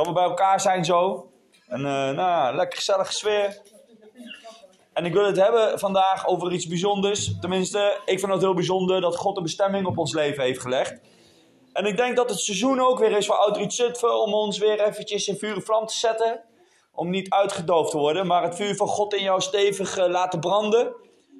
dat 0.00 0.08
we 0.08 0.20
bij 0.20 0.28
elkaar 0.28 0.60
zijn 0.60 0.84
zo. 0.84 1.30
En 1.68 1.80
uh, 1.80 2.10
nou, 2.10 2.56
lekker 2.56 2.78
gezellige 2.78 3.12
sfeer. 3.12 3.60
En 4.92 5.04
ik 5.04 5.12
wil 5.12 5.26
het 5.26 5.36
hebben 5.36 5.78
vandaag 5.78 6.26
over 6.26 6.52
iets 6.52 6.66
bijzonders. 6.66 7.38
Tenminste, 7.40 8.00
ik 8.04 8.18
vind 8.18 8.32
het 8.32 8.40
heel 8.40 8.54
bijzonder 8.54 9.00
dat 9.00 9.16
God 9.16 9.36
een 9.36 9.42
bestemming 9.42 9.86
op 9.86 9.98
ons 9.98 10.14
leven 10.14 10.42
heeft 10.42 10.60
gelegd. 10.60 11.00
En 11.72 11.84
ik 11.84 11.96
denk 11.96 12.16
dat 12.16 12.30
het 12.30 12.40
seizoen 12.40 12.80
ook 12.80 12.98
weer 12.98 13.16
is 13.16 13.26
voor 13.26 13.34
Outreach 13.34 13.72
Zutphen 13.72 14.20
om 14.20 14.34
ons 14.34 14.58
weer 14.58 14.80
eventjes 14.80 15.28
in 15.28 15.36
vuur 15.36 15.60
vlam 15.60 15.86
te 15.86 15.96
zetten. 15.96 16.44
Om 16.92 17.10
niet 17.10 17.30
uitgedoofd 17.30 17.90
te 17.90 17.98
worden, 17.98 18.26
maar 18.26 18.42
het 18.42 18.56
vuur 18.56 18.76
van 18.76 18.88
God 18.88 19.14
in 19.14 19.22
jou 19.22 19.40
stevig 19.40 19.98
uh, 19.98 20.06
laten 20.06 20.40
branden. 20.40 20.94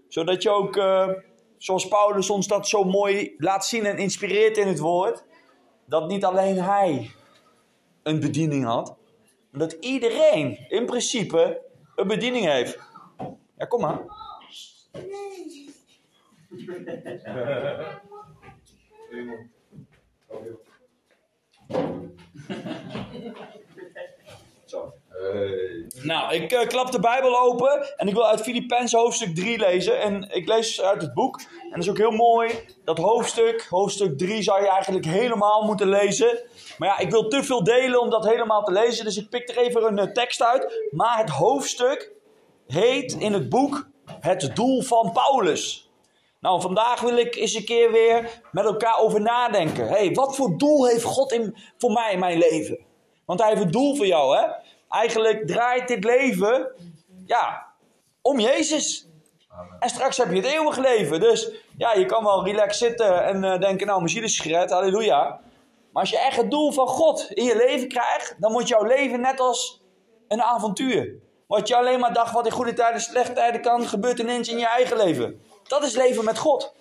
Zodat 0.09 0.43
je 0.43 0.51
ook, 0.51 0.81
zoals 1.59 1.89
Paulus 1.89 2.31
ons 2.31 2.47
dat 2.47 2.69
zo 2.69 2.85
mooi 2.85 3.35
laat 3.37 3.67
zien 3.67 3.87
en 3.87 3.99
inspireert 3.99 4.57
in 4.57 4.69
het 4.69 4.79
woord. 4.79 5.25
Dat 5.87 6.09
niet 6.09 6.25
alleen 6.25 6.59
hij 6.63 7.11
een 8.03 8.21
bediening 8.21 8.65
had. 8.65 8.97
Maar 9.51 9.61
dat 9.61 9.73
iedereen 9.73 10.67
in 10.69 10.87
principe 10.87 11.63
een 11.97 12.09
bediening 12.09 12.45
heeft. 12.45 12.79
Ja, 13.57 13.65
kom 13.65 13.81
maar. 13.81 14.01
Zo. 24.65 24.95
Nou, 26.03 26.35
ik 26.35 26.53
uh, 26.53 26.67
klap 26.67 26.93
de 26.93 27.01
Bijbel 27.01 27.41
open 27.41 27.99
en 27.99 28.09
ik 28.09 28.15
wil 28.15 28.27
uit 28.27 28.41
Filippenzen 28.41 28.99
hoofdstuk 28.99 29.35
3 29.35 29.59
lezen. 29.59 30.01
En 30.01 30.31
ik 30.31 30.49
lees 30.49 30.81
uit 30.83 31.03
het 31.03 31.15
boek. 31.15 31.41
En 31.71 31.77
dat 31.77 31.85
is 31.85 31.91
ook 31.91 31.99
heel 31.99 32.11
mooi. 32.11 32.65
Dat 32.85 32.99
hoofdstuk, 32.99 33.67
hoofdstuk 33.71 34.19
3, 34.19 34.43
zou 34.43 34.63
je 34.63 34.69
eigenlijk 34.69 35.05
helemaal 35.05 35.63
moeten 35.63 35.89
lezen. 35.89 36.39
Maar 36.79 36.89
ja, 36.89 36.99
ik 36.99 37.11
wil 37.11 37.29
te 37.29 37.43
veel 37.43 37.65
delen 37.65 38.01
om 38.01 38.11
dat 38.11 38.25
helemaal 38.25 38.65
te 38.65 38.73
lezen. 38.73 39.05
Dus 39.05 39.17
ik 39.17 39.29
pik 39.29 39.49
er 39.49 39.59
even 39.59 39.87
een 39.87 40.07
uh, 40.07 40.13
tekst 40.13 40.43
uit. 40.43 40.89
Maar 40.91 41.19
het 41.19 41.31
hoofdstuk 41.31 42.13
heet 42.67 43.13
in 43.13 43.33
het 43.33 43.49
boek 43.49 43.89
Het 44.21 44.57
doel 44.57 44.83
van 44.83 45.13
Paulus. 45.13 45.91
Nou, 46.41 46.61
vandaag 46.61 47.01
wil 47.01 47.17
ik 47.17 47.37
eens 47.37 47.55
een 47.55 47.65
keer 47.65 47.93
weer 47.93 48.43
met 48.53 48.65
elkaar 48.65 48.99
over 48.99 49.21
nadenken. 49.21 49.89
Hey, 49.89 50.13
wat 50.13 50.37
voor 50.37 50.59
doel 50.59 50.87
heeft 50.87 51.05
God 51.05 51.33
in, 51.33 51.57
voor 51.79 51.93
mij 51.93 52.13
in 52.13 52.19
mijn 52.19 52.39
leven? 52.39 52.79
Want 53.25 53.41
hij 53.41 53.49
heeft 53.49 53.63
een 53.63 53.71
doel 53.71 53.97
voor 53.97 54.07
jou, 54.07 54.37
hè? 54.37 54.47
Eigenlijk 54.89 55.47
draait 55.47 55.89
dit 55.89 56.05
leven, 56.05 56.73
ja, 57.27 57.67
om 58.23 58.41
Jezus. 58.41 59.10
En 59.79 59.89
straks 59.89 60.17
heb 60.17 60.31
je 60.31 60.37
het 60.37 60.45
eeuwig 60.45 60.77
leven. 60.77 61.21
Dus 61.21 61.51
ja, 61.77 61.93
je 61.93 62.07
kan 62.07 62.25
wel 62.25 62.45
relaxed 62.45 62.89
zitten 62.89 63.25
en 63.25 63.43
uh, 63.43 63.59
denken, 63.59 63.87
nou, 63.87 63.99
mijn 63.99 64.11
ziel 64.11 64.23
is 64.23 64.41
gered, 64.41 64.71
halleluja. 64.71 65.41
Maar 65.93 66.03
als 66.03 66.11
je 66.11 66.19
echt 66.19 66.37
het 66.37 66.51
doel 66.51 66.73
van 66.73 66.87
God 66.87 67.31
in 67.31 67.45
je 67.45 67.57
leven 67.57 67.89
krijgt, 67.89 68.35
dan 68.39 68.53
wordt 68.53 68.69
jouw 68.69 68.85
leven 68.85 69.21
net 69.21 69.41
als 69.41 69.83
een 70.29 70.43
avontuur. 70.43 71.15
Wat 71.47 71.69
je 71.69 71.77
alleen 71.77 72.01
maar 72.01 72.13
dacht 72.13 72.33
wat 72.33 72.47
in 72.47 72.53
goede 72.53 72.73
tijden, 72.73 73.01
slechte 73.01 73.33
tijden 73.33 73.61
kan, 73.61 73.87
gebeurt 73.87 74.19
ineens 74.19 74.49
in 74.49 74.59
je 74.59 74.67
eigen 74.67 74.97
leven. 74.97 75.43
Dat 75.63 75.83
is 75.83 75.95
leven 75.95 76.25
met 76.25 76.39
God. 76.39 76.75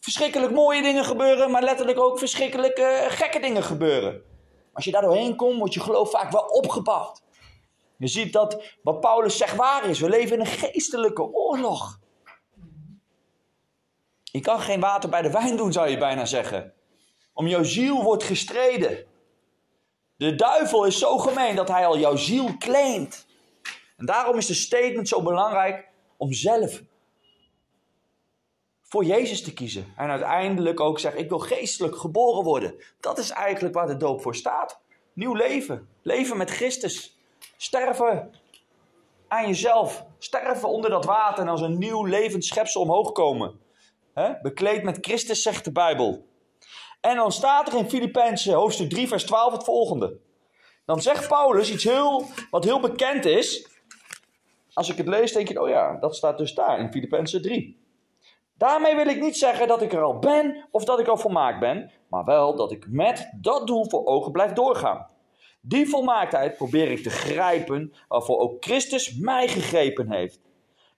Verschrikkelijk 0.00 0.52
mooie 0.52 0.82
dingen 0.82 1.04
gebeuren, 1.04 1.50
maar 1.50 1.62
letterlijk 1.62 1.98
ook 1.98 2.18
verschrikkelijk 2.18 2.78
uh, 2.78 2.86
gekke 3.08 3.40
dingen 3.40 3.62
gebeuren. 3.62 4.22
Als 4.72 4.84
je 4.84 4.90
daar 4.90 5.02
doorheen 5.02 5.36
komt, 5.36 5.58
wordt 5.58 5.74
je 5.74 5.80
geloof 5.80 6.10
vaak 6.10 6.30
wel 6.30 6.42
opgebouwd. 6.42 7.22
Je 7.98 8.06
ziet 8.06 8.32
dat 8.32 8.62
wat 8.82 9.00
Paulus 9.00 9.36
zegt 9.36 9.56
waar 9.56 9.88
is. 9.88 10.00
We 10.00 10.08
leven 10.08 10.34
in 10.34 10.40
een 10.40 10.46
geestelijke 10.46 11.22
oorlog. 11.22 12.00
Je 14.22 14.40
kan 14.40 14.60
geen 14.60 14.80
water 14.80 15.10
bij 15.10 15.22
de 15.22 15.30
wijn 15.30 15.56
doen, 15.56 15.72
zou 15.72 15.88
je 15.88 15.98
bijna 15.98 16.24
zeggen. 16.24 16.74
Om 17.32 17.46
jouw 17.46 17.62
ziel 17.62 18.02
wordt 18.02 18.22
gestreden. 18.22 19.06
De 20.16 20.34
duivel 20.34 20.84
is 20.84 20.98
zo 20.98 21.18
gemeen 21.18 21.56
dat 21.56 21.68
hij 21.68 21.86
al 21.86 21.98
jouw 21.98 22.16
ziel 22.16 22.56
claimt. 22.58 23.26
En 23.96 24.06
daarom 24.06 24.36
is 24.36 24.46
de 24.46 24.54
statement 24.54 25.08
zo 25.08 25.22
belangrijk 25.22 25.88
om 26.16 26.32
zelf 26.32 26.82
voor 28.82 29.04
Jezus 29.04 29.42
te 29.42 29.52
kiezen. 29.52 29.92
En 29.96 30.10
uiteindelijk 30.10 30.80
ook 30.80 30.98
zeggen, 30.98 31.20
ik 31.20 31.28
wil 31.28 31.38
geestelijk 31.38 31.96
geboren 31.96 32.44
worden. 32.44 32.74
Dat 33.00 33.18
is 33.18 33.30
eigenlijk 33.30 33.74
waar 33.74 33.86
de 33.86 33.96
doop 33.96 34.22
voor 34.22 34.34
staat. 34.34 34.80
Nieuw 35.12 35.34
leven. 35.34 35.88
Leven 36.02 36.36
met 36.36 36.50
Christus. 36.50 37.15
Sterven 37.56 38.30
aan 39.28 39.46
jezelf. 39.46 40.04
Sterven 40.18 40.68
onder 40.68 40.90
dat 40.90 41.04
water 41.04 41.42
en 41.42 41.48
als 41.48 41.60
een 41.60 41.78
nieuw 41.78 42.04
levend 42.04 42.44
schepsel 42.44 42.80
omhoog 42.80 43.12
komen. 43.12 43.60
Bekleed 44.42 44.82
met 44.82 44.98
Christus, 45.00 45.42
zegt 45.42 45.64
de 45.64 45.72
Bijbel. 45.72 46.26
En 47.00 47.16
dan 47.16 47.32
staat 47.32 47.68
er 47.68 47.78
in 47.78 47.88
Filippenzen 47.88 48.54
hoofdstuk 48.54 48.90
3 48.90 49.08
vers 49.08 49.24
12 49.24 49.52
het 49.52 49.64
volgende. 49.64 50.18
Dan 50.84 51.02
zegt 51.02 51.28
Paulus 51.28 51.72
iets 51.72 51.84
heel, 51.84 52.24
wat 52.50 52.64
heel 52.64 52.80
bekend 52.80 53.24
is. 53.24 53.68
Als 54.72 54.88
ik 54.88 54.96
het 54.96 55.08
lees 55.08 55.32
denk 55.32 55.48
je, 55.48 55.62
oh 55.62 55.68
ja, 55.68 55.96
dat 56.00 56.16
staat 56.16 56.38
dus 56.38 56.54
daar 56.54 56.78
in 56.78 56.92
Filippenzen 56.92 57.42
3. 57.42 57.84
Daarmee 58.54 58.96
wil 58.96 59.06
ik 59.06 59.20
niet 59.20 59.36
zeggen 59.36 59.68
dat 59.68 59.82
ik 59.82 59.92
er 59.92 60.02
al 60.02 60.18
ben 60.18 60.68
of 60.70 60.84
dat 60.84 61.00
ik 61.00 61.06
al 61.06 61.16
volmaakt 61.16 61.60
ben, 61.60 61.92
maar 62.08 62.24
wel 62.24 62.56
dat 62.56 62.72
ik 62.72 62.86
met 62.88 63.30
dat 63.40 63.66
doel 63.66 63.88
voor 63.88 64.04
ogen 64.04 64.32
blijf 64.32 64.52
doorgaan. 64.52 65.06
Die 65.68 65.88
volmaaktheid 65.88 66.56
probeer 66.56 66.90
ik 66.90 67.02
te 67.02 67.10
grijpen 67.10 67.92
waarvoor 68.08 68.38
ook 68.38 68.64
Christus 68.64 69.14
mij 69.14 69.48
gegrepen 69.48 70.12
heeft. 70.12 70.40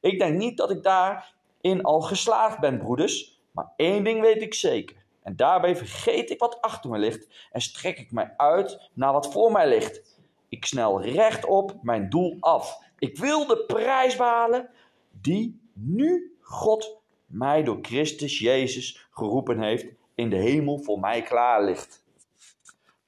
Ik 0.01 0.19
denk 0.19 0.39
niet 0.39 0.57
dat 0.57 0.71
ik 0.71 0.83
daarin 0.83 1.83
al 1.83 2.01
geslaagd 2.01 2.59
ben, 2.59 2.79
broeders, 2.79 3.41
maar 3.51 3.73
één 3.77 4.05
ding 4.05 4.21
weet 4.21 4.43
ik 4.43 4.55
zeker. 4.55 4.97
En 5.23 5.37
daarbij 5.37 5.77
vergeet 5.77 6.31
ik 6.31 6.39
wat 6.39 6.61
achter 6.61 6.91
me 6.91 6.99
ligt 6.99 7.29
en 7.53 7.61
strek 7.61 7.99
ik 7.99 8.13
mij 8.13 8.35
uit 8.37 8.91
naar 8.93 9.13
wat 9.13 9.33
voor 9.33 9.53
mij 9.53 9.69
ligt. 9.69 10.21
Ik 10.49 10.65
snel 10.65 11.03
rechtop 11.03 11.79
mijn 11.83 12.09
doel 12.09 12.37
af. 12.41 12.79
Ik 12.99 13.19
wil 13.19 13.47
de 13.47 13.65
prijs 13.67 14.17
behalen 14.17 14.71
die 15.11 15.61
nu 15.73 16.37
God 16.41 17.01
mij 17.27 17.63
door 17.63 17.79
Christus 17.83 18.39
Jezus 18.39 19.07
geroepen 19.11 19.61
heeft, 19.63 19.87
in 20.15 20.31
de 20.31 20.37
hemel 20.37 20.79
voor 20.79 21.01
mij 21.01 21.23
klaar 21.23 21.65
ligt. 21.65 22.05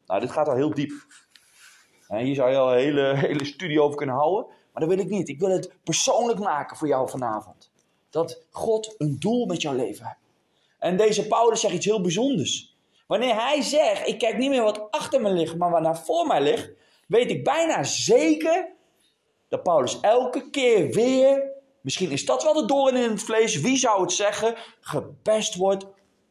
Nou, 0.07 0.21
dit 0.21 0.31
gaat 0.31 0.49
al 0.49 0.55
heel 0.55 0.75
diep. 0.75 0.93
Hier 2.19 2.35
zou 2.35 2.51
je 2.51 2.57
al 2.57 2.73
een 2.73 2.79
hele, 2.79 3.15
hele 3.27 3.45
studie 3.45 3.83
over 3.83 3.97
kunnen 3.97 4.15
houden. 4.15 4.47
Maar 4.47 4.87
dat 4.87 4.97
wil 4.97 5.05
ik 5.05 5.11
niet. 5.11 5.29
Ik 5.29 5.39
wil 5.39 5.51
het 5.51 5.73
persoonlijk 5.85 6.39
maken 6.39 6.77
voor 6.77 6.89
jou 6.89 7.09
vanavond. 7.09 7.71
Dat 8.11 8.43
God 8.51 8.95
een 8.99 9.17
doel 9.19 9.47
met 9.47 9.63
jouw 9.63 9.75
leven 9.75 10.07
heeft. 10.07 10.19
En 10.79 10.97
deze 10.97 11.27
Paulus 11.27 11.61
zegt 11.61 11.75
iets 11.75 11.87
heel 11.87 12.01
bijzonders. 12.01 12.77
Wanneer 13.07 13.35
hij 13.35 13.63
zegt, 13.63 14.09
ik 14.09 14.19
kijk 14.19 14.37
niet 14.39 14.51
meer 14.51 14.63
wat 14.63 14.91
achter 14.91 15.21
me 15.21 15.31
ligt, 15.31 15.57
maar 15.57 15.71
wat 15.71 15.81
naar 15.81 15.99
voor 15.99 16.27
mij 16.27 16.43
ligt, 16.43 16.71
weet 17.07 17.31
ik 17.31 17.45
bijna 17.45 17.83
zeker 17.83 18.69
dat 19.49 19.63
Paulus 19.63 20.01
elke 20.01 20.51
keer 20.51 20.91
weer 20.91 21.59
Misschien 21.81 22.11
is 22.11 22.25
dat 22.25 22.43
wel 22.43 22.53
de 22.53 22.65
doorn 22.65 22.97
in 22.97 23.11
het 23.11 23.23
vlees. 23.23 23.61
Wie 23.61 23.77
zou 23.77 24.01
het 24.01 24.13
zeggen? 24.13 24.55
Gepest 24.81 25.55
wordt 25.55 25.87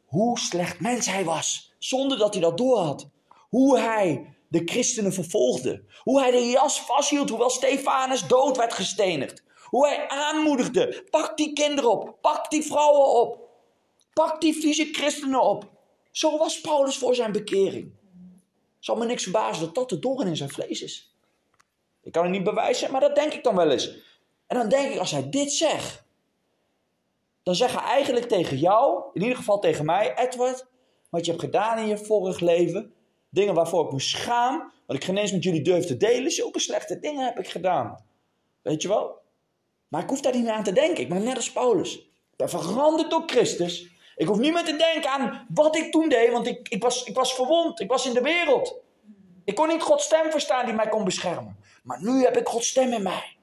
hoe 0.05 0.39
slecht 0.39 0.79
mens 0.79 1.05
hij 1.05 1.23
was. 1.23 1.73
Zonder 1.77 2.17
dat 2.17 2.33
hij 2.33 2.43
dat 2.43 2.57
doorhad. 2.57 3.09
Hoe 3.49 3.79
hij 3.79 4.35
de 4.49 4.61
christenen 4.65 5.13
vervolgde. 5.13 5.83
Hoe 6.03 6.19
hij 6.19 6.31
de 6.31 6.49
jas 6.49 6.81
vasthield, 6.81 7.29
hoewel 7.29 7.49
Stefanus 7.49 8.27
dood 8.27 8.57
werd 8.57 8.73
gestenigd. 8.73 9.43
Hoe 9.63 9.87
hij 9.87 10.07
aanmoedigde. 10.07 11.07
Pak 11.09 11.37
die 11.37 11.53
kinderen 11.53 11.91
op. 11.91 12.17
Pak 12.21 12.49
die 12.49 12.63
vrouwen 12.63 13.07
op. 13.07 13.49
Pak 14.13 14.41
die 14.41 14.53
vieze 14.53 14.89
christenen 14.91 15.41
op. 15.41 15.69
Zo 16.11 16.37
was 16.37 16.61
Paulus 16.61 16.97
voor 16.97 17.15
zijn 17.15 17.31
bekering. 17.31 17.91
Zal 18.79 18.95
me 18.95 19.05
niks 19.05 19.23
verbazen 19.23 19.65
dat 19.65 19.75
dat 19.75 19.89
de 19.89 19.99
doorn 19.99 20.27
in 20.27 20.37
zijn 20.37 20.49
vlees 20.49 20.81
is. 20.81 21.15
Ik 22.03 22.11
kan 22.11 22.23
het 22.23 22.31
niet 22.31 22.43
bewijzen, 22.43 22.91
maar 22.91 23.01
dat 23.01 23.15
denk 23.15 23.33
ik 23.33 23.43
dan 23.43 23.55
wel 23.55 23.71
eens. 23.71 23.97
En 24.47 24.57
dan 24.57 24.69
denk 24.69 24.93
ik, 24.93 24.99
als 24.99 25.11
hij 25.11 25.29
dit 25.29 25.51
zegt, 25.51 26.03
dan 27.43 27.55
zeg 27.55 27.71
hij 27.71 27.83
eigenlijk 27.83 28.25
tegen 28.25 28.57
jou, 28.57 29.03
in 29.13 29.21
ieder 29.21 29.37
geval 29.37 29.59
tegen 29.59 29.85
mij, 29.85 30.17
Edward, 30.17 30.65
wat 31.09 31.25
je 31.25 31.31
hebt 31.31 31.43
gedaan 31.43 31.77
in 31.77 31.87
je 31.87 31.97
vorig 31.97 32.39
leven, 32.39 32.93
dingen 33.29 33.53
waarvoor 33.53 33.85
ik 33.85 33.91
me 33.91 33.99
schaam, 33.99 34.71
wat 34.85 34.95
ik 34.95 35.03
geen 35.03 35.17
eens 35.17 35.31
met 35.31 35.43
jullie 35.43 35.61
durf 35.61 35.85
te 35.85 35.97
delen, 35.97 36.31
zulke 36.31 36.59
slechte 36.59 36.99
dingen 36.99 37.25
heb 37.25 37.39
ik 37.39 37.49
gedaan. 37.49 38.05
Weet 38.61 38.81
je 38.81 38.87
wel? 38.87 39.17
Maar 39.87 40.03
ik 40.03 40.09
hoef 40.09 40.21
daar 40.21 40.35
niet 40.35 40.43
meer 40.43 40.53
aan 40.53 40.63
te 40.63 40.73
denken. 40.73 41.03
Ik 41.03 41.09
ben 41.09 41.23
net 41.23 41.35
als 41.35 41.51
Paulus. 41.51 41.95
Ik 41.97 42.35
ben 42.35 42.49
veranderd 42.49 43.09
door 43.09 43.23
Christus. 43.25 43.87
Ik 44.15 44.27
hoef 44.27 44.37
niet 44.37 44.53
meer 44.53 44.65
te 44.65 44.75
denken 44.75 45.11
aan 45.11 45.45
wat 45.53 45.75
ik 45.75 45.91
toen 45.91 46.09
deed, 46.09 46.31
want 46.31 46.47
ik, 46.47 46.69
ik, 46.69 46.81
was, 46.81 47.03
ik 47.03 47.15
was 47.15 47.33
verwond. 47.33 47.79
Ik 47.79 47.89
was 47.89 48.05
in 48.05 48.13
de 48.13 48.21
wereld. 48.21 48.75
Ik 49.43 49.55
kon 49.55 49.67
niet 49.67 49.81
Gods 49.81 50.03
stem 50.05 50.31
verstaan 50.31 50.65
die 50.65 50.73
mij 50.73 50.89
kon 50.89 51.03
beschermen. 51.03 51.57
Maar 51.83 52.01
nu 52.01 52.23
heb 52.23 52.37
ik 52.37 52.47
Gods 52.47 52.67
stem 52.67 52.93
in 52.93 53.03
mij. 53.03 53.37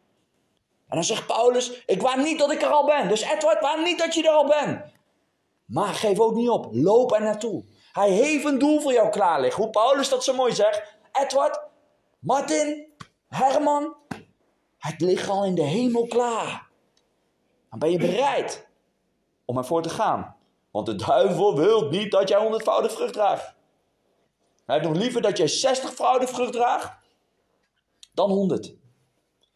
En 0.88 0.96
dan 0.96 1.04
zegt 1.04 1.26
Paulus, 1.26 1.82
ik 1.86 2.02
wou 2.02 2.22
niet 2.22 2.38
dat 2.38 2.52
ik 2.52 2.62
er 2.62 2.68
al 2.68 2.86
ben. 2.86 3.08
Dus 3.08 3.22
Edward, 3.22 3.60
wou 3.60 3.82
niet 3.82 3.98
dat 3.98 4.14
je 4.14 4.22
er 4.22 4.30
al 4.34 4.46
bent. 4.46 4.80
Maar 5.64 5.94
geef 5.94 6.20
ook 6.20 6.34
niet 6.34 6.48
op. 6.48 6.68
Loop 6.72 7.12
er 7.12 7.22
naartoe. 7.22 7.64
Hij 7.96 8.10
heeft 8.10 8.44
een 8.44 8.58
doel 8.58 8.81
voor 8.81 8.93
jou 8.93 9.10
klaar 9.10 9.40
liggen. 9.40 9.62
Hoe 9.62 9.72
Paulus 9.72 10.08
dat 10.08 10.25
zo 10.25 10.34
mooi 10.34 10.54
zegt. 10.54 10.98
Edward, 11.12 11.60
Martin, 12.19 12.87
Herman. 13.28 13.96
Het 14.78 15.00
ligt 15.00 15.28
al 15.28 15.44
in 15.44 15.54
de 15.54 15.62
hemel 15.62 16.06
klaar. 16.06 16.69
Dan 17.70 17.78
ben 17.78 17.90
je 17.90 17.98
bereid 17.98 18.69
om 19.44 19.58
ervoor 19.58 19.82
te 19.82 19.88
gaan. 19.88 20.37
Want 20.70 20.87
de 20.87 20.94
duivel 20.94 21.56
wil 21.56 21.88
niet 21.88 22.10
dat 22.10 22.28
jij 22.28 22.38
honderdvoudig 22.38 22.93
vrucht 22.93 23.12
draagt. 23.12 23.54
Hij 24.66 24.76
heeft 24.76 24.88
nog 24.88 24.98
liever 24.98 25.22
dat 25.22 25.37
jij 25.37 25.48
zestigvoudig 25.48 26.31
vrucht 26.31 26.52
draagt 26.52 26.93
dan 28.14 28.31
honderd. 28.31 28.75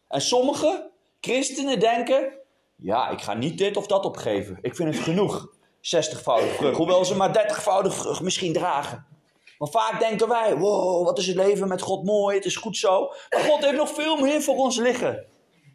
En 0.07 0.21
sommige 0.21 0.91
christenen 1.19 1.79
denken, 1.79 2.33
ja, 2.75 3.09
ik 3.09 3.21
ga 3.21 3.33
niet 3.33 3.57
dit 3.57 3.77
of 3.77 3.87
dat 3.87 4.05
opgeven. 4.05 4.57
Ik 4.61 4.75
vind 4.75 4.95
het 4.95 5.03
genoeg, 5.03 5.53
zestigvoudig 5.81 6.55
vrucht. 6.55 6.77
Hoewel 6.77 7.05
ze 7.05 7.15
maar 7.15 7.33
dertigvoudig 7.33 7.93
vrucht 7.93 8.21
misschien 8.21 8.53
dragen. 8.53 9.05
Maar 9.57 9.69
vaak 9.69 9.99
denken 9.99 10.27
wij, 10.27 10.57
wow, 10.57 11.05
wat 11.05 11.17
is 11.17 11.27
het 11.27 11.35
leven 11.35 11.67
met 11.67 11.81
God 11.81 12.03
mooi, 12.03 12.35
het 12.35 12.45
is 12.45 12.55
goed 12.55 12.77
zo. 12.77 13.13
Maar 13.29 13.39
God 13.39 13.63
heeft 13.63 13.77
nog 13.77 13.89
veel 13.89 14.17
meer 14.17 14.41
voor 14.41 14.55
ons 14.55 14.77
liggen. 14.77 15.25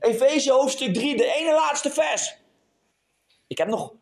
Efeze 0.00 0.52
hoofdstuk 0.52 0.94
3, 0.94 1.16
de 1.16 1.34
ene 1.34 1.52
laatste 1.52 1.90
vers. 1.90 2.36
Ik 3.46 3.58
heb 3.58 3.68
nog, 3.68 3.92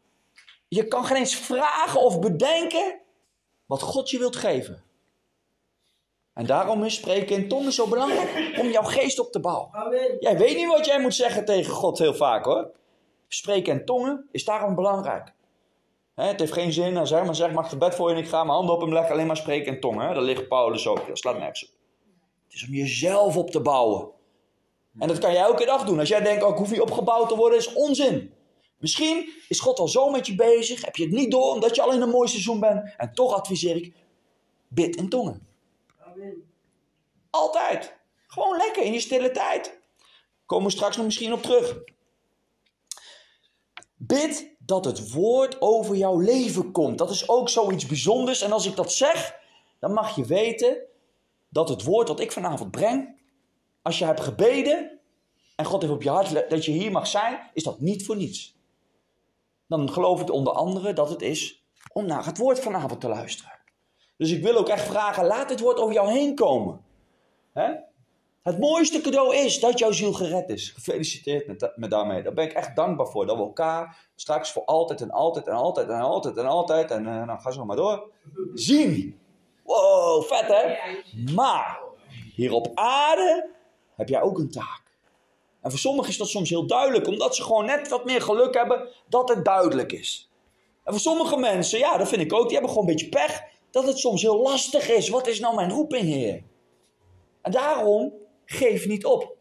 je 0.69 0.89
kan 0.89 1.05
geen 1.05 1.17
eens 1.17 1.37
vragen 1.37 2.01
of 2.01 2.21
bedenken 2.21 3.01
wat 3.67 3.83
God 3.83 4.11
je 4.11 4.19
wilt 4.19 4.37
geven. 4.37 4.83
En 6.35 6.47
daarom 6.47 6.85
is 6.85 6.95
spreken 6.95 7.37
in 7.37 7.49
tongen 7.49 7.73
zo 7.73 7.87
belangrijk 7.87 8.59
om 8.59 8.71
jouw 8.71 8.83
geest 8.83 9.19
op 9.19 9.33
te 9.33 9.41
bouwen. 9.41 9.69
Amen. 9.73 10.17
Jij 10.21 10.39
weet 10.39 10.57
niet 10.57 10.67
wat 10.69 10.87
jij 10.87 11.01
moet 11.01 11.15
zeggen 11.15 11.45
tegen 11.45 11.73
God 11.73 11.99
heel 11.99 12.15
vaak 12.15 12.45
hoor. 12.45 12.71
Spreken 13.29 13.73
in 13.73 13.85
tongen 13.85 14.29
is 14.31 14.45
daarom 14.45 14.75
belangrijk. 14.75 15.33
Het 16.15 16.41
heeft 16.41 16.53
geen 16.53 16.73
zin 16.73 16.97
als 16.97 17.11
maar 17.11 17.35
zegt, 17.35 17.55
mag 17.55 17.69
gebed 17.69 17.95
voor 17.95 18.09
je 18.09 18.17
en 18.17 18.23
ik 18.23 18.29
ga 18.29 18.45
mijn 18.45 18.57
handen 18.57 18.75
op 18.75 18.81
hem 18.81 18.93
leggen, 18.93 19.13
alleen 19.13 19.27
maar 19.27 19.37
spreken 19.37 19.75
in 19.75 19.81
tongen. 19.81 20.15
Daar 20.15 20.23
ligt 20.23 20.49
Paulus 20.49 20.87
ook, 20.87 21.09
dat 21.09 21.19
slaat 21.19 21.39
nergens 21.39 21.65
op. 21.65 21.71
Het 22.45 22.55
is 22.55 22.67
om 22.67 22.75
jezelf 22.75 23.37
op 23.37 23.51
te 23.51 23.61
bouwen. 23.61 24.09
En 24.99 25.09
dat 25.09 25.19
kan 25.19 25.33
jij 25.33 25.43
elke 25.43 25.65
dag 25.65 25.85
doen. 25.85 25.99
Als 25.99 26.09
jij 26.09 26.21
denkt, 26.21 26.43
oh, 26.43 26.51
ik 26.51 26.57
hoef 26.57 26.71
niet 26.71 26.81
opgebouwd 26.81 27.29
te 27.29 27.37
worden, 27.37 27.59
is 27.59 27.73
onzin. 27.73 28.35
Misschien 28.79 29.33
is 29.49 29.61
God 29.61 29.79
al 29.79 29.89
zo 29.89 30.11
met 30.11 30.27
je 30.27 30.35
bezig, 30.35 30.85
heb 30.85 30.97
je 30.97 31.05
het 31.05 31.13
niet 31.13 31.31
door 31.31 31.53
omdat 31.53 31.75
je 31.75 31.83
al 31.83 31.93
in 31.93 32.01
een 32.01 32.09
mooi 32.09 32.29
seizoen 32.29 32.61
bent. 32.61 32.95
En 32.97 33.15
toch 33.15 33.35
adviseer 33.35 33.77
ik, 33.77 33.95
bid 34.69 34.97
in 34.97 35.09
tongen. 35.09 35.47
Amen. 35.99 36.51
Altijd. 37.31 37.97
Gewoon 38.27 38.57
lekker 38.57 38.83
in 38.83 38.93
je 38.93 39.01
stille 39.01 39.31
tijd. 39.31 39.81
Komen 40.47 40.67
we 40.67 40.73
straks 40.73 40.97
nog 40.97 41.05
misschien 41.05 41.33
op 41.33 41.43
terug. 41.43 41.79
Bid 43.97 44.54
dat 44.67 44.85
het 44.85 45.13
woord 45.13 45.61
over 45.61 45.97
jouw 45.97 46.19
leven 46.19 46.73
komt. 46.73 46.99
Dat 46.99 47.11
is 47.11 47.29
ook 47.29 47.49
zoiets 47.49 47.87
bijzonders. 47.87 48.43
En 48.43 48.53
als 48.53 48.67
ik 48.67 48.77
dat 48.77 48.93
zeg, 48.93 49.37
dan 49.79 49.93
mag 49.93 50.17
je 50.17 50.25
weten 50.25 50.77
dat 51.49 51.69
het 51.69 51.85
woord 51.85 52.07
dat 52.07 52.21
ik 52.21 52.33
vanavond 52.33 52.71
breng, 52.71 53.21
als 53.83 53.99
je 53.99 54.05
hebt 54.05 54.21
gebeden 54.21 54.99
en 55.57 55.65
God 55.65 55.83
heeft 55.83 55.95
op 55.95 56.03
je 56.03 56.11
hart 56.11 56.51
dat 56.51 56.65
je 56.65 56.71
hier 56.71 56.91
mag 56.91 57.07
zijn, 57.07 57.51
is 57.53 57.63
dat 57.63 57.81
niet 57.81 58.05
voor 58.05 58.17
niets. 58.17 58.57
Dan 59.67 59.93
geloof 59.93 60.21
ik 60.21 60.31
onder 60.31 60.53
andere 60.53 60.93
dat 60.93 61.09
het 61.09 61.23
is 61.23 61.65
om 61.93 62.07
naar 62.07 62.25
het 62.25 62.39
woord 62.39 62.61
vanavond 62.61 63.01
te 63.01 63.09
luisteren. 63.09 63.59
Dus 64.17 64.31
ik 64.31 64.43
wil 64.43 64.57
ook 64.57 64.69
echt 64.69 64.87
vragen, 64.87 65.27
laat 65.27 65.49
dit 65.49 65.61
woord 65.61 65.79
over 65.79 65.95
jou 65.95 66.11
heen 66.11 66.35
komen. 66.35 66.85
Hè? 67.53 67.73
Het 68.45 68.59
mooiste 68.59 69.01
cadeau 69.01 69.37
is 69.37 69.61
dat 69.61 69.79
jouw 69.79 69.93
ziel 69.93 70.13
gered 70.13 70.49
is. 70.49 70.71
Gefeliciteerd 70.71 71.47
met, 71.47 71.73
met 71.77 71.91
daarmee. 71.91 72.23
Daar 72.23 72.33
ben 72.33 72.45
ik 72.45 72.53
echt 72.53 72.77
dankbaar 72.77 73.07
voor. 73.07 73.27
Dat 73.27 73.37
we 73.37 73.43
elkaar 73.43 74.09
straks 74.15 74.53
voor 74.53 74.65
altijd 74.65 75.01
en 75.01 75.11
altijd 75.11 75.47
en 75.47 75.55
altijd 75.55 75.89
en 75.89 76.01
altijd 76.01 76.37
en 76.37 76.47
altijd 76.47 76.91
en 76.91 77.07
eh, 77.07 77.25
nou 77.25 77.41
ga 77.41 77.51
zo 77.51 77.65
maar 77.65 77.77
door. 77.77 78.11
Zien. 78.55 79.19
Wow, 79.63 80.23
vet 80.25 80.47
hè? 80.47 80.77
Maar 81.35 81.81
hier 82.35 82.53
op 82.53 82.71
aarde 82.75 83.51
heb 83.97 84.09
jij 84.09 84.23
ook 84.23 84.39
een 84.39 84.51
taak. 84.51 84.83
En 85.61 85.71
voor 85.71 85.79
sommigen 85.79 86.11
is 86.11 86.19
dat 86.19 86.29
soms 86.29 86.51
heel 86.51 86.67
duidelijk, 86.67 87.07
omdat 87.07 87.37
ze 87.37 87.43
gewoon 87.43 87.65
net 87.65 87.89
wat 87.89 88.05
meer 88.05 88.23
geluk 88.23 88.55
hebben 88.55 88.89
dat 89.09 89.29
het 89.29 89.45
duidelijk 89.45 89.93
is. 89.93 90.31
En 90.85 90.93
voor 90.93 91.03
sommige 91.03 91.37
mensen, 91.37 91.79
ja, 91.79 91.97
dat 91.97 92.09
vind 92.09 92.21
ik 92.21 92.33
ook, 92.33 92.45
die 92.45 92.53
hebben 92.53 92.71
gewoon 92.71 92.89
een 92.89 92.95
beetje 92.95 93.09
pech 93.09 93.43
dat 93.71 93.87
het 93.87 93.99
soms 93.99 94.23
heel 94.23 94.43
lastig 94.43 94.89
is. 94.89 95.09
Wat 95.09 95.27
is 95.27 95.41
nou 95.41 95.55
mijn 95.55 95.71
roeping, 95.71 96.03
Heer? 96.03 96.43
En 97.43 97.53
daarom 97.53 98.13
geef 98.45 98.87
niet 98.87 99.05
op. 99.05 99.37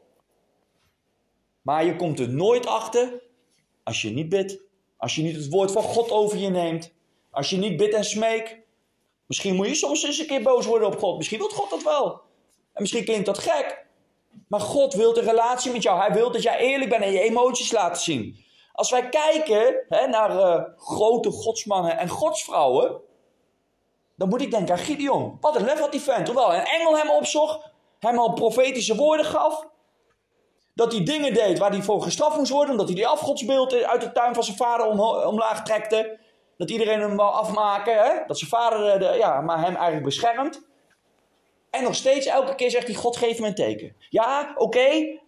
Maar 1.62 1.86
je 1.86 1.96
komt 1.96 2.20
er 2.20 2.30
nooit 2.30 2.66
achter 2.66 3.22
als 3.84 4.02
je 4.02 4.10
niet 4.10 4.30
bidt, 4.30 4.60
als 4.98 5.16
je 5.16 5.22
niet 5.22 5.36
het 5.36 5.50
woord 5.50 5.72
van 5.72 5.84
God 5.84 6.12
over 6.12 6.38
je 6.38 6.50
neemt, 6.50 6.94
als 7.32 7.50
je 7.50 7.58
niet 7.58 7.78
bidt 7.78 7.94
en 7.94 8.04
smeekt. 8.04 8.58
Misschien 9.26 9.56
moet 9.56 9.68
je 9.68 9.76
soms 9.76 10.04
eens 10.04 10.20
een 10.20 10.26
keer 10.26 10.42
boos 10.42 10.66
worden 10.66 10.88
op 10.88 11.00
God. 11.00 11.18
Misschien 11.18 11.40
wil 11.40 11.50
God 11.50 11.70
dat 11.70 11.84
wel. 11.84 12.22
En 12.74 12.82
misschien 12.82 13.04
klinkt 13.04 13.26
dat 13.26 13.38
gek. 13.38 13.86
Maar 14.48 14.60
God 14.60 14.94
wil 14.94 15.18
een 15.18 15.24
relatie 15.24 15.72
met 15.72 15.84
jou. 15.84 16.00
Hij 16.00 16.14
wil 16.14 16.32
dat 16.32 16.44
jij 16.44 16.58
eerlijk 16.58 16.90
bent 16.90 17.04
en 17.04 17.12
je 17.12 17.20
emoties 17.20 17.72
laat 17.72 18.02
zien. 18.02 18.38
Als 18.72 18.92
wij 18.92 19.10
kijken 19.10 19.86
hè, 19.90 20.08
naar 20.08 20.40
eh, 20.40 20.64
grote 20.78 21.32
godsmannen 21.32 21.98
en 21.98 22.10
godsvrouwen, 22.10 23.02
dan 24.16 24.30
moet 24.30 24.42
ik 24.42 24.52
denken 24.52 24.74
aan 24.74 24.80
Gideon. 24.80 25.38
Wat 25.42 25.56
een 25.56 25.66
lef 25.66 25.80
had 25.80 25.92
die 25.92 26.02
vent. 26.02 26.28
Hoewel 26.28 26.54
een 26.54 26.66
engel 26.66 26.98
hem 26.98 27.10
opzocht, 27.10 27.73
hem 28.12 28.20
al 28.20 28.34
profetische 28.34 28.96
woorden 28.96 29.26
gaf. 29.26 29.68
Dat 30.74 30.92
hij 30.92 31.04
dingen 31.04 31.34
deed 31.34 31.60
waar 31.60 31.72
hij 31.72 31.82
voor 31.82 32.02
gestraft 32.02 32.38
moest 32.38 32.52
worden. 32.52 32.72
Omdat 32.72 32.88
hij 32.88 32.96
die 32.96 33.08
afgodsbeeld 33.08 33.74
uit 33.74 34.02
de 34.02 34.12
tuin 34.12 34.34
van 34.34 34.44
zijn 34.44 34.58
vader 34.58 34.88
omlaag 35.28 35.64
trekte. 35.64 36.20
Dat 36.58 36.70
iedereen 36.70 37.00
hem 37.00 37.16
wou 37.16 37.34
afmaken. 37.34 37.98
Hè? 37.98 38.26
Dat 38.28 38.38
zijn 38.38 38.50
vader 38.50 38.88
eh, 38.88 39.00
de, 39.00 39.18
ja, 39.18 39.42
maar 39.42 39.58
hem 39.58 39.76
eigenlijk 39.76 40.04
beschermt. 40.04 40.62
En 41.70 41.84
nog 41.84 41.96
steeds, 41.96 42.26
elke 42.26 42.56
keer 42.56 42.72
zegt 42.72 42.88
hij, 42.88 42.96
God 42.96 43.18
geef 43.18 43.40
me 43.40 43.48
een 43.48 43.56
teken. 43.56 43.96
Ja, 44.10 44.54
oké, 44.56 44.80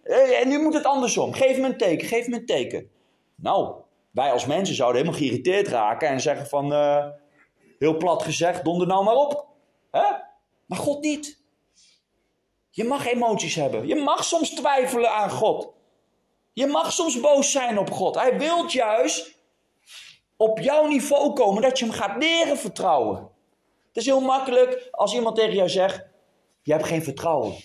eh, 0.02 0.40
en 0.40 0.48
nu 0.48 0.62
moet 0.62 0.74
het 0.74 0.84
andersom. 0.84 1.32
Geef 1.32 1.58
me 1.58 1.66
een 1.66 1.76
teken, 1.76 2.08
geef 2.08 2.28
me 2.28 2.36
een 2.36 2.46
teken. 2.46 2.90
Nou, 3.34 3.74
wij 4.10 4.32
als 4.32 4.46
mensen 4.46 4.74
zouden 4.74 5.00
helemaal 5.00 5.20
geïrriteerd 5.20 5.68
raken 5.68 6.08
en 6.08 6.20
zeggen 6.20 6.46
van, 6.46 6.72
eh, 6.72 7.06
heel 7.78 7.96
plat 7.96 8.22
gezegd, 8.22 8.64
donder 8.64 8.86
nou 8.86 9.04
maar 9.04 9.14
op. 9.14 9.46
Hè? 9.90 10.04
Maar 10.66 10.78
God 10.78 11.02
niet. 11.02 11.44
Je 12.76 12.84
mag 12.84 13.06
emoties 13.06 13.54
hebben. 13.54 13.86
Je 13.86 13.94
mag 13.94 14.24
soms 14.24 14.50
twijfelen 14.50 15.10
aan 15.10 15.30
God. 15.30 15.72
Je 16.52 16.66
mag 16.66 16.92
soms 16.92 17.20
boos 17.20 17.50
zijn 17.50 17.78
op 17.78 17.90
God. 17.90 18.14
Hij 18.14 18.38
wil 18.38 18.66
juist 18.66 19.34
op 20.36 20.58
jouw 20.58 20.86
niveau 20.86 21.32
komen 21.32 21.62
dat 21.62 21.78
je 21.78 21.84
hem 21.84 21.94
gaat 21.94 22.22
leren 22.22 22.58
vertrouwen. 22.58 23.18
Het 23.86 23.96
is 23.96 24.06
heel 24.06 24.20
makkelijk 24.20 24.88
als 24.90 25.14
iemand 25.14 25.36
tegen 25.36 25.54
jou 25.54 25.68
zegt: 25.68 26.04
Je 26.62 26.72
hebt 26.72 26.86
geen 26.86 27.02
vertrouwen. 27.02 27.56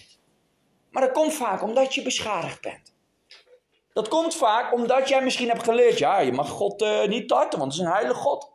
Maar 0.91 1.01
dat 1.01 1.11
komt 1.11 1.33
vaak 1.33 1.63
omdat 1.63 1.93
je 1.93 2.01
beschadigd 2.01 2.61
bent. 2.61 2.95
Dat 3.93 4.07
komt 4.07 4.35
vaak 4.35 4.73
omdat 4.73 5.09
jij 5.09 5.23
misschien 5.23 5.49
hebt 5.49 5.63
geleerd: 5.63 5.97
Ja, 5.97 6.19
je 6.19 6.31
mag 6.31 6.49
God 6.49 6.81
eh, 6.81 7.07
niet 7.07 7.27
tarten, 7.27 7.59
want 7.59 7.71
het 7.71 7.81
is 7.81 7.87
een 7.87 7.93
heilige 7.93 8.19
God. 8.19 8.51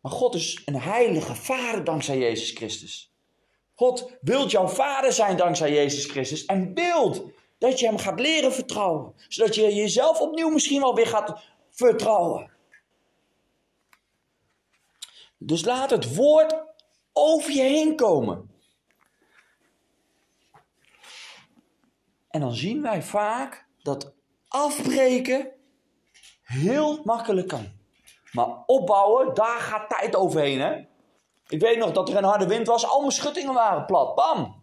Maar 0.00 0.12
God 0.12 0.34
is 0.34 0.62
een 0.64 0.80
heilige 0.80 1.34
vader 1.34 1.84
dankzij 1.84 2.18
Jezus 2.18 2.50
Christus. 2.50 3.11
God 3.82 4.10
wilt 4.20 4.50
jouw 4.50 4.68
vader 4.68 5.12
zijn 5.12 5.36
dankzij 5.36 5.72
Jezus 5.72 6.04
Christus 6.04 6.44
en 6.44 6.74
wilt 6.74 7.22
dat 7.58 7.80
je 7.80 7.86
hem 7.86 7.98
gaat 7.98 8.20
leren 8.20 8.52
vertrouwen. 8.52 9.14
Zodat 9.28 9.54
je 9.54 9.74
jezelf 9.74 10.20
opnieuw 10.20 10.48
misschien 10.48 10.80
wel 10.80 10.94
weer 10.94 11.06
gaat 11.06 11.42
vertrouwen. 11.70 12.50
Dus 15.38 15.64
laat 15.64 15.90
het 15.90 16.14
woord 16.14 16.54
over 17.12 17.52
je 17.52 17.62
heen 17.62 17.96
komen. 17.96 18.50
En 22.28 22.40
dan 22.40 22.54
zien 22.54 22.82
wij 22.82 23.02
vaak 23.02 23.66
dat 23.82 24.12
afbreken 24.48 25.52
heel 26.42 27.00
makkelijk 27.04 27.48
kan. 27.48 27.72
Maar 28.32 28.64
opbouwen, 28.66 29.34
daar 29.34 29.60
gaat 29.60 29.88
tijd 29.88 30.16
overheen. 30.16 30.60
Hè? 30.60 30.90
Ik 31.48 31.60
weet 31.60 31.78
nog 31.78 31.92
dat 31.92 32.08
er 32.08 32.16
een 32.16 32.24
harde 32.24 32.46
wind 32.46 32.66
was, 32.66 32.86
al 32.86 33.00
mijn 33.00 33.12
schuttingen 33.12 33.54
waren 33.54 33.86
plat. 33.86 34.14
Bam! 34.14 34.62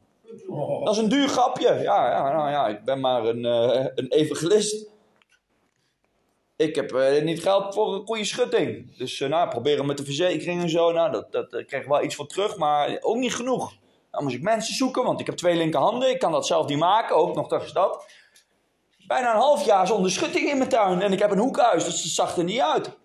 Dat 0.83 0.93
is 0.93 0.97
een 0.97 1.09
duur 1.09 1.27
grapje. 1.27 1.73
Ja, 1.73 2.09
ja, 2.09 2.33
nou 2.33 2.49
ja, 2.49 2.67
ik 2.67 2.83
ben 2.83 2.99
maar 2.99 3.25
een, 3.25 3.45
eh, 3.45 3.85
een 3.95 4.07
evangelist. 4.07 4.87
Ik 6.55 6.75
heb 6.75 6.91
eh, 6.91 7.23
niet 7.23 7.41
geld 7.41 7.73
voor 7.73 7.93
een 7.93 8.05
goede 8.05 8.25
schutting. 8.25 8.97
Dus 8.97 9.19
uh, 9.19 9.29
nou, 9.29 9.49
proberen 9.49 9.85
met 9.85 9.97
de 9.97 10.05
verzekering 10.05 10.61
en 10.61 10.69
zo. 10.69 10.91
Nou, 10.91 11.11
dat, 11.11 11.31
dat, 11.31 11.53
ik 11.53 11.85
wel 11.87 12.03
iets 12.03 12.15
voor 12.15 12.27
terug, 12.27 12.57
maar 12.57 12.97
ook 13.01 13.15
niet 13.15 13.35
genoeg. 13.35 13.73
Dan 14.11 14.23
moest 14.23 14.35
ik 14.35 14.41
mensen 14.41 14.75
zoeken, 14.75 15.03
want 15.03 15.19
ik 15.19 15.25
heb 15.25 15.35
twee 15.35 15.55
linkerhanden. 15.55 16.09
Ik 16.09 16.19
kan 16.19 16.31
dat 16.31 16.47
zelf 16.47 16.67
niet 16.67 16.77
maken, 16.77 17.15
ook 17.15 17.35
nog 17.35 17.47
dat 17.47 17.63
is 17.63 17.71
dat. 17.71 18.05
Bijna 19.07 19.31
een 19.31 19.39
half 19.39 19.65
jaar 19.65 19.87
zonder 19.87 20.11
schutting 20.11 20.49
in 20.49 20.57
mijn 20.57 20.69
tuin. 20.69 21.01
En 21.01 21.13
ik 21.13 21.19
heb 21.19 21.31
een 21.31 21.37
hoekhuis, 21.37 21.83
dus 21.83 22.03
het 22.03 22.11
zag 22.11 22.37
er 22.37 22.43
niet 22.43 22.59
uit. 22.59 22.97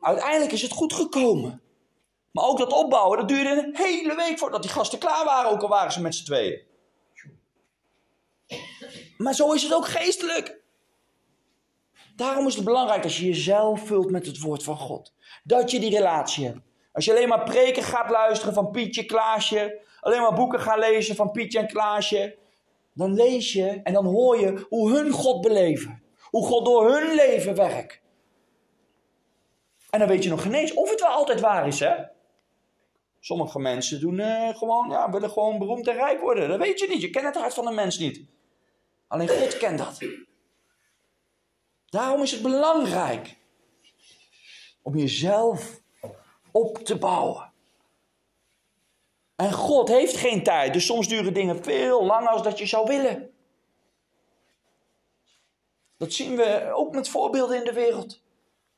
Uiteindelijk 0.00 0.52
is 0.52 0.62
het 0.62 0.72
goed 0.72 0.92
gekomen. 0.92 1.62
Maar 2.38 2.46
ook 2.46 2.58
dat 2.58 2.72
opbouwen, 2.72 3.18
dat 3.18 3.28
duurde 3.28 3.50
een 3.50 3.76
hele 3.76 4.14
week 4.14 4.38
voordat 4.38 4.62
die 4.62 4.70
gasten 4.70 4.98
klaar 4.98 5.24
waren, 5.24 5.50
ook 5.50 5.62
al 5.62 5.68
waren 5.68 5.92
ze 5.92 6.00
met 6.00 6.14
z'n 6.14 6.24
tweeën. 6.24 6.62
Maar 9.16 9.34
zo 9.34 9.52
is 9.52 9.62
het 9.62 9.74
ook 9.74 9.86
geestelijk. 9.86 10.60
Daarom 12.16 12.46
is 12.46 12.54
het 12.54 12.64
belangrijk 12.64 13.02
dat 13.02 13.14
je 13.14 13.26
jezelf 13.26 13.86
vult 13.86 14.10
met 14.10 14.26
het 14.26 14.40
woord 14.40 14.62
van 14.62 14.76
God. 14.76 15.12
Dat 15.44 15.70
je 15.70 15.80
die 15.80 15.90
relatie 15.90 16.46
hebt. 16.46 16.58
Als 16.92 17.04
je 17.04 17.10
alleen 17.10 17.28
maar 17.28 17.44
preken 17.44 17.82
gaat 17.82 18.10
luisteren 18.10 18.54
van 18.54 18.70
Pietje, 18.70 19.04
Klaasje, 19.04 19.80
alleen 20.00 20.20
maar 20.20 20.34
boeken 20.34 20.60
gaat 20.60 20.78
lezen 20.78 21.16
van 21.16 21.30
Pietje 21.30 21.58
en 21.58 21.66
Klaasje, 21.66 22.38
dan 22.94 23.14
lees 23.14 23.52
je 23.52 23.80
en 23.82 23.92
dan 23.92 24.06
hoor 24.06 24.40
je 24.40 24.66
hoe 24.68 24.90
hun 24.96 25.10
God 25.10 25.40
beleven. 25.40 26.02
Hoe 26.20 26.46
God 26.46 26.64
door 26.64 26.92
hun 26.92 27.14
leven 27.14 27.54
werkt. 27.54 28.00
En 29.90 29.98
dan 29.98 30.08
weet 30.08 30.24
je 30.24 30.30
nog 30.30 30.42
geen 30.42 30.54
eens 30.54 30.74
of 30.74 30.90
het 30.90 31.00
wel 31.00 31.10
altijd 31.10 31.40
waar 31.40 31.66
is, 31.66 31.80
hè? 31.80 32.16
Sommige 33.20 33.58
mensen 33.58 34.00
doen, 34.00 34.18
uh, 34.18 34.56
gewoon, 34.56 34.90
ja, 34.90 35.10
willen 35.10 35.30
gewoon 35.30 35.58
beroemd 35.58 35.88
en 35.88 35.94
rijk 35.94 36.20
worden. 36.20 36.48
Dat 36.48 36.58
weet 36.58 36.78
je 36.78 36.88
niet. 36.88 37.00
Je 37.00 37.10
kent 37.10 37.24
het 37.24 37.36
hart 37.36 37.54
van 37.54 37.66
een 37.66 37.74
mens 37.74 37.98
niet. 37.98 38.20
Alleen 39.06 39.28
God 39.28 39.56
kent 39.56 39.78
dat. 39.78 39.98
Daarom 41.86 42.22
is 42.22 42.30
het 42.30 42.42
belangrijk 42.42 43.36
om 44.82 44.96
jezelf 44.96 45.80
op 46.52 46.78
te 46.78 46.98
bouwen. 46.98 47.52
En 49.36 49.52
God 49.52 49.88
heeft 49.88 50.16
geen 50.16 50.42
tijd, 50.42 50.72
dus 50.72 50.86
soms 50.86 51.08
duren 51.08 51.34
dingen 51.34 51.64
veel 51.64 52.04
langer 52.04 52.28
als 52.28 52.42
dat 52.42 52.58
je 52.58 52.66
zou 52.66 52.86
willen. 52.86 53.32
Dat 55.96 56.12
zien 56.12 56.36
we 56.36 56.70
ook 56.72 56.94
met 56.94 57.08
voorbeelden 57.08 57.56
in 57.58 57.64
de 57.64 57.72
wereld. 57.72 58.22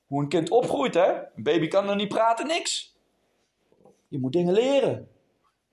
Hoe 0.07 0.23
een 0.23 0.29
kind 0.29 0.51
opgroeit, 0.51 0.95
hè? 0.95 1.13
Een 1.13 1.43
baby 1.43 1.69
kan 1.69 1.87
nog 1.87 1.97
niet 1.97 2.09
praten, 2.09 2.47
niks. 2.47 2.90
Je 4.11 4.19
moet 4.19 4.33
dingen 4.33 4.53
leren. 4.53 5.09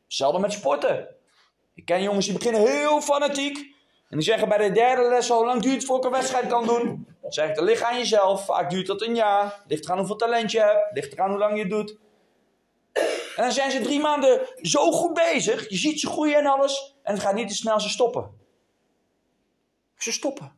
Hetzelfde 0.03 0.39
met 0.39 0.51
sporten. 0.51 1.07
Ik 1.73 1.85
ken 1.85 2.01
jongens 2.01 2.25
die 2.25 2.37
beginnen 2.37 2.61
heel 2.61 3.01
fanatiek. 3.01 3.57
En 4.09 4.17
die 4.17 4.21
zeggen 4.21 4.49
bij 4.49 4.57
de 4.57 4.71
derde 4.71 5.09
les, 5.09 5.29
hoe 5.29 5.45
lang 5.45 5.61
duurt 5.61 5.75
het 5.75 5.85
voor 5.85 5.97
ik 5.97 6.03
een 6.03 6.11
wedstrijd 6.11 6.47
kan 6.47 6.65
doen? 6.65 7.07
Dan 7.21 7.31
zeg 7.31 7.49
ik, 7.49 7.59
ligt 7.59 7.83
aan 7.83 7.97
jezelf. 7.97 8.45
Vaak 8.45 8.69
duurt 8.69 8.87
dat 8.87 9.01
een 9.01 9.15
jaar. 9.15 9.63
Ligt 9.67 9.85
eraan 9.85 9.97
hoeveel 9.97 10.15
talent 10.15 10.51
je 10.51 10.59
hebt. 10.59 10.91
Ligt 10.93 11.13
eraan 11.13 11.29
hoe 11.29 11.39
lang 11.39 11.53
je 11.55 11.61
het 11.61 11.69
doet. 11.69 11.97
En 13.35 13.43
dan 13.43 13.51
zijn 13.51 13.71
ze 13.71 13.81
drie 13.81 13.99
maanden 13.99 14.47
zo 14.61 14.91
goed 14.91 15.13
bezig. 15.13 15.69
Je 15.69 15.77
ziet 15.77 15.99
ze 15.99 16.07
groeien 16.07 16.37
en 16.37 16.45
alles. 16.45 16.95
En 17.03 17.13
het 17.13 17.23
gaat 17.23 17.33
niet 17.33 17.47
te 17.47 17.55
snel, 17.55 17.79
ze 17.79 17.89
stoppen. 17.89 18.31
Ze 19.97 20.11
stoppen. 20.11 20.55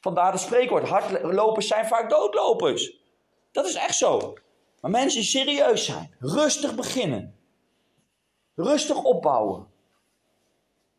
Vandaar 0.00 0.32
het 0.32 0.40
spreekwoord. 0.40 0.88
Hardlopers 0.88 1.66
zijn 1.66 1.86
vaak 1.86 2.10
doodlopers. 2.10 2.98
Dat 3.52 3.66
is 3.66 3.74
echt 3.74 3.96
zo. 3.96 4.34
Maar 4.80 4.90
mensen 4.90 5.24
serieus 5.24 5.84
zijn. 5.84 6.14
Rustig 6.18 6.74
beginnen. 6.74 7.34
Rustig 8.54 9.02
opbouwen. 9.02 9.66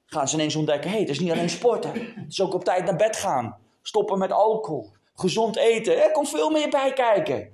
Gaan 0.06 0.28
ze 0.28 0.36
ineens 0.36 0.56
ontdekken. 0.56 0.90
Hé, 0.90 0.96
hey, 0.96 1.06
het 1.06 1.10
is 1.10 1.20
niet 1.20 1.32
alleen 1.32 1.50
sporten. 1.50 1.92
Het 1.94 2.32
is 2.32 2.42
ook 2.42 2.54
op 2.54 2.64
tijd 2.64 2.86
naar 2.86 2.96
bed 2.96 3.16
gaan. 3.16 3.58
Stoppen 3.82 4.18
met 4.18 4.32
alcohol. 4.32 4.92
Gezond 5.14 5.56
eten. 5.56 6.04
Er 6.04 6.12
komt 6.12 6.30
veel 6.30 6.50
meer 6.50 6.70
bij 6.70 6.94
kijken. 6.94 7.54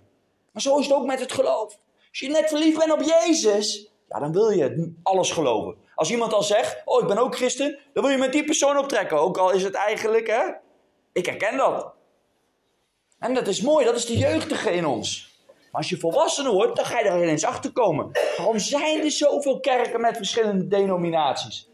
Maar 0.52 0.62
zo 0.62 0.78
is 0.78 0.86
het 0.86 0.96
ook 0.96 1.06
met 1.06 1.20
het 1.20 1.32
geloof. 1.32 1.80
Als 2.10 2.20
je 2.20 2.30
net 2.30 2.50
verliefd 2.50 2.78
bent 2.78 2.92
op 2.92 3.02
Jezus. 3.02 3.92
Ja, 4.10 4.20
dan 4.20 4.32
wil 4.32 4.50
je 4.50 4.94
alles 5.04 5.32
geloven. 5.32 5.76
Als 5.96 6.12
iemand 6.12 6.34
al 6.34 6.44
zegt, 6.44 6.82
oh 6.86 7.02
ik 7.02 7.08
ben 7.08 7.18
ook 7.18 7.36
christen. 7.36 7.80
Dan 7.94 8.04
wil 8.04 8.12
je 8.12 8.18
met 8.18 8.32
die 8.32 8.44
persoon 8.44 8.78
optrekken. 8.78 9.20
Ook 9.20 9.38
al 9.38 9.52
is 9.52 9.64
het 9.64 9.74
eigenlijk, 9.74 10.28
hè. 10.28 10.44
Ik 11.14 11.26
herken 11.26 11.58
dat. 11.58 11.94
En 13.20 13.34
dat 13.34 13.48
is 13.48 13.62
mooi, 13.62 13.86
dat 13.86 13.96
is 13.96 14.06
de 14.06 14.18
jeugdige 14.18 14.72
in 14.72 14.86
ons. 14.86 15.37
Maar 15.72 15.82
als 15.82 15.90
je 15.90 15.98
volwassen 15.98 16.52
wordt, 16.52 16.76
dan 16.76 16.86
ga 16.86 17.00
je 17.00 17.06
er 17.06 17.24
ineens 17.24 17.44
achter 17.44 17.72
komen. 17.72 18.12
Waarom 18.38 18.60
zijn 18.60 19.04
er 19.04 19.12
zoveel 19.12 19.60
kerken 19.60 20.02
met 20.02 20.18
verschillende 20.18 20.68
denominaties? 20.68 21.70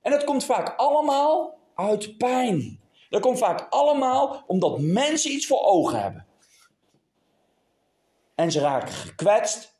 En 0.00 0.10
dat 0.10 0.24
komt 0.24 0.44
vaak 0.44 0.74
allemaal 0.76 1.58
uit 1.74 2.16
pijn. 2.16 2.80
Dat 3.08 3.20
komt 3.20 3.38
vaak 3.38 3.66
allemaal 3.70 4.44
omdat 4.46 4.80
mensen 4.80 5.32
iets 5.32 5.46
voor 5.46 5.62
ogen 5.62 6.02
hebben. 6.02 6.26
En 8.34 8.50
ze 8.50 8.60
raken 8.60 8.92
gekwetst. 8.92 9.76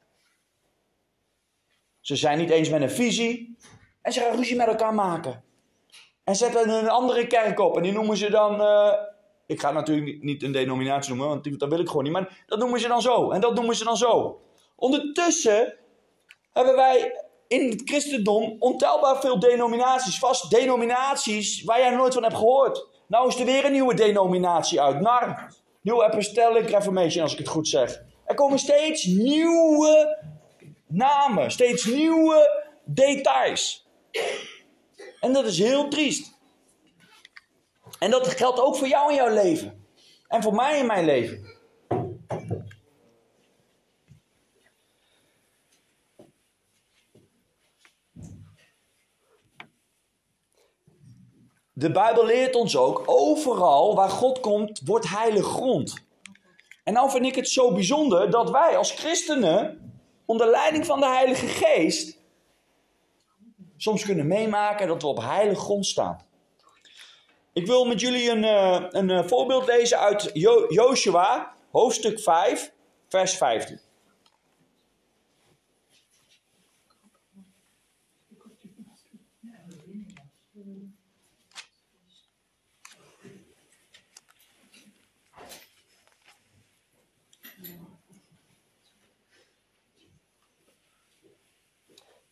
Ze 2.00 2.16
zijn 2.16 2.38
niet 2.38 2.50
eens 2.50 2.68
met 2.68 2.82
een 2.82 2.90
visie. 2.90 3.56
En 4.02 4.12
ze 4.12 4.20
gaan 4.20 4.36
ruzie 4.36 4.56
met 4.56 4.66
elkaar 4.66 4.94
maken. 4.94 5.44
En 6.24 6.36
zetten 6.36 6.68
een 6.68 6.88
andere 6.88 7.26
kerk 7.26 7.58
op. 7.58 7.76
En 7.76 7.82
die 7.82 7.92
noemen 7.92 8.16
ze 8.16 8.30
dan. 8.30 8.60
Uh, 8.60 8.92
ik 9.46 9.61
ga 9.61 9.72
natuurlijk 9.72 10.22
niet 10.22 10.42
een 10.42 10.52
denominatie 10.52 11.14
noemen, 11.14 11.28
want 11.28 11.61
dat 11.61 11.68
wil 11.68 11.80
ik 11.80 11.88
gewoon 11.88 12.02
niet. 12.02 12.12
Maar 12.12 12.44
dat 12.46 12.58
noemen 12.58 12.80
ze 12.80 12.88
dan 12.88 13.02
zo. 13.02 13.30
En 13.30 13.40
dat 13.40 13.54
noemen 13.54 13.76
ze 13.76 13.84
dan 13.84 13.96
zo. 13.96 14.40
Ondertussen 14.76 15.75
hebben 16.52 16.76
wij 16.76 17.25
in 17.49 17.70
het 17.70 17.82
christendom 17.84 18.56
ontelbaar 18.58 19.20
veel 19.20 19.38
denominaties. 19.38 20.18
Vast 20.18 20.50
denominaties 20.50 21.64
waar 21.64 21.78
jij 21.78 21.90
nooit 21.90 22.14
van 22.14 22.22
hebt 22.22 22.37
gehoord. 22.37 22.88
Nou 23.06 23.28
is 23.28 23.38
er 23.38 23.44
weer 23.44 23.64
een 23.64 23.72
nieuwe 23.72 23.94
denominatie 23.94 24.80
uit. 24.80 25.00
NAR. 25.00 25.54
New 25.80 26.02
Apostolic 26.02 26.70
Reformation, 26.70 27.22
als 27.22 27.32
ik 27.32 27.38
het 27.38 27.49
goed 27.49 27.68
zeg. 27.68 28.02
Er 28.25 28.34
komen 28.34 28.58
steeds 28.58 29.04
nieuwe 29.04 30.18
namen. 30.87 31.50
Steeds 31.50 31.84
nieuwe 31.84 32.64
details. 32.84 33.87
En 35.20 35.32
dat 35.32 35.44
is 35.44 35.58
heel 35.58 35.88
triest. 35.88 36.31
En 38.02 38.11
dat 38.11 38.26
geldt 38.26 38.61
ook 38.61 38.76
voor 38.76 38.88
jou 38.88 39.11
in 39.11 39.16
jouw 39.16 39.35
leven. 39.35 39.87
En 40.28 40.42
voor 40.42 40.54
mij 40.54 40.78
in 40.78 40.87
mijn 40.87 41.04
leven. 41.04 41.44
De 51.73 51.90
Bijbel 51.90 52.25
leert 52.26 52.54
ons 52.54 52.76
ook, 52.76 53.02
overal 53.06 53.94
waar 53.94 54.11
God 54.11 54.40
komt, 54.40 54.80
wordt 54.85 55.09
heilig 55.09 55.44
grond. 55.44 55.94
En 56.85 56.92
nou 56.92 57.11
vind 57.11 57.26
ik 57.26 57.35
het 57.35 57.49
zo 57.49 57.73
bijzonder 57.73 58.30
dat 58.30 58.50
wij 58.50 58.76
als 58.76 58.90
christenen, 58.90 59.92
onder 60.25 60.47
leiding 60.47 60.87
van 60.87 61.00
de 61.00 61.06
Heilige 61.06 61.47
Geest, 61.47 62.18
soms 63.76 64.04
kunnen 64.04 64.26
meemaken 64.26 64.87
dat 64.87 65.02
we 65.02 65.09
op 65.09 65.21
heilige 65.21 65.61
grond 65.61 65.87
staan. 65.87 66.30
Ik 67.52 67.66
wil 67.66 67.85
met 67.85 68.00
jullie 68.00 68.30
een, 68.30 68.42
uh, 68.42 68.87
een 68.88 69.09
uh, 69.09 69.25
voorbeeld 69.25 69.66
lezen 69.66 69.99
uit 69.99 70.30
jo 70.32 70.66
Joshua, 70.68 71.54
hoofdstuk 71.71 72.21
5, 72.21 72.73
vers 73.09 73.37
15. 73.37 73.80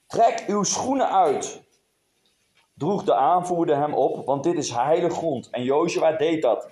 Trek 0.06 0.44
uw 0.46 0.62
schoenen 0.62 1.10
uit, 1.10 1.59
droeg 2.80 3.04
de 3.04 3.14
aanvoerder 3.14 3.76
hem 3.76 3.94
op, 3.94 4.26
want 4.26 4.42
dit 4.44 4.56
is 4.56 4.70
heilige 4.70 5.14
grond. 5.14 5.50
En 5.50 5.62
Jozua 5.62 6.12
deed 6.12 6.42
dat. 6.42 6.70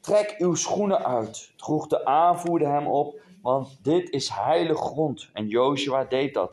Trek 0.00 0.34
uw 0.38 0.54
schoenen 0.54 1.04
uit, 1.04 1.52
droeg 1.56 1.86
de 1.86 2.04
aanvoerder 2.04 2.68
hem 2.68 2.86
op, 2.86 3.20
want 3.42 3.78
dit 3.82 4.10
is 4.10 4.28
heilige 4.28 4.80
grond. 4.80 5.30
En 5.32 5.48
Jozua 5.48 6.04
deed 6.04 6.34
dat. 6.34 6.52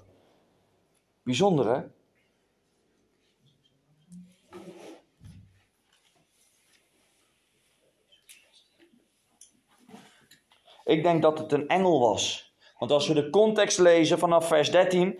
Bijzonder 1.24 1.76
hè? 1.76 1.84
Ik 10.84 11.04
denk 11.04 11.22
dat 11.22 11.38
het 11.38 11.52
een 11.52 11.68
engel 11.68 12.00
was 12.00 12.46
want 12.80 12.92
als 12.92 13.08
we 13.08 13.14
de 13.14 13.30
context 13.30 13.80
lezen 13.80 14.20
vanaf 14.20 14.48
vers 14.48 14.72
13, 14.72 15.20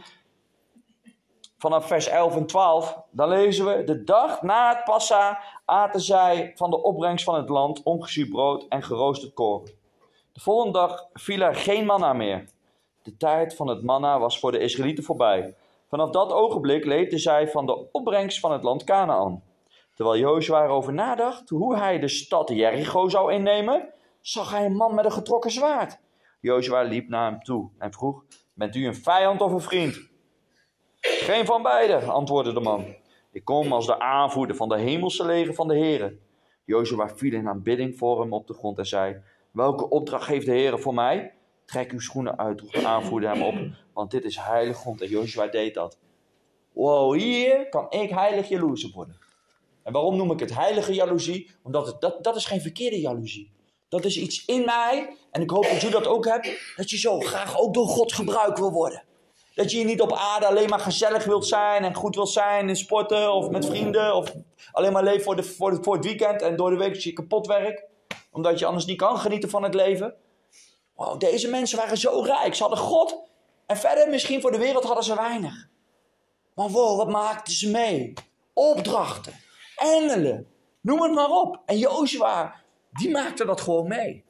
vanaf 1.66 1.88
vers 1.88 2.08
11 2.08 2.36
en 2.36 2.46
12, 2.46 2.98
dan 3.12 3.30
lezen 3.30 3.66
we: 3.66 3.84
De 3.84 4.04
dag 4.04 4.42
na 4.42 4.76
het 4.76 4.84
Passa 4.84 5.40
aten 5.66 6.02
zij 6.02 6.52
van 6.56 6.70
de 6.70 6.84
opbrengst 6.84 7.26
van 7.26 7.36
het 7.36 7.50
land 7.50 7.84
ongezuurd 7.84 8.30
brood 8.30 8.66
en 8.70 8.84
geroosterd 8.84 9.34
koren. 9.34 9.72
De 10.34 10.40
volgende 10.40 10.80
dag 10.80 11.08
viel 11.14 11.42
er 11.42 11.56
geen 11.56 11.86
manna 11.86 12.14
meer. 12.14 12.50
De 13.04 13.18
tijd 13.18 13.56
van 13.56 13.68
het 13.68 13.84
manna 13.84 14.20
was 14.20 14.40
voor 14.40 14.52
de 14.52 14.60
Israëlieten 14.60 15.04
voorbij. 15.04 15.56
Vanaf 15.88 16.10
dat 16.10 16.32
ogenblik 16.32 16.86
leefden 16.86 17.20
zij 17.20 17.48
van 17.48 17.66
de 17.66 17.92
opbrengst 17.92 18.40
van 18.40 18.52
het 18.52 18.64
land 18.64 18.84
Canaan. 18.84 19.44
Terwijl 19.94 20.20
Jozua 20.20 20.64
erover 20.64 20.94
nadacht 20.94 21.50
hoe 21.50 21.78
hij 21.78 22.00
de 22.00 22.08
stad 22.08 22.50
Jericho 22.50 23.10
zou 23.10 23.34
innemen, 23.34 23.94
zag 24.22 24.52
hij 24.52 24.66
een 24.66 24.76
man 24.76 24.96
met 24.96 25.06
een 25.06 25.12
getrokken 25.12 25.52
zwaard. 25.52 26.00
Jozua 26.40 26.82
liep 26.82 27.10
naar 27.10 27.32
hem 27.32 27.44
toe 27.44 27.70
en 27.78 27.94
vroeg: 27.94 28.24
Bent 28.54 28.76
u 28.76 28.86
een 28.86 28.96
vijand 28.96 29.42
of 29.42 29.52
een 29.52 29.62
vriend? 29.62 30.14
Geen 31.06 31.46
van 31.46 31.64
beide, 31.64 31.96
antwoordde 31.96 32.54
de 32.54 32.60
man. 32.60 32.86
Ik 33.32 33.46
kom 33.46 33.74
als 33.74 33.86
de 33.86 34.00
aanvoerder 34.00 34.56
van 34.56 34.70
de 34.70 34.78
hemelse 34.78 35.26
leger 35.26 35.54
van 35.54 35.68
de 35.68 35.76
heren. 35.76 36.20
Jozua 36.66 37.10
viel 37.16 37.34
in 37.34 37.48
aanbidding 37.48 37.98
voor 37.98 38.22
hem 38.22 38.34
op 38.34 38.48
de 38.48 38.54
grond 38.54 38.78
en 38.78 38.86
zei: 38.86 39.22
Welke 39.52 39.90
opdracht 39.90 40.28
heeft 40.28 40.46
de 40.46 40.52
Heer 40.52 40.80
voor 40.80 40.94
mij? 40.94 41.34
Trek 41.66 41.92
uw 41.92 42.00
schoenen 42.00 42.38
uit, 42.38 42.72
de 42.72 42.88
aanvoerder 42.88 43.30
hem 43.30 43.42
op, 43.42 43.56
want 43.94 44.12
dit 44.12 44.24
is 44.24 44.38
heilig 44.38 44.78
grond. 44.78 45.02
En 45.02 45.10
Joshua 45.10 45.48
deed 45.48 45.74
dat. 45.74 45.98
Wow, 46.72 47.16
hier 47.16 47.70
kan 47.70 47.86
ik 47.90 48.10
heilig 48.10 48.50
jaloers 48.50 48.92
worden. 48.92 49.18
En 49.84 49.94
waarom 49.94 50.16
noem 50.18 50.32
ik 50.32 50.40
het 50.40 50.56
heilige 50.56 50.94
jaloezie? 50.94 51.52
Omdat 51.64 51.88
het, 51.88 52.02
dat, 52.02 52.24
dat 52.24 52.36
is 52.36 52.46
geen 52.46 52.62
verkeerde 52.62 53.00
jaloezie. 53.00 53.52
Dat 53.90 54.06
is 54.06 54.18
iets 54.18 54.46
in 54.46 54.66
mij, 54.66 55.16
en 55.32 55.42
ik 55.42 55.50
hoop 55.50 55.64
dat 55.64 55.82
je 55.82 55.90
dat 55.90 56.08
ook 56.08 56.26
hebt, 56.26 56.74
dat 56.76 56.90
je 56.90 56.98
zo 56.98 57.20
graag 57.20 57.60
ook 57.60 57.74
door 57.74 57.88
God 57.88 58.14
gebruikt 58.14 58.60
wil 58.60 58.72
worden. 58.72 59.04
Dat 59.56 59.72
je 59.72 59.78
hier 59.78 59.86
niet 59.86 60.02
op 60.02 60.14
aarde 60.14 60.46
alleen 60.46 60.70
maar 60.70 60.80
gezellig 60.80 61.26
wilt 61.26 61.48
zijn 61.48 61.84
en 61.84 61.96
goed 61.96 62.16
wilt 62.16 62.30
zijn 62.30 62.70
in 62.70 62.76
sporten 62.76 63.34
of 63.34 63.50
met 63.50 63.66
vrienden. 63.66 64.16
Of 64.16 64.34
alleen 64.72 64.92
maar 64.92 65.04
leven 65.04 65.24
voor, 65.24 65.36
de, 65.36 65.44
voor, 65.44 65.72
het, 65.72 65.84
voor 65.84 65.96
het 65.96 66.06
weekend 66.06 66.42
en 66.42 66.56
door 66.56 66.70
de 66.70 66.78
week 66.78 66.96
je 66.96 67.14
kapot 67.14 67.48
werkt. 67.48 67.84
Omdat 68.32 68.60
je 68.60 68.66
anders 68.66 68.86
niet 68.86 68.98
kan 68.98 69.18
genieten 69.18 69.50
van 69.50 69.64
het 69.64 69.74
leven. 69.74 70.16
Wow, 70.96 71.20
deze 71.20 71.50
mensen 71.50 71.78
waren 71.78 71.98
zo 71.98 72.20
rijk. 72.20 72.56
Ze 72.56 72.62
hadden 72.62 72.80
God. 72.80 73.18
En 73.66 73.78
verder 73.78 74.10
misschien 74.10 74.42
voor 74.42 74.52
de 74.52 74.58
wereld 74.58 74.84
hadden 74.84 75.04
ze 75.04 75.16
weinig. 75.16 75.68
Maar 76.54 76.70
wow, 76.70 76.98
wat 76.98 77.10
maakten 77.10 77.54
ze 77.54 77.70
mee? 77.70 78.14
Opdrachten. 78.54 79.34
Engelen. 79.76 80.48
Noem 80.82 81.02
het 81.02 81.14
maar 81.14 81.30
op. 81.30 81.62
En 81.66 81.78
Jozua, 81.78 82.56
die 82.92 83.12
maakte 83.12 83.46
dat 83.46 83.62
gewoon 83.62 83.88
mee. 83.88 84.24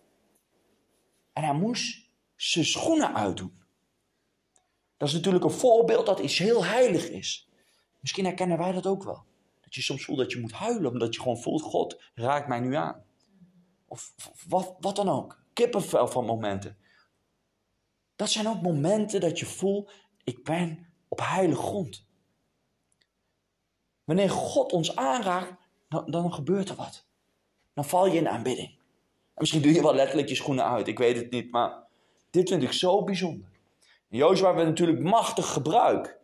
En 1.33 1.43
hij 1.43 1.53
moest 1.53 2.09
zijn 2.35 2.65
schoenen 2.65 3.15
uitdoen. 3.15 3.64
Dat 4.97 5.07
is 5.07 5.13
natuurlijk 5.13 5.43
een 5.43 5.51
voorbeeld 5.51 6.05
dat 6.05 6.19
iets 6.19 6.37
heel 6.37 6.65
heilig 6.65 7.09
is. 7.09 7.49
Misschien 7.99 8.25
herkennen 8.25 8.57
wij 8.57 8.71
dat 8.71 8.87
ook 8.87 9.03
wel. 9.03 9.23
Dat 9.61 9.75
je 9.75 9.81
soms 9.81 10.05
voelt 10.05 10.17
dat 10.17 10.31
je 10.31 10.39
moet 10.39 10.51
huilen, 10.51 10.91
omdat 10.91 11.15
je 11.15 11.21
gewoon 11.21 11.41
voelt, 11.41 11.61
God 11.61 12.01
raakt 12.13 12.47
mij 12.47 12.59
nu 12.59 12.75
aan. 12.75 13.03
Of, 13.87 14.13
wat, 14.47 14.75
wat 14.79 14.95
dan 14.95 15.09
ook. 15.09 15.43
Kippenvel 15.53 16.07
van 16.07 16.25
momenten. 16.25 16.77
Dat 18.15 18.29
zijn 18.29 18.47
ook 18.47 18.61
momenten 18.61 19.21
dat 19.21 19.39
je 19.39 19.45
voelt, 19.45 19.91
ik 20.23 20.43
ben 20.43 20.87
op 21.07 21.19
heilige 21.19 21.61
grond. 21.61 22.05
Wanneer 24.03 24.29
God 24.29 24.71
ons 24.71 24.95
aanraakt, 24.95 25.53
dan, 25.89 26.11
dan 26.11 26.33
gebeurt 26.33 26.69
er 26.69 26.75
wat. 26.75 27.05
Dan 27.73 27.85
val 27.85 28.07
je 28.07 28.17
in 28.17 28.27
aanbidding. 28.27 28.69
En 28.69 29.41
misschien 29.41 29.61
doe 29.61 29.73
je 29.73 29.81
wel 29.81 29.95
letterlijk 29.95 30.29
je 30.29 30.35
schoenen 30.35 30.65
uit, 30.65 30.87
ik 30.87 30.97
weet 30.97 31.15
het 31.15 31.31
niet, 31.31 31.51
maar 31.51 31.83
dit 32.29 32.49
vind 32.49 32.63
ik 32.63 32.71
zo 32.71 33.03
bijzonder. 33.03 33.54
Jozua 34.15 34.53
werd 34.53 34.67
natuurlijk 34.67 34.99
machtig 34.99 35.53
gebruik. 35.53 36.19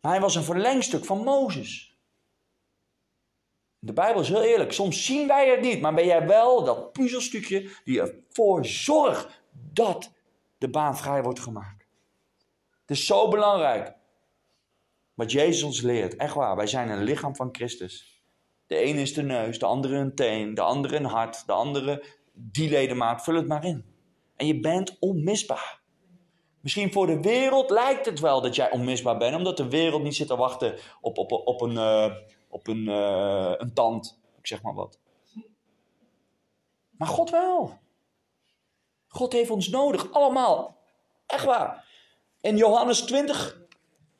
Maar 0.00 0.12
hij 0.12 0.20
was 0.20 0.34
een 0.34 0.42
verlengstuk 0.42 1.04
van 1.04 1.24
Mozes. 1.24 1.96
De 3.78 3.92
Bijbel 3.92 4.20
is 4.20 4.28
heel 4.28 4.42
eerlijk. 4.42 4.72
Soms 4.72 5.04
zien 5.04 5.26
wij 5.26 5.50
het 5.50 5.60
niet, 5.60 5.80
maar 5.80 5.94
ben 5.94 6.06
jij 6.06 6.26
wel 6.26 6.64
dat 6.64 6.92
puzzelstukje 6.92 7.70
die 7.84 8.00
ervoor 8.00 8.66
zorgt 8.66 9.42
dat 9.72 10.12
de 10.58 10.68
baan 10.68 10.96
vrij 10.96 11.22
wordt 11.22 11.40
gemaakt. 11.40 11.86
Het 12.80 12.90
is 12.90 13.06
zo 13.06 13.28
belangrijk. 13.28 13.94
Wat 15.14 15.32
Jezus 15.32 15.62
ons 15.62 15.80
leert. 15.80 16.16
Echt 16.16 16.34
waar, 16.34 16.56
wij 16.56 16.66
zijn 16.66 16.88
een 16.88 17.02
lichaam 17.02 17.36
van 17.36 17.48
Christus. 17.52 18.22
De 18.66 18.76
ene 18.76 19.00
is 19.00 19.14
de 19.14 19.22
neus, 19.22 19.58
de 19.58 19.66
andere 19.66 19.96
een 19.96 20.14
teen, 20.14 20.54
de 20.54 20.60
andere 20.60 20.96
een 20.96 21.04
hart, 21.04 21.46
de 21.46 21.52
andere 21.52 22.04
die 22.32 22.70
ledemaat. 22.70 23.22
Vul 23.22 23.34
het 23.34 23.48
maar 23.48 23.64
in. 23.64 23.84
En 24.36 24.46
je 24.46 24.60
bent 24.60 24.96
onmisbaar. 25.00 25.81
Misschien 26.62 26.92
voor 26.92 27.06
de 27.06 27.20
wereld 27.20 27.70
lijkt 27.70 28.06
het 28.06 28.20
wel 28.20 28.40
dat 28.40 28.54
jij 28.54 28.70
onmisbaar 28.70 29.16
bent, 29.16 29.36
omdat 29.36 29.56
de 29.56 29.68
wereld 29.68 30.02
niet 30.02 30.14
zit 30.14 30.26
te 30.26 30.36
wachten 30.36 30.78
op, 31.00 31.18
op, 31.18 31.32
op 31.32 31.60
een, 31.60 31.72
uh, 31.72 32.14
op 32.48 32.66
een, 32.66 32.84
uh, 32.88 33.52
een 33.56 33.72
tand. 33.74 34.20
Ik 34.38 34.46
zeg 34.46 34.62
maar 34.62 34.74
wat. 34.74 34.98
Maar 36.90 37.08
God 37.08 37.30
wel. 37.30 37.78
God 39.08 39.32
heeft 39.32 39.50
ons 39.50 39.68
nodig, 39.68 40.12
allemaal. 40.12 40.76
Echt 41.26 41.44
waar. 41.44 41.84
In 42.40 42.56
Johannes 42.56 43.00
20, 43.00 43.60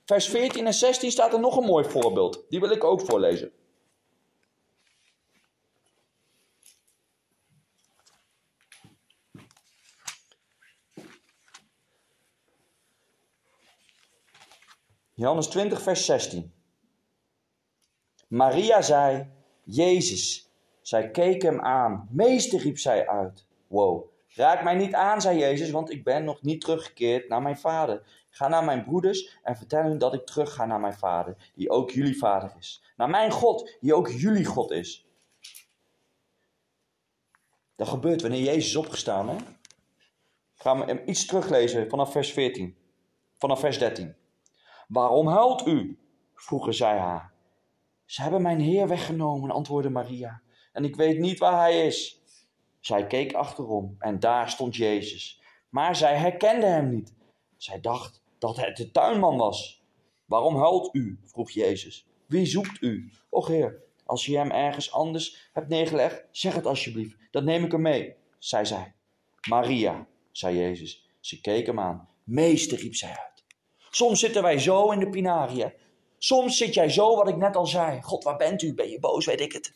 vers 0.05 0.29
14 0.29 0.67
en 0.67 0.75
16 0.75 1.11
staat 1.11 1.33
er 1.33 1.41
nog 1.41 1.57
een 1.57 1.65
mooi 1.65 1.85
voorbeeld. 1.85 2.45
Die 2.49 2.61
wil 2.61 2.71
ik 2.71 2.85
ook 2.85 3.01
voorlezen. 3.01 3.53
Johannes 15.15 15.47
20, 15.47 15.83
vers 15.83 16.05
16. 16.05 16.53
Maria 18.29 18.83
zei, 18.83 19.31
Jezus. 19.65 20.51
Zij 20.81 21.11
keek 21.11 21.43
hem 21.43 21.61
aan. 21.61 22.09
Meester, 22.11 22.61
riep 22.61 22.79
zij 22.79 23.09
uit. 23.09 23.47
Wow. 23.67 24.11
Raak 24.29 24.63
mij 24.63 24.75
niet 24.75 24.95
aan, 24.95 25.21
zei 25.21 25.39
Jezus, 25.39 25.71
want 25.71 25.91
ik 25.91 26.05
ben 26.05 26.25
nog 26.25 26.43
niet 26.43 26.61
teruggekeerd 26.61 27.29
naar 27.29 27.43
mijn 27.43 27.59
vader. 27.59 28.03
Ga 28.31 28.49
naar 28.49 28.65
mijn 28.65 28.85
broeders 28.85 29.39
en 29.43 29.57
vertel 29.57 29.83
hun 29.83 29.99
dat 29.99 30.15
ik 30.15 30.27
terug 30.27 30.55
ga 30.55 30.67
naar 30.67 30.81
mijn 30.81 30.95
vader, 30.95 31.51
die 31.55 31.71
ook 31.71 31.91
jullie 31.91 32.19
vader 32.19 32.53
is. 32.59 32.83
Naar 32.97 33.11
mijn 33.11 33.31
God, 33.31 33.77
die 33.81 33.95
ook 33.95 34.09
jullie 34.09 34.45
God 34.45 34.71
is. 34.71 35.07
Dat 37.77 37.89
gebeurt 37.89 38.23
wanneer 38.23 38.43
Jezus 38.43 38.67
is 38.67 38.77
opgestaan. 38.77 39.29
Hè? 39.29 39.37
Gaan 40.55 40.87
we 40.87 41.05
iets 41.05 41.27
teruglezen 41.27 41.89
vanaf 41.89 42.13
vers 42.13 42.33
14. 42.33 42.77
Vanaf 43.39 43.61
vers 43.61 43.79
13. 43.79 44.15
Waarom 44.93 45.27
huilt 45.27 45.67
u? 45.67 45.99
vroegen 46.35 46.75
zij 46.75 46.99
haar. 46.99 47.33
Ze 48.05 48.23
hebben 48.23 48.43
mijn 48.43 48.61
Heer 48.61 48.89
weggenomen, 48.89 49.51
antwoordde 49.51 49.91
Maria, 49.91 50.43
en 50.73 50.85
ik 50.85 50.97
weet 50.97 51.19
niet 51.19 51.39
waar 51.39 51.59
hij 51.59 51.87
is. 51.87 52.23
Zij 52.81 53.07
keek 53.07 53.33
achterom 53.33 53.97
en 53.99 54.21
daar 54.21 54.51
stond 54.51 54.77
Jezus. 54.77 55.43
Maar 55.69 55.97
zij 55.97 56.17
herkende 56.17 56.67
hem 56.67 56.89
niet. 56.89 57.15
Zij 57.57 57.81
dacht 57.81 58.23
dat 58.39 58.57
het 58.57 58.77
de 58.77 58.91
tuinman 58.91 59.37
was. 59.37 59.83
Waarom 60.25 60.57
huilt 60.57 60.95
u? 60.95 61.21
vroeg 61.25 61.51
Jezus. 61.51 62.07
Wie 62.27 62.47
zoekt 62.47 62.83
u? 62.83 63.13
Och 63.29 63.47
Heer, 63.47 63.83
als 64.05 64.27
je 64.27 64.37
hem 64.37 64.51
ergens 64.51 64.93
anders 64.93 65.51
hebt 65.53 65.69
neergelegd, 65.69 66.25
zeg 66.31 66.55
het 66.55 66.67
alsjeblieft. 66.67 67.17
Dat 67.31 67.45
neem 67.45 67.65
ik 67.65 67.73
er 67.73 67.81
mee, 67.81 68.15
zei 68.39 68.67
zij. 68.67 68.95
Maria, 69.49 70.07
zei 70.31 70.57
Jezus. 70.57 71.09
Ze 71.21 71.41
keek 71.41 71.67
hem 71.67 71.81
aan. 71.81 72.09
Meester, 72.25 72.79
riep 72.79 72.95
zij 72.95 73.11
uit. 73.11 73.32
Soms 73.95 74.21
zitten 74.21 74.43
wij 74.43 74.59
zo 74.59 74.91
in 74.91 74.99
de 74.99 75.09
pinaria. 75.09 75.73
Soms 76.19 76.57
zit 76.57 76.75
jij 76.75 76.89
zo, 76.89 77.17
wat 77.17 77.29
ik 77.29 77.37
net 77.37 77.57
al 77.57 77.67
zei. 77.67 78.03
God, 78.03 78.25
waar 78.25 78.37
bent 78.37 78.63
u? 78.63 78.75
Ben 78.75 78.91
je 78.91 78.99
boos? 78.99 79.27
Weet 79.27 79.41
ik 79.41 79.53
het. 79.53 79.73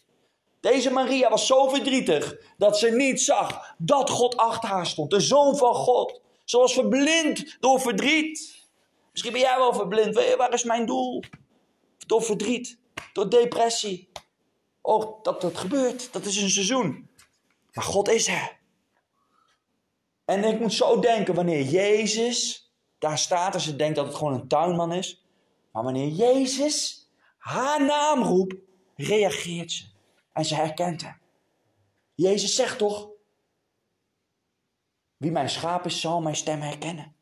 Deze 0.60 0.90
Maria 0.90 1.30
was 1.30 1.46
zo 1.46 1.68
verdrietig 1.68 2.36
dat 2.58 2.78
ze 2.78 2.90
niet 2.90 3.20
zag 3.20 3.74
dat 3.78 4.10
God 4.10 4.36
achter 4.36 4.68
haar 4.68 4.86
stond. 4.86 5.10
De 5.10 5.20
zoon 5.20 5.56
van 5.56 5.74
God. 5.74 6.20
Ze 6.44 6.58
was 6.58 6.72
verblind 6.72 7.56
door 7.60 7.80
verdriet. 7.80 8.64
Misschien 9.10 9.32
ben 9.32 9.40
jij 9.40 9.58
wel 9.58 9.74
verblind. 9.74 10.34
Waar 10.36 10.52
is 10.52 10.64
mijn 10.64 10.86
doel? 10.86 11.22
Door 12.06 12.22
verdriet. 12.22 12.78
Door 13.12 13.30
depressie. 13.30 14.08
Oh, 14.80 15.22
dat 15.22 15.40
dat 15.40 15.58
gebeurt. 15.58 16.12
Dat 16.12 16.24
is 16.24 16.36
een 16.36 16.50
seizoen. 16.50 17.08
Maar 17.72 17.84
God 17.84 18.08
is 18.08 18.28
er. 18.28 18.58
En 20.24 20.44
ik 20.44 20.60
moet 20.60 20.72
zo 20.72 21.00
denken 21.00 21.34
wanneer 21.34 21.62
Jezus 21.62 22.65
daar 23.08 23.18
staat 23.18 23.54
en 23.54 23.60
ze 23.60 23.76
denkt 23.76 23.96
dat 23.96 24.06
het 24.06 24.14
gewoon 24.14 24.32
een 24.32 24.48
tuinman 24.48 24.92
is. 24.92 25.24
Maar 25.72 25.82
wanneer 25.82 26.08
Jezus 26.08 27.08
haar 27.38 27.84
naam 27.84 28.22
roept, 28.22 28.54
reageert 28.94 29.72
ze. 29.72 29.84
En 30.32 30.44
ze 30.44 30.54
herkent 30.54 31.02
hem. 31.02 31.20
Jezus 32.14 32.54
zegt 32.54 32.78
toch, 32.78 33.08
wie 35.16 35.30
mijn 35.30 35.50
schaap 35.50 35.84
is, 35.84 36.00
zal 36.00 36.20
mijn 36.20 36.36
stem 36.36 36.60
herkennen. 36.60 37.14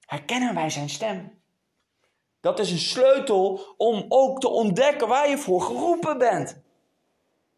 Herkennen 0.00 0.54
wij 0.54 0.70
zijn 0.70 0.88
stem? 0.88 1.42
Dat 2.40 2.58
is 2.58 2.70
een 2.70 2.78
sleutel 2.78 3.74
om 3.76 4.04
ook 4.08 4.40
te 4.40 4.48
ontdekken 4.48 5.08
waar 5.08 5.28
je 5.28 5.38
voor 5.38 5.62
geroepen 5.62 6.18
bent. 6.18 6.62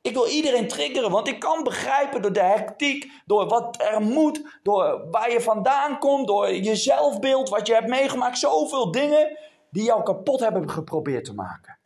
Ik 0.02 0.14
wil 0.14 0.26
iedereen 0.26 0.68
triggeren, 0.68 1.10
want 1.10 1.28
ik 1.28 1.38
kan 1.38 1.62
begrijpen 1.62 2.22
door 2.22 2.32
de 2.32 2.42
hectiek, 2.42 3.10
door 3.26 3.46
wat 3.46 3.80
er 3.80 4.00
moet, 4.00 4.58
door 4.62 5.06
waar 5.10 5.32
je 5.32 5.40
vandaan 5.40 5.98
komt, 5.98 6.26
door 6.26 6.52
je 6.52 6.76
zelfbeeld, 6.76 7.48
wat 7.48 7.66
je 7.66 7.74
hebt 7.74 7.88
meegemaakt. 7.88 8.38
Zoveel 8.38 8.90
dingen 8.90 9.38
die 9.70 9.84
jou 9.84 10.02
kapot 10.02 10.40
hebben 10.40 10.70
geprobeerd 10.70 11.24
te 11.24 11.34
maken. 11.34 11.78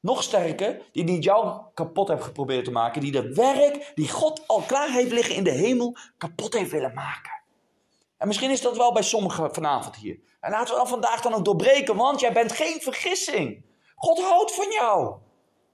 Nog 0.00 0.22
sterker, 0.22 0.82
die 0.92 1.04
niet 1.04 1.24
jou 1.24 1.60
kapot 1.74 2.08
hebben 2.08 2.26
geprobeerd 2.26 2.64
te 2.64 2.70
maken, 2.70 3.00
die 3.00 3.12
de 3.12 3.34
werk 3.34 3.92
die 3.94 4.08
God 4.08 4.48
al 4.48 4.60
klaar 4.60 4.90
heeft 4.90 5.12
liggen 5.12 5.34
in 5.34 5.44
de 5.44 5.50
hemel 5.50 5.96
kapot 6.18 6.54
heeft 6.54 6.70
willen 6.70 6.94
maken. 6.94 7.42
En 8.16 8.26
misschien 8.26 8.50
is 8.50 8.60
dat 8.60 8.76
wel 8.76 8.92
bij 8.92 9.02
sommigen 9.02 9.54
vanavond 9.54 9.96
hier. 9.96 10.18
En 10.40 10.50
laten 10.50 10.74
we 10.74 10.80
dan 10.80 10.88
vandaag 10.88 11.20
dan 11.20 11.34
ook 11.34 11.44
doorbreken, 11.44 11.96
want 11.96 12.20
jij 12.20 12.32
bent 12.32 12.52
geen 12.52 12.80
vergissing. 12.80 13.64
God 13.94 14.22
houdt 14.22 14.54
van 14.54 14.70
jou. 14.70 15.16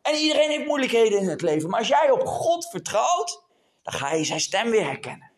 En 0.09 0.14
iedereen 0.14 0.51
heeft 0.51 0.66
moeilijkheden 0.66 1.18
in 1.18 1.29
het 1.29 1.42
leven. 1.42 1.71
Maar 1.71 1.79
als 1.79 1.88
jij 1.88 2.11
op 2.11 2.27
God 2.27 2.68
vertrouwt, 2.71 3.42
dan 3.83 3.92
ga 3.94 4.12
je 4.12 4.25
zijn 4.25 4.40
stem 4.40 4.71
weer 4.71 4.85
herkennen. 4.85 5.31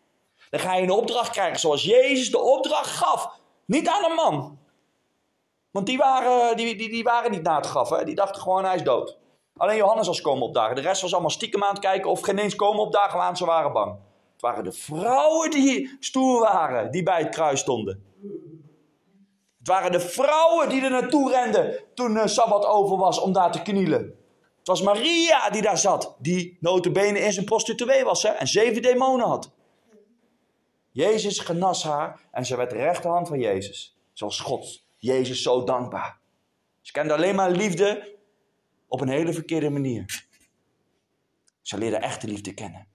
Dan 0.50 0.60
ga 0.60 0.74
je 0.74 0.82
een 0.82 0.90
opdracht 0.90 1.30
krijgen 1.30 1.60
zoals 1.60 1.82
Jezus 1.82 2.30
de 2.30 2.38
opdracht 2.38 2.90
gaf. 2.90 3.28
Niet 3.66 3.88
aan 3.88 4.04
een 4.10 4.14
man. 4.14 4.58
Want 5.70 5.86
die 5.86 5.98
waren, 5.98 6.56
die, 6.56 6.76
die, 6.76 6.88
die 6.88 7.02
waren 7.02 7.30
niet 7.30 7.42
na 7.42 7.56
het 7.56 7.66
graf. 7.66 7.88
Hè? 7.88 8.04
Die 8.04 8.14
dachten 8.14 8.42
gewoon 8.42 8.64
hij 8.64 8.74
is 8.74 8.82
dood. 8.82 9.18
Alleen 9.56 9.76
Johannes 9.76 10.06
was 10.06 10.20
komen 10.20 10.42
opdagen. 10.42 10.74
De 10.74 10.80
rest 10.80 11.02
was 11.02 11.12
allemaal 11.12 11.30
stiekem 11.30 11.64
aan 11.64 11.70
het 11.70 11.78
kijken 11.78 12.10
of 12.10 12.20
geen 12.20 12.38
eens 12.38 12.56
komen 12.56 12.80
opdagen, 12.80 13.18
want 13.18 13.38
ze 13.38 13.44
waren 13.44 13.72
bang. 13.72 13.98
Het 14.32 14.40
waren 14.40 14.64
de 14.64 14.72
vrouwen 14.72 15.50
die 15.50 15.96
stoer 16.00 16.40
waren, 16.40 16.90
die 16.90 17.02
bij 17.02 17.18
het 17.18 17.28
kruis 17.28 17.60
stonden. 17.60 18.04
Het 19.58 19.68
waren 19.68 19.92
de 19.92 20.00
vrouwen 20.00 20.68
die 20.68 20.82
er 20.82 20.90
naartoe 20.90 21.30
renden 21.30 21.84
toen 21.94 22.14
de 22.14 22.28
Sabbat 22.28 22.66
over 22.66 22.96
was 22.96 23.20
om 23.20 23.32
daar 23.32 23.52
te 23.52 23.62
knielen. 23.62 24.19
Het 24.60 24.68
was 24.68 24.82
Maria 24.82 25.50
die 25.50 25.62
daar 25.62 25.78
zat, 25.78 26.16
die 26.18 26.56
notabene 26.60 27.18
in 27.18 27.32
zijn 27.32 27.44
prostituee 27.44 28.04
was 28.04 28.22
hè, 28.22 28.28
en 28.28 28.46
zeven 28.46 28.82
demonen 28.82 29.26
had. 29.26 29.50
Jezus 30.90 31.38
genas 31.38 31.82
haar 31.84 32.20
en 32.30 32.46
ze 32.46 32.56
werd 32.56 32.72
rechterhand 32.72 33.28
van 33.28 33.40
Jezus. 33.40 33.96
Zoals 34.12 34.40
God. 34.40 34.82
Jezus 34.96 35.42
zo 35.42 35.64
dankbaar. 35.64 36.18
Ze 36.80 36.92
kende 36.92 37.14
alleen 37.14 37.34
maar 37.34 37.50
liefde 37.50 38.16
op 38.88 39.00
een 39.00 39.08
hele 39.08 39.32
verkeerde 39.32 39.70
manier. 39.70 40.26
Ze 41.62 41.78
leerde 41.78 41.96
echte 41.96 42.26
liefde 42.26 42.54
kennen. 42.54 42.86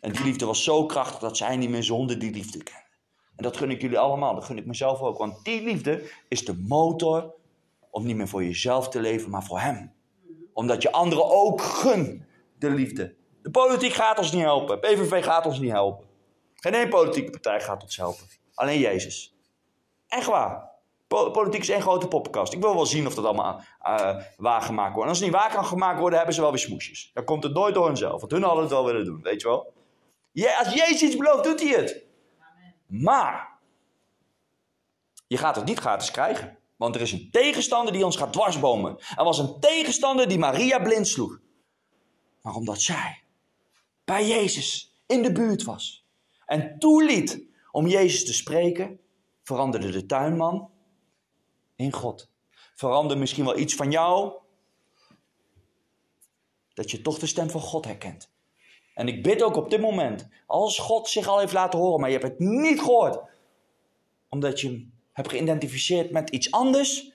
En 0.00 0.12
die 0.12 0.24
liefde 0.24 0.46
was 0.46 0.64
zo 0.64 0.86
krachtig 0.86 1.18
dat 1.18 1.36
zij 1.36 1.56
niet 1.56 1.70
meer 1.70 1.82
zonder 1.82 2.18
die 2.18 2.32
liefde 2.32 2.62
kennen. 2.62 2.88
En 3.36 3.42
dat 3.42 3.56
gun 3.56 3.70
ik 3.70 3.80
jullie 3.80 3.98
allemaal, 3.98 4.34
dat 4.34 4.44
gun 4.44 4.58
ik 4.58 4.66
mezelf 4.66 5.00
ook. 5.00 5.18
Want 5.18 5.44
die 5.44 5.62
liefde 5.62 6.10
is 6.28 6.44
de 6.44 6.54
motor 6.54 7.34
om 7.90 8.06
niet 8.06 8.16
meer 8.16 8.28
voor 8.28 8.44
jezelf 8.44 8.88
te 8.88 9.00
leven, 9.00 9.30
maar 9.30 9.44
voor 9.44 9.60
Hem. 9.60 9.92
Omdat 10.52 10.82
je 10.82 10.92
anderen 10.92 11.30
ook 11.30 11.62
gun 11.62 12.26
de 12.58 12.70
liefde. 12.70 13.14
De 13.42 13.50
politiek 13.50 13.92
gaat 13.92 14.18
ons 14.18 14.32
niet 14.32 14.42
helpen. 14.42 14.80
PVV 14.80 15.24
gaat 15.24 15.46
ons 15.46 15.58
niet 15.58 15.70
helpen. 15.70 16.06
Geen 16.54 16.74
één 16.74 16.88
politieke 16.88 17.30
partij 17.30 17.60
gaat 17.60 17.82
ons 17.82 17.96
helpen. 17.96 18.26
Alleen 18.54 18.78
Jezus. 18.78 19.34
Echt 20.08 20.26
waar. 20.26 20.68
Politiek 21.06 21.60
is 21.60 21.68
één 21.68 21.82
grote 21.82 22.08
poppenkast. 22.08 22.52
Ik 22.52 22.60
wil 22.60 22.74
wel 22.74 22.86
zien 22.86 23.06
of 23.06 23.14
dat 23.14 23.24
allemaal 23.24 23.62
uh, 23.86 24.22
waargemaakt 24.36 24.94
wordt. 24.94 25.02
En 25.02 25.08
als 25.08 25.18
het 25.18 25.30
niet 25.30 25.36
waar 25.36 25.52
kan 25.52 25.64
gemaakt 25.64 25.98
worden, 25.98 26.16
hebben 26.16 26.34
ze 26.34 26.40
wel 26.40 26.50
weer 26.50 26.60
smoesjes. 26.60 27.10
Dan 27.14 27.24
komt 27.24 27.42
het 27.42 27.52
nooit 27.52 27.74
door 27.74 27.86
hunzelf. 27.86 28.20
Want 28.20 28.32
hun 28.32 28.42
hadden 28.42 28.62
het 28.62 28.72
wel 28.72 28.84
willen 28.84 29.04
doen, 29.04 29.22
weet 29.22 29.40
je 29.40 29.48
wel. 29.48 29.72
Ja, 30.32 30.58
als 30.58 30.74
Jezus 30.74 31.02
iets 31.02 31.16
belooft, 31.16 31.44
doet 31.44 31.60
hij 31.60 31.80
het. 31.80 32.04
Maar, 32.86 33.58
je 35.26 35.36
gaat 35.36 35.56
het 35.56 35.64
niet 35.64 35.78
gratis 35.78 36.10
krijgen. 36.10 36.58
Want 36.80 36.94
er 36.94 37.00
is 37.00 37.12
een 37.12 37.28
tegenstander 37.30 37.92
die 37.92 38.04
ons 38.04 38.16
gaat 38.16 38.32
dwarsbomen. 38.32 38.98
Er 39.16 39.24
was 39.24 39.38
een 39.38 39.60
tegenstander 39.60 40.28
die 40.28 40.38
Maria 40.38 40.78
blind 40.78 41.08
sloeg. 41.08 41.40
Maar 42.42 42.54
omdat 42.54 42.80
zij 42.80 43.22
bij 44.04 44.26
Jezus 44.26 44.94
in 45.06 45.22
de 45.22 45.32
buurt 45.32 45.62
was 45.62 46.06
en 46.46 46.78
toeliet 46.78 47.44
om 47.70 47.86
Jezus 47.86 48.24
te 48.24 48.32
spreken, 48.32 49.00
veranderde 49.42 49.90
de 49.90 50.06
tuinman 50.06 50.70
in 51.76 51.92
God. 51.92 52.30
Verander 52.74 53.18
misschien 53.18 53.44
wel 53.44 53.58
iets 53.58 53.74
van 53.74 53.90
jou, 53.90 54.32
dat 56.74 56.90
je 56.90 57.02
toch 57.02 57.18
de 57.18 57.26
stem 57.26 57.50
van 57.50 57.60
God 57.60 57.84
herkent. 57.84 58.30
En 58.94 59.08
ik 59.08 59.22
bid 59.22 59.42
ook 59.42 59.56
op 59.56 59.70
dit 59.70 59.80
moment, 59.80 60.28
als 60.46 60.78
God 60.78 61.08
zich 61.08 61.26
al 61.26 61.38
heeft 61.38 61.52
laten 61.52 61.78
horen, 61.78 62.00
maar 62.00 62.10
je 62.10 62.18
hebt 62.18 62.30
het 62.30 62.48
niet 62.48 62.80
gehoord, 62.80 63.20
omdat 64.28 64.60
je 64.60 64.98
hebt 65.20 65.32
geïdentificeerd 65.32 66.10
met 66.10 66.30
iets 66.30 66.50
anders, 66.50 67.12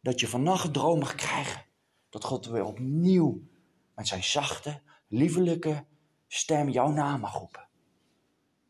dat 0.00 0.20
je 0.20 0.28
vannacht 0.28 0.72
droom 0.72 0.98
mag 0.98 1.14
krijgen. 1.14 1.64
Dat 2.10 2.24
God 2.24 2.46
weer 2.46 2.64
opnieuw 2.64 3.42
met 3.94 4.08
zijn 4.08 4.24
zachte, 4.24 4.80
liefelijke 5.08 5.84
stem 6.26 6.68
jouw 6.68 6.90
naam 6.90 7.20
mag 7.20 7.38
roepen. 7.38 7.68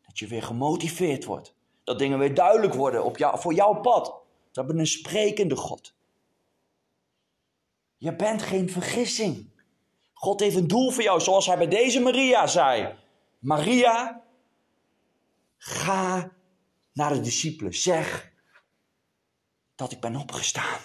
Dat 0.06 0.18
je 0.18 0.26
weer 0.26 0.42
gemotiveerd 0.42 1.24
wordt. 1.24 1.54
Dat 1.84 1.98
dingen 1.98 2.18
weer 2.18 2.34
duidelijk 2.34 2.74
worden 2.74 3.04
op 3.04 3.16
jou, 3.16 3.40
voor 3.40 3.54
jouw 3.54 3.80
pad. 3.80 4.06
We 4.06 4.60
hebben 4.60 4.78
een 4.78 4.86
sprekende 4.86 5.56
God. 5.56 5.94
Je 7.96 8.16
bent 8.16 8.42
geen 8.42 8.70
vergissing. 8.70 9.50
God 10.12 10.40
heeft 10.40 10.56
een 10.56 10.66
doel 10.66 10.90
voor 10.90 11.02
jou, 11.02 11.20
zoals 11.20 11.46
hij 11.46 11.56
bij 11.56 11.68
deze 11.68 12.00
Maria 12.00 12.46
zei. 12.46 12.94
Maria, 13.38 14.22
ga 15.56 16.30
naar 16.94 17.12
de 17.12 17.20
discipelen. 17.20 17.74
Zeg 17.74 18.32
dat 19.74 19.92
ik 19.92 20.00
ben 20.00 20.16
opgestaan. 20.16 20.80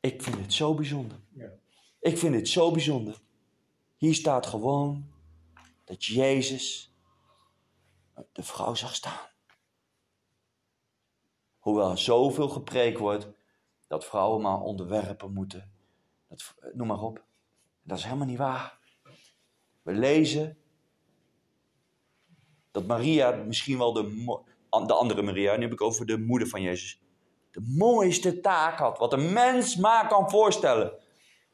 Ik 0.00 0.22
vind 0.22 0.36
het 0.36 0.52
zo 0.52 0.74
bijzonder. 0.74 1.18
Ik 2.00 2.18
vind 2.18 2.34
het 2.34 2.48
zo 2.48 2.70
bijzonder. 2.70 3.20
Hier 3.96 4.14
staat 4.14 4.46
gewoon 4.46 5.12
dat 5.84 6.04
Jezus 6.04 6.92
de 8.32 8.42
vrouw 8.42 8.74
zag 8.74 8.94
staan. 8.94 9.26
Hoewel 11.58 11.90
er 11.90 11.98
zoveel 11.98 12.48
gepreekt 12.48 12.98
wordt 12.98 13.28
dat 13.86 14.04
vrouwen 14.04 14.42
maar 14.42 14.60
onderwerpen 14.60 15.32
moeten. 15.32 15.72
Dat, 16.28 16.54
noem 16.72 16.86
maar 16.86 17.02
op. 17.02 17.24
Dat 17.82 17.98
is 17.98 18.04
helemaal 18.04 18.26
niet 18.26 18.38
waar. 18.38 18.78
We 19.82 19.92
lezen 19.92 20.61
dat 22.72 22.86
Maria, 22.86 23.30
misschien 23.30 23.78
wel 23.78 23.92
de, 23.92 24.36
de 24.86 24.94
andere 24.94 25.22
Maria, 25.22 25.56
nu 25.56 25.62
heb 25.62 25.72
ik 25.72 25.80
over 25.80 26.06
de 26.06 26.18
moeder 26.18 26.48
van 26.48 26.62
Jezus, 26.62 27.00
de 27.50 27.74
mooiste 27.76 28.40
taak 28.40 28.78
had, 28.78 28.98
wat 28.98 29.12
een 29.12 29.32
mens 29.32 29.76
maar 29.76 30.08
kan 30.08 30.30
voorstellen. 30.30 30.92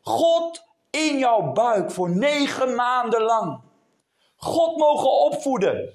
God 0.00 0.62
in 0.90 1.18
jouw 1.18 1.52
buik 1.52 1.90
voor 1.90 2.11
negen 2.11 2.74
maanden 2.74 3.22
lang. 3.22 3.61
God 4.37 4.76
mogen 4.76 5.11
opvoeden. 5.11 5.94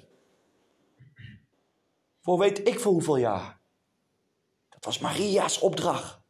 Voor 2.22 2.38
weet 2.38 2.68
ik 2.68 2.80
voor 2.80 2.92
hoeveel 2.92 3.16
jaar. 3.16 3.60
Dat 4.68 4.84
was 4.84 4.98
Maria's 4.98 5.60
opdracht. 5.60 6.22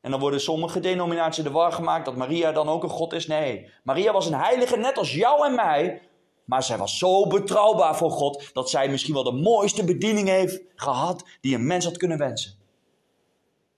En 0.00 0.10
dan 0.10 0.20
worden 0.20 0.40
sommige 0.40 0.80
denominaties 0.80 1.44
de 1.44 1.50
war 1.50 1.72
gemaakt 1.72 2.04
dat 2.04 2.16
Maria 2.16 2.52
dan 2.52 2.68
ook 2.68 2.82
een 2.82 2.88
God 2.88 3.12
is. 3.12 3.26
Nee, 3.26 3.70
Maria 3.82 4.12
was 4.12 4.26
een 4.26 4.40
heilige 4.40 4.76
net 4.76 4.98
als 4.98 5.14
jou 5.14 5.46
en 5.46 5.54
mij. 5.54 6.07
Maar 6.48 6.62
zij 6.62 6.78
was 6.78 6.98
zo 6.98 7.26
betrouwbaar 7.26 7.96
voor 7.96 8.10
God 8.10 8.50
dat 8.52 8.70
zij 8.70 8.88
misschien 8.88 9.14
wel 9.14 9.22
de 9.22 9.32
mooiste 9.32 9.84
bediening 9.84 10.28
heeft 10.28 10.60
gehad 10.74 11.24
die 11.40 11.54
een 11.54 11.66
mens 11.66 11.84
had 11.84 11.96
kunnen 11.96 12.18
wensen. 12.18 12.58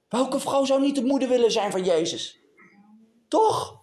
Welke 0.09 0.40
vrouw 0.40 0.64
zou 0.64 0.80
niet 0.80 0.94
de 0.94 1.04
moeder 1.04 1.28
willen 1.28 1.52
zijn 1.52 1.70
van 1.70 1.85
Jezus? 1.85 2.38
Toch? 3.28 3.80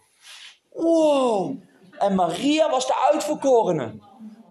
Wow. 0.73 1.55
En 1.97 2.15
Maria 2.15 2.69
was 2.69 2.87
de 2.87 3.07
uitverkorene. 3.11 3.99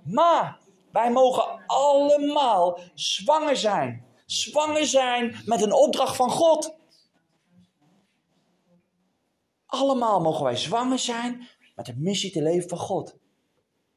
Maar 0.04 0.58
wij 0.92 1.12
mogen 1.12 1.64
allemaal 1.66 2.80
zwanger 2.94 3.56
zijn. 3.56 4.06
Zwanger 4.26 4.86
zijn 4.86 5.42
met 5.44 5.62
een 5.62 5.72
opdracht 5.72 6.16
van 6.16 6.30
God. 6.30 6.74
Allemaal 9.66 10.20
mogen 10.20 10.44
wij 10.44 10.56
zwanger 10.56 10.98
zijn 10.98 11.48
met 11.74 11.88
een 11.88 12.02
missie 12.02 12.30
te 12.32 12.42
leven 12.42 12.68
van 12.68 12.78
God. 12.78 13.16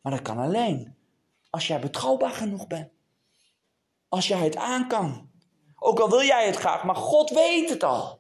Maar 0.02 0.12
dat 0.12 0.22
kan 0.22 0.38
alleen 0.38 0.98
als 1.50 1.68
jij 1.68 1.80
betrouwbaar 1.80 2.32
genoeg 2.32 2.68
bent. 2.68 2.92
Als 4.10 4.28
jij 4.28 4.40
het 4.40 4.56
aan 4.56 4.88
kan. 4.88 5.30
Ook 5.80 6.00
al 6.00 6.10
wil 6.10 6.24
jij 6.24 6.46
het 6.46 6.56
graag, 6.56 6.84
maar 6.84 6.96
God 6.96 7.30
weet 7.30 7.70
het 7.70 7.84
al. 7.84 8.20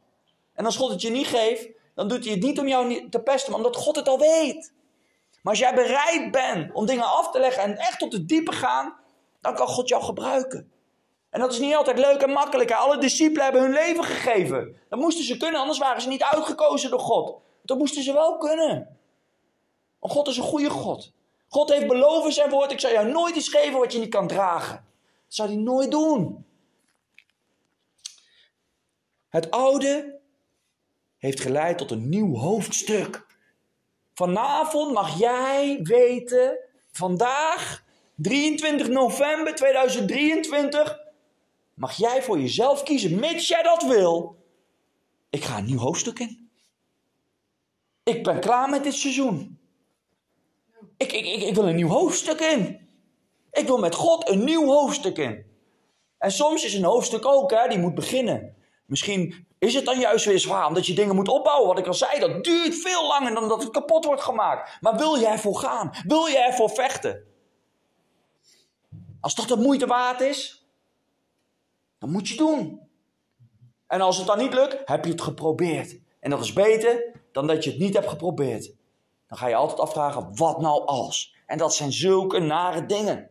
En 0.53 0.65
als 0.65 0.77
God 0.77 0.91
het 0.91 1.01
je 1.01 1.09
niet 1.09 1.27
geeft, 1.27 1.69
dan 1.95 2.07
doet 2.07 2.23
hij 2.23 2.33
het 2.33 2.43
niet 2.43 2.59
om 2.59 2.67
jou 2.67 3.09
te 3.09 3.19
pesten, 3.19 3.51
maar 3.51 3.59
omdat 3.59 3.75
God 3.75 3.95
het 3.95 4.07
al 4.07 4.19
weet. 4.19 4.73
Maar 5.41 5.53
als 5.53 5.59
jij 5.59 5.73
bereid 5.73 6.31
bent 6.31 6.73
om 6.73 6.85
dingen 6.85 7.05
af 7.05 7.31
te 7.31 7.39
leggen 7.39 7.63
en 7.63 7.77
echt 7.77 7.99
tot 7.99 8.13
het 8.13 8.27
diepe 8.27 8.51
gaan, 8.51 8.95
dan 9.41 9.55
kan 9.55 9.67
God 9.67 9.89
jou 9.89 10.03
gebruiken. 10.03 10.71
En 11.29 11.39
dat 11.39 11.51
is 11.51 11.59
niet 11.59 11.75
altijd 11.75 11.99
leuk 11.99 12.21
en 12.21 12.29
makkelijk. 12.29 12.71
Alle 12.71 12.97
discipelen 12.97 13.43
hebben 13.43 13.61
hun 13.61 13.71
leven 13.71 14.03
gegeven. 14.03 14.77
Dat 14.89 14.99
moesten 14.99 15.23
ze 15.23 15.37
kunnen, 15.37 15.59
anders 15.59 15.79
waren 15.79 16.01
ze 16.01 16.07
niet 16.07 16.23
uitgekozen 16.23 16.89
door 16.89 16.99
God. 16.99 17.41
Dat 17.63 17.77
moesten 17.77 18.03
ze 18.03 18.13
wel 18.13 18.37
kunnen. 18.37 18.97
Want 19.99 20.13
God 20.13 20.27
is 20.27 20.37
een 20.37 20.43
goede 20.43 20.69
God. 20.69 21.11
God 21.49 21.69
heeft 21.69 21.87
beloven 21.87 22.33
zijn 22.33 22.49
woord, 22.49 22.71
ik 22.71 22.79
zal 22.79 22.91
jou 22.91 23.11
nooit 23.11 23.35
iets 23.35 23.49
geven 23.49 23.79
wat 23.79 23.93
je 23.93 23.99
niet 23.99 24.09
kan 24.09 24.27
dragen. 24.27 24.75
Dat 25.25 25.35
zou 25.35 25.49
hij 25.49 25.57
nooit 25.57 25.91
doen. 25.91 26.45
Het 29.29 29.51
oude 29.51 30.19
heeft 31.17 31.39
geleid 31.39 31.77
tot 31.77 31.91
een 31.91 32.09
nieuw 32.09 32.35
hoofdstuk. 32.35 33.25
Vanavond 34.13 34.93
mag 34.93 35.19
jij 35.19 35.79
weten, 35.83 36.57
vandaag, 36.91 37.83
23 38.15 38.87
november 38.87 39.55
2023, 39.55 40.99
mag 41.73 41.97
jij 41.97 42.23
voor 42.23 42.39
jezelf 42.39 42.83
kiezen, 42.83 43.19
mits 43.19 43.47
jij 43.47 43.63
dat 43.63 43.83
wil. 43.83 44.37
Ik 45.29 45.43
ga 45.43 45.57
een 45.57 45.65
nieuw 45.65 45.79
hoofdstuk 45.79 46.19
in. 46.19 46.49
Ik 48.03 48.23
ben 48.23 48.39
klaar 48.39 48.69
met 48.69 48.83
dit 48.83 48.93
seizoen. 48.93 49.58
Ik, 50.99 51.11
ik, 51.11 51.25
ik, 51.25 51.41
ik 51.41 51.55
wil 51.55 51.67
een 51.67 51.75
nieuw 51.75 51.87
hoofdstuk 51.87 52.39
in. 52.39 52.87
Ik 53.51 53.67
wil 53.67 53.77
met 53.77 53.95
God 53.95 54.29
een 54.29 54.43
nieuw 54.43 54.65
hoofdstuk 54.65 55.17
in. 55.17 55.45
En 56.17 56.31
soms 56.31 56.65
is 56.65 56.73
een 56.73 56.83
hoofdstuk 56.83 57.25
ook, 57.25 57.51
hè, 57.51 57.67
die 57.67 57.79
moet 57.79 57.95
beginnen. 57.95 58.55
Misschien 58.85 59.47
is 59.59 59.73
het 59.73 59.85
dan 59.85 59.99
juist 59.99 60.25
weer 60.25 60.39
zwaar, 60.39 60.67
omdat 60.67 60.85
je 60.85 60.93
dingen 60.93 61.15
moet 61.15 61.27
opbouwen. 61.27 61.67
Wat 61.67 61.79
ik 61.79 61.87
al 61.87 61.93
zei, 61.93 62.19
dat 62.19 62.43
duurt 62.43 62.75
veel 62.75 63.07
langer 63.07 63.33
dan 63.33 63.47
dat 63.47 63.63
het 63.63 63.71
kapot 63.71 64.05
wordt 64.05 64.21
gemaakt. 64.21 64.77
Maar 64.81 64.97
wil 64.97 65.19
jij 65.19 65.31
ervoor 65.31 65.55
gaan? 65.55 65.91
Wil 66.05 66.29
jij 66.29 66.45
ervoor 66.45 66.69
vechten? 66.69 67.23
Als 69.19 69.35
dat 69.35 69.47
de 69.47 69.57
moeite 69.57 69.85
waard 69.85 70.21
is, 70.21 70.67
dan 71.97 72.11
moet 72.11 72.27
je 72.29 72.35
doen. 72.35 72.79
En 73.87 74.01
als 74.01 74.17
het 74.17 74.27
dan 74.27 74.37
niet 74.37 74.53
lukt, 74.53 74.77
heb 74.85 75.05
je 75.05 75.11
het 75.11 75.21
geprobeerd. 75.21 75.99
En 76.19 76.29
dat 76.29 76.43
is 76.43 76.53
beter 76.53 77.11
dan 77.31 77.47
dat 77.47 77.63
je 77.63 77.69
het 77.69 77.79
niet 77.79 77.93
hebt 77.93 78.09
geprobeerd. 78.09 78.77
Dan 79.29 79.37
ga 79.37 79.47
je 79.47 79.55
altijd 79.55 79.79
afvragen, 79.79 80.35
wat 80.35 80.61
nou 80.61 80.85
als? 80.85 81.35
En 81.45 81.57
dat 81.57 81.75
zijn 81.75 81.93
zulke 81.93 82.39
nare 82.39 82.85
dingen. 82.85 83.29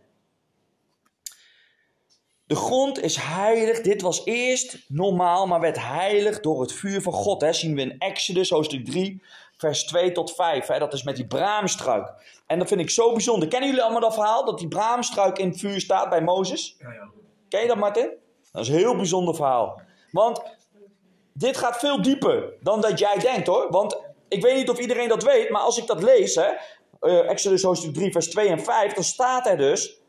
De 2.47 2.57
grond 2.57 3.03
is 3.03 3.17
heilig. 3.17 3.81
Dit 3.81 4.03
was 4.03 4.25
eerst 4.25 4.85
normaal, 4.89 5.47
maar 5.47 5.61
werd 5.61 5.79
heilig 5.79 6.41
door 6.41 6.61
het 6.61 6.73
vuur 6.73 7.03
van 7.03 7.13
God. 7.13 7.41
Hè. 7.41 7.53
Zien 7.53 7.75
we 7.75 7.81
in 7.81 7.99
Exodus, 7.99 8.51
hoofdstuk 8.51 8.85
3, 8.85 9.23
vers 9.57 9.85
2 9.85 10.13
tot 10.13 10.35
5. 10.35 10.67
Hè. 10.67 10.79
Dat 10.79 10.93
is 10.93 11.03
met 11.03 11.17
die 11.17 11.27
braamstruik. 11.27 12.13
En 12.47 12.59
dat 12.59 12.69
vind 12.69 12.81
ik 12.81 12.91
zo 12.91 13.13
bijzonder. 13.13 13.49
Kennen 13.49 13.69
jullie 13.69 13.85
allemaal 13.85 14.01
dat 14.01 14.15
verhaal? 14.15 14.45
Dat 14.45 14.59
die 14.59 14.69
braamstruik 14.69 15.39
in 15.39 15.49
het 15.49 15.59
vuur 15.59 15.81
staat 15.81 16.09
bij 16.09 16.23
Mozes? 16.23 16.77
Ja, 16.79 16.93
ja. 16.93 17.09
Ken 17.49 17.61
je 17.61 17.67
dat, 17.67 17.77
Martin? 17.77 18.11
Dat 18.53 18.63
is 18.63 18.69
een 18.69 18.75
heel 18.75 18.97
bijzonder 18.97 19.35
verhaal. 19.35 19.81
Want 20.11 20.43
dit 21.33 21.57
gaat 21.57 21.77
veel 21.79 22.03
dieper 22.03 22.53
dan 22.61 22.81
dat 22.81 22.99
jij 22.99 23.19
denkt 23.19 23.47
hoor. 23.47 23.67
Want 23.71 24.08
ik 24.29 24.43
weet 24.43 24.57
niet 24.57 24.71
of 24.71 24.79
iedereen 24.79 25.09
dat 25.09 25.23
weet, 25.23 25.51
maar 25.51 25.63
als 25.63 25.79
ik 25.79 25.87
dat 25.87 26.03
lees, 26.03 26.35
hè, 26.35 26.49
uh, 27.01 27.31
Exodus 27.31 27.63
hoofdstuk 27.63 27.95
3, 27.95 28.13
vers 28.13 28.29
2 28.29 28.49
en 28.49 28.61
5, 28.61 28.93
dan 28.93 29.05
staat 29.05 29.47
er 29.47 29.57
dus. 29.57 30.01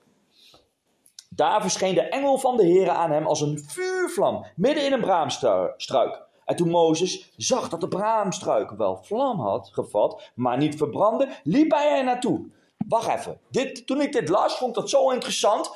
Daar 1.30 1.62
verscheen 1.62 1.94
de 1.94 2.02
engel 2.02 2.38
van 2.38 2.58
de 2.58 2.66
Heer 2.66 2.90
aan 2.90 3.12
hem 3.12 3.28
als 3.28 3.42
een 3.42 3.64
vuurvlam, 3.68 4.46
midden 4.56 4.86
in 4.86 4.94
een 4.94 5.02
braamstruik. 5.02 6.28
En 6.46 6.56
toen 6.56 6.70
Mozes 6.70 7.32
zag 7.38 7.70
dat 7.70 7.82
de 7.82 7.88
braamstruik 7.88 8.72
wel 8.72 9.00
vlam 9.04 9.40
had 9.40 9.70
gevat, 9.72 10.32
maar 10.36 10.58
niet 10.58 10.76
verbrandde, 10.76 11.30
liep 11.44 11.72
hij 11.72 11.98
er 11.98 12.04
naartoe. 12.04 12.46
Wacht 12.88 13.08
even, 13.08 13.40
dit, 13.50 13.88
toen 13.88 14.02
ik 14.02 14.12
dit 14.12 14.30
las, 14.30 14.58
vond 14.58 14.70
ik 14.70 14.82
dat 14.82 14.90
zo 14.90 15.10
interessant. 15.10 15.72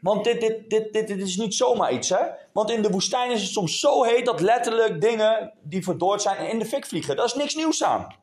Want 0.00 0.24
dit, 0.24 1.10
is 1.10 1.36
niet 1.36 1.54
zomaar 1.54 1.92
iets, 1.92 2.08
hè? 2.08 2.26
Want 2.52 2.70
in 2.70 2.82
de 2.82 2.90
woestijn 2.90 3.30
is 3.30 3.42
het 3.42 3.50
soms 3.50 3.80
zo 3.80 4.02
heet 4.02 4.26
dat 4.26 4.40
letterlijk 4.40 5.00
dingen 5.00 5.52
die 5.62 5.84
verdord 5.84 6.22
zijn 6.22 6.48
in 6.50 6.58
de 6.58 6.64
fik 6.64 6.86
vliegen. 6.86 7.16
Daar 7.16 7.24
is 7.24 7.34
niks 7.34 7.54
nieuws 7.54 7.82
aan. 7.82 8.14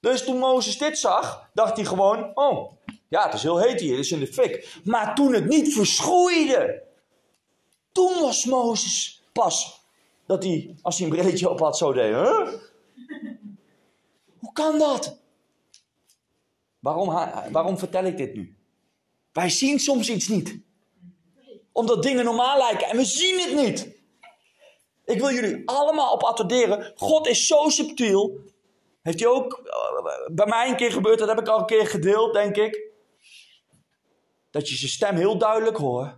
Dus 0.00 0.24
toen 0.24 0.38
Mozes 0.38 0.78
dit 0.78 0.98
zag, 0.98 1.50
dacht 1.54 1.76
hij 1.76 1.84
gewoon: 1.84 2.30
Oh, 2.34 2.72
ja, 3.08 3.24
het 3.24 3.34
is 3.34 3.42
heel 3.42 3.58
heet 3.58 3.80
hier, 3.80 3.96
het 3.96 4.04
is 4.04 4.12
in 4.12 4.20
de 4.20 4.26
fik. 4.26 4.80
Maar 4.84 5.14
toen 5.14 5.34
het 5.34 5.46
niet 5.46 5.72
verschroeide, 5.72 6.82
toen 7.92 8.12
was 8.20 8.44
Mozes 8.44 9.22
pas 9.32 9.84
dat 10.26 10.44
hij, 10.44 10.74
als 10.82 10.98
hij 10.98 11.06
een 11.06 11.12
brilletje 11.12 11.50
op 11.50 11.60
had, 11.60 11.76
zo 11.76 11.92
deed? 11.92 12.14
Hoe 14.38 14.52
kan 14.52 14.78
dat? 14.78 15.18
Waarom, 16.78 17.08
waarom 17.52 17.78
vertel 17.78 18.04
ik 18.04 18.16
dit 18.16 18.34
nu? 18.34 18.56
Wij 19.32 19.48
zien 19.48 19.78
soms 19.78 20.10
iets 20.10 20.28
niet 20.28 20.58
omdat 21.72 22.02
dingen 22.02 22.24
normaal 22.24 22.58
lijken 22.58 22.86
en 22.86 22.96
we 22.96 23.04
zien 23.04 23.40
het 23.40 23.54
niet. 23.54 23.98
Ik 25.04 25.18
wil 25.18 25.30
jullie 25.30 25.62
allemaal 25.64 26.12
op 26.12 26.22
attenderen. 26.22 26.92
God 26.96 27.26
is 27.26 27.46
zo 27.46 27.68
subtiel. 27.68 28.38
Heeft 29.02 29.20
hij 29.20 29.28
ook 29.28 29.52
eh, 29.52 30.34
bij 30.34 30.46
mij 30.46 30.68
een 30.68 30.76
keer 30.76 30.92
gebeurd, 30.92 31.18
dat 31.18 31.28
heb 31.28 31.38
ik 31.38 31.48
al 31.48 31.58
een 31.58 31.66
keer 31.66 31.86
gedeeld, 31.86 32.32
denk 32.32 32.56
ik. 32.56 32.88
Dat 34.50 34.68
je 34.68 34.74
zijn 34.76 34.90
stem 34.90 35.16
heel 35.16 35.38
duidelijk 35.38 35.76
hoort, 35.76 36.14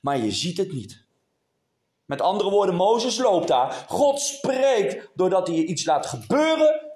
maar 0.00 0.18
je 0.18 0.30
ziet 0.30 0.56
het 0.56 0.72
niet. 0.72 1.04
Met 2.04 2.20
andere 2.20 2.50
woorden, 2.50 2.74
Mozes 2.74 3.18
loopt 3.18 3.48
daar. 3.48 3.84
God 3.88 4.20
spreekt 4.20 5.10
doordat 5.14 5.46
hij 5.46 5.56
iets 5.56 5.84
laat 5.84 6.06
gebeuren 6.06 6.93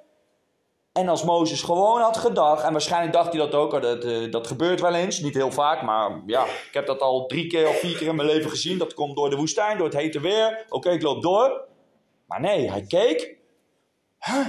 en 0.99 1.09
als 1.09 1.23
Mozes 1.23 1.63
gewoon 1.63 2.01
had 2.01 2.17
gedacht, 2.17 2.65
en 2.65 2.73
waarschijnlijk 2.73 3.13
dacht 3.13 3.29
hij 3.29 3.39
dat 3.39 3.55
ook, 3.55 3.83
dat, 3.83 4.05
uh, 4.05 4.33
dat 4.33 4.47
gebeurt 4.47 4.81
wel 4.81 4.95
eens, 4.95 5.21
niet 5.21 5.35
heel 5.35 5.53
vaak, 5.53 5.83
maar 5.83 6.23
ja, 6.27 6.45
ik 6.45 6.71
heb 6.73 6.87
dat 6.87 7.01
al 7.01 7.27
drie 7.27 7.47
keer 7.47 7.69
of 7.69 7.79
vier 7.79 7.97
keer 7.97 8.09
in 8.09 8.15
mijn 8.15 8.29
leven 8.29 8.51
gezien. 8.51 8.79
Dat 8.79 8.95
komt 8.95 9.17
door 9.17 9.31
de 9.31 9.37
woestijn, 9.37 9.77
door 9.77 9.87
het 9.87 9.97
hete 9.97 10.21
weer. 10.21 10.65
Oké, 10.69 10.91
ik 10.91 11.03
loop 11.03 11.23
door. 11.23 11.65
Maar 12.27 12.41
nee, 12.41 12.71
hij 12.71 12.83
keek. 12.83 13.37
Huh? 14.19 14.47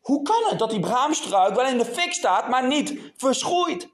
Hoe 0.00 0.22
kan 0.22 0.42
het 0.48 0.58
dat 0.58 0.70
die 0.70 0.80
braamstruik 0.80 1.54
wel 1.54 1.66
in 1.66 1.78
de 1.78 1.84
fik 1.84 2.12
staat, 2.12 2.48
maar 2.48 2.66
niet 2.66 3.12
verschroeit? 3.16 3.88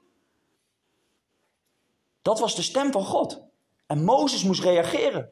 Dat 2.21 2.39
was 2.39 2.55
de 2.55 2.61
stem 2.61 2.91
van 2.91 3.03
God. 3.03 3.43
En 3.87 4.03
Mozes 4.03 4.43
moest 4.43 4.63
reageren. 4.63 5.29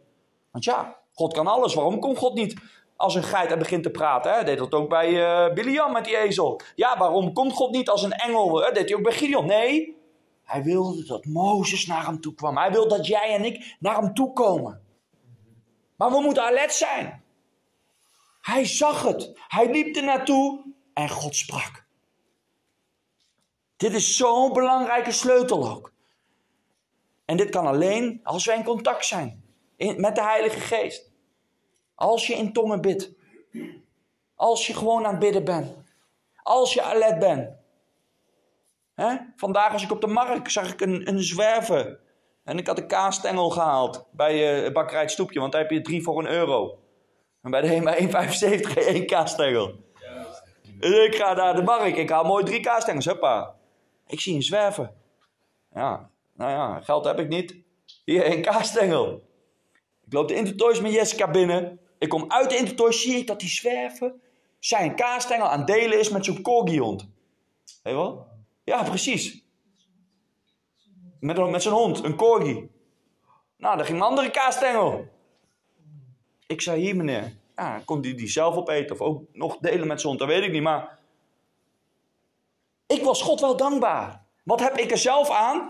Want 0.52 0.64
ja, 0.64 0.98
God 1.14 1.34
kan 1.34 1.48
alles. 1.48 1.74
Waarom 1.74 2.00
kon 2.00 2.16
God 2.16 2.34
niet 2.34 2.56
als 2.96 3.16
een 3.16 3.24
geit 3.24 3.52
en 3.52 3.60
begint 3.60 3.84
te 3.84 3.90
praten. 3.90 4.34
Hè? 4.34 4.44
Deed 4.44 4.58
dat 4.58 4.74
ook 4.74 4.90
bij 4.90 5.10
uh, 5.10 5.54
Biliam 5.54 5.92
met 5.92 6.06
die 6.06 6.18
ezel. 6.18 6.62
Ja, 6.76 6.98
waarom 6.98 7.34
komt 7.34 7.54
God 7.54 7.72
niet 7.72 7.90
als 7.90 8.04
een 8.04 8.12
engel? 8.12 8.64
Hè? 8.64 8.72
Deed 8.72 8.90
hij 8.90 8.98
ook 8.98 9.04
bij 9.04 9.14
Gideon? 9.14 9.46
Nee, 9.46 9.98
hij 10.44 10.64
wilde 10.64 11.06
dat 11.06 11.26
Mozes 11.26 11.86
naar 11.86 12.06
hem 12.06 12.22
toe 12.22 12.34
kwam. 12.34 12.58
Hij 12.58 12.72
wil 12.72 12.88
dat 12.88 13.08
jij 13.08 13.34
en 13.34 13.46
ik 13.46 13.76
naar 13.80 13.96
hem 13.96 14.14
toe 14.14 14.34
komen. 14.34 14.82
Maar 15.96 16.12
we 16.12 16.22
moeten 16.22 16.44
alert 16.44 16.74
zijn. 16.74 17.24
Hij 18.42 18.66
zag 18.66 19.04
het. 19.04 19.40
Hij 19.48 19.72
liep 19.72 19.96
er 19.96 20.04
naartoe 20.04 20.64
en 20.94 21.10
God 21.10 21.36
sprak. 21.36 21.86
Dit 23.78 23.94
is 23.94 24.18
zo'n 24.18 24.54
belangrijke 24.54 25.12
sleutel 25.12 25.70
ook. 25.70 25.94
En 27.26 27.38
dit 27.38 27.50
kan 27.50 27.68
alleen 27.68 28.20
als 28.24 28.46
wij 28.46 28.58
in 28.58 28.64
contact 28.64 29.06
zijn 29.06 29.44
met 29.78 30.16
de 30.16 30.24
Heilige 30.24 30.60
Geest. 30.60 31.13
Als 31.96 32.28
je 32.28 32.34
in 32.34 32.54
tongen 32.54 32.82
bidt. 32.82 33.12
Als 34.36 34.68
je 34.68 34.74
gewoon 34.74 35.06
aan 35.06 35.12
het 35.12 35.20
bidden 35.20 35.44
bent. 35.44 35.74
Als 36.44 36.74
je 36.74 36.82
alert 36.82 37.20
bent. 37.20 37.50
Vandaag 39.36 39.72
was 39.72 39.84
ik 39.84 39.92
op 39.92 40.02
de 40.02 40.08
markt, 40.08 40.52
zag 40.52 40.74
ik 40.74 40.82
een, 40.82 41.08
een 41.08 41.24
zwerver. 41.24 42.00
En 42.44 42.58
ik 42.58 42.68
had 42.68 42.78
een 42.78 42.88
kaasstengel 42.88 43.50
gehaald 43.50 44.06
bij 44.12 44.66
uh, 44.66 44.72
bakkerij 44.72 45.08
Stoepje, 45.08 45.40
want 45.40 45.52
daar 45.52 45.62
heb 45.62 45.72
je 45.72 45.82
drie 45.82 46.04
voor 46.04 46.20
een 46.20 46.30
euro. 46.30 46.80
En 47.42 47.52
bij 47.52 47.62
de 47.62 47.68
HEMA 47.68 47.96
1,75 47.98 48.78
één 48.88 49.06
kaasstengel. 49.06 49.82
Ik 50.80 51.16
ga 51.16 51.34
naar 51.34 51.56
de 51.56 51.62
markt, 51.62 51.98
ik 51.98 52.10
haal 52.10 52.24
mooi 52.24 52.44
drie 52.44 52.60
kaasstengels, 52.60 53.06
huppa. 53.06 53.56
Ik 54.08 54.20
zie 54.20 54.36
een 54.36 54.44
zwerver. 54.44 54.92
Ja, 55.74 56.10
nou 56.36 56.52
ja, 56.52 56.82
geld 56.82 57.06
heb 57.06 57.20
ik 57.20 57.28
niet. 57.28 57.56
Hier, 58.06 58.26
een 58.32 58.42
kaasstengel. 58.42 59.22
Ik 60.06 60.14
loop 60.14 60.28
de 60.28 60.36
Intertoys 60.36 60.82
met 60.82 60.94
Jessica 60.94 61.32
binnen. 61.32 61.80
Ik 62.04 62.10
kom 62.10 62.26
uit 62.28 62.50
de 62.50 62.58
Intertoy, 62.58 62.92
zie 62.92 63.18
ik 63.18 63.28
dat 63.28 63.40
die 63.40 63.50
zwerven 63.50 64.22
zijn 64.60 64.96
kaastengel 64.96 65.48
aan 65.48 65.66
delen 65.66 66.00
is 66.00 66.10
met 66.10 66.26
zo'n 66.26 66.42
corgihond. 66.42 67.10
Weet 67.66 67.94
je 67.94 68.00
wel? 68.00 68.28
Ja, 68.64 68.84
precies. 68.84 69.44
Met, 71.20 71.50
met 71.50 71.62
zijn 71.62 71.74
hond, 71.74 72.04
een 72.04 72.16
corgi. 72.16 72.70
Nou, 73.58 73.78
daar 73.78 73.86
ging 73.86 73.98
een 73.98 74.04
andere 74.04 74.32
kaastengel. 74.32 75.08
Ik 76.48 76.62
zei, 76.62 76.82
hier 76.82 76.96
meneer, 76.96 77.38
ja, 77.56 77.82
kon 77.86 78.02
die 78.02 78.16
die 78.16 78.30
zelf 78.30 78.56
opeten 78.56 78.96
of 78.96 79.02
ook 79.02 79.24
nog 79.32 79.58
delen 79.58 79.88
met 79.88 80.02
zijn 80.02 80.08
hond, 80.08 80.20
dat 80.20 80.28
weet 80.28 80.44
ik 80.44 80.52
niet, 80.52 80.64
maar... 80.64 81.00
Ik 82.88 83.04
was 83.04 83.22
God 83.22 83.40
wel 83.40 83.58
dankbaar. 83.58 84.26
Wat 84.44 84.60
heb 84.60 84.78
ik 84.78 84.92
er 84.92 84.98
zelf 84.98 85.30
aan? 85.30 85.68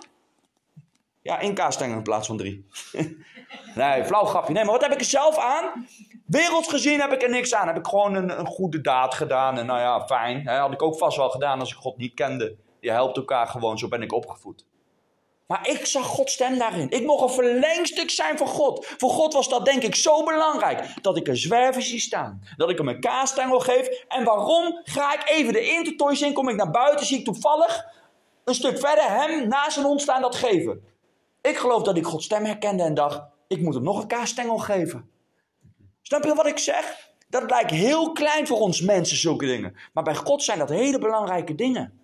Ja, 1.22 1.40
één 1.40 1.54
kaastengel 1.54 1.98
in 1.98 2.04
plaats 2.04 2.28
van 2.28 2.38
drie. 2.38 2.68
nee, 3.76 4.06
flauw 4.06 4.26
grapje. 4.26 4.54
Nee, 4.54 4.64
maar 4.64 4.74
wat 4.74 4.82
heb 4.82 4.92
ik 4.92 5.00
er 5.00 5.06
zelf 5.06 5.38
aan? 5.38 5.88
Werelds 6.26 6.70
gezien 6.70 7.00
heb 7.00 7.12
ik 7.12 7.24
er 7.24 7.30
niks 7.30 7.54
aan. 7.54 7.68
Heb 7.68 7.78
ik 7.78 7.88
gewoon 7.88 8.16
een, 8.16 8.40
een 8.40 8.46
goede 8.46 8.82
daad 8.82 9.14
gedaan. 9.14 9.58
En 9.58 9.66
nou 9.66 9.80
ja, 9.80 10.06
fijn. 10.06 10.48
Hè, 10.48 10.58
had 10.58 10.72
ik 10.72 10.82
ook 10.82 10.98
vast 10.98 11.18
wel 11.18 11.30
gedaan 11.30 11.60
als 11.60 11.72
ik 11.72 11.78
God 11.78 11.98
niet 11.98 12.14
kende. 12.14 12.56
Je 12.80 12.92
helpt 12.92 13.18
elkaar 13.18 13.48
gewoon, 13.48 13.78
zo 13.78 13.88
ben 13.88 14.02
ik 14.02 14.14
opgevoed. 14.14 14.66
Maar 15.48 15.70
ik 15.70 15.86
zag 15.86 16.06
Gods 16.06 16.34
stem 16.34 16.58
daarin. 16.58 16.90
Ik 16.90 17.06
mocht 17.06 17.24
een 17.24 17.30
verlengstuk 17.30 18.10
zijn 18.10 18.38
van 18.38 18.48
God. 18.48 18.86
Voor 18.98 19.10
God 19.10 19.34
was 19.34 19.50
dat 19.50 19.66
denk 19.66 19.84
ik 19.84 19.96
zo 19.96 20.24
belangrijk. 20.24 20.94
Dat 21.02 21.18
ik 21.18 21.28
een 21.28 21.38
zwerver 21.38 21.82
zie 21.82 22.00
staan. 22.00 22.42
Dat 22.58 22.70
ik 22.70 22.78
hem 22.78 22.88
een 22.88 23.00
kaastengel 23.00 23.60
geef. 23.60 23.88
En 24.08 24.24
waarom 24.24 24.80
ga 24.84 25.14
ik 25.14 25.30
even 25.30 25.54
de 25.54 25.70
intertoys 25.70 26.22
in? 26.22 26.34
Kom 26.34 26.50
ik 26.50 26.56
naar 26.56 26.72
buiten, 26.72 27.06
zie 27.06 27.18
ik 27.18 27.26
toevallig 27.26 27.86
een 28.44 28.56
stuk 28.56 28.80
verder 28.80 29.06
hem 29.10 29.48
naast 29.48 29.74
zijn 29.74 29.86
hond 29.86 30.02
staan 30.02 30.22
dat 30.22 30.36
geven. 30.36 30.84
Ik 31.42 31.58
geloof 31.58 31.84
dat 31.84 31.98
ik 31.98 32.06
Gods 32.06 32.26
stem 32.26 32.46
herkende 32.46 32.84
en 32.84 32.94
dacht, 32.94 33.22
ik 33.48 33.62
moet 33.62 33.74
hem 33.74 33.84
nog 33.84 34.02
een 34.02 34.08
kaasstengel 34.08 34.58
geven. 34.58 35.10
Snap 36.04 36.24
je 36.24 36.36
wat 36.36 36.46
ik 36.46 36.58
zeg? 36.58 37.12
Dat 37.28 37.50
lijkt 37.50 37.72
heel 37.72 38.12
klein 38.12 38.48
voor 38.48 38.60
ons 38.60 38.82
mensen, 38.82 39.18
zulke 39.18 39.46
dingen. 39.46 39.76
Maar 39.94 40.04
bij 40.04 40.16
God 40.16 40.44
zijn 40.44 40.60
dat 40.60 40.70
hele 40.70 41.00
belangrijke 41.00 41.56
dingen. 41.56 42.00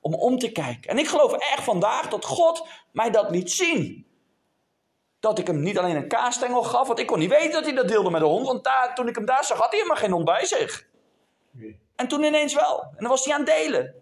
Om 0.00 0.14
om 0.14 0.38
te 0.38 0.52
kijken. 0.52 0.90
En 0.90 0.98
ik 0.98 1.08
geloof 1.08 1.32
echt 1.32 1.62
vandaag 1.62 2.08
dat 2.08 2.24
God 2.24 2.66
mij 2.92 3.10
dat 3.10 3.30
liet 3.30 3.50
zien. 3.50 4.06
Dat 5.20 5.38
ik 5.38 5.46
hem 5.46 5.60
niet 5.60 5.78
alleen 5.78 5.96
een 5.96 6.08
kaasstengel 6.08 6.62
gaf, 6.62 6.86
want 6.86 6.98
ik 6.98 7.06
kon 7.06 7.18
niet 7.18 7.30
weten 7.30 7.52
dat 7.52 7.64
hij 7.64 7.74
dat 7.74 7.88
deelde 7.88 8.10
met 8.10 8.20
de 8.20 8.26
hond. 8.26 8.46
Want 8.46 8.64
daar, 8.64 8.94
toen 8.94 9.08
ik 9.08 9.14
hem 9.14 9.24
daar 9.24 9.44
zag, 9.44 9.58
had 9.58 9.70
hij 9.70 9.78
helemaal 9.78 10.02
geen 10.02 10.10
hond 10.10 10.24
bij 10.24 10.44
zich. 10.44 10.86
En 11.96 12.08
toen 12.08 12.22
ineens 12.22 12.54
wel. 12.54 12.80
En 12.80 12.96
dan 12.98 13.08
was 13.08 13.24
hij 13.24 13.34
aan 13.34 13.40
het 13.40 13.48
delen. 13.48 13.94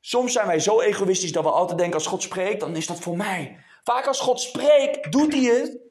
Soms 0.00 0.32
zijn 0.32 0.46
wij 0.46 0.60
zo 0.60 0.80
egoïstisch 0.80 1.32
dat 1.32 1.44
we 1.44 1.50
altijd 1.50 1.78
denken: 1.78 1.96
als 1.96 2.06
God 2.06 2.22
spreekt, 2.22 2.60
dan 2.60 2.76
is 2.76 2.86
dat 2.86 2.98
voor 2.98 3.16
mij. 3.16 3.64
Vaak 3.84 4.06
als 4.06 4.20
God 4.20 4.40
spreekt, 4.40 5.12
doet 5.12 5.32
hij 5.32 5.42
het 5.42 5.87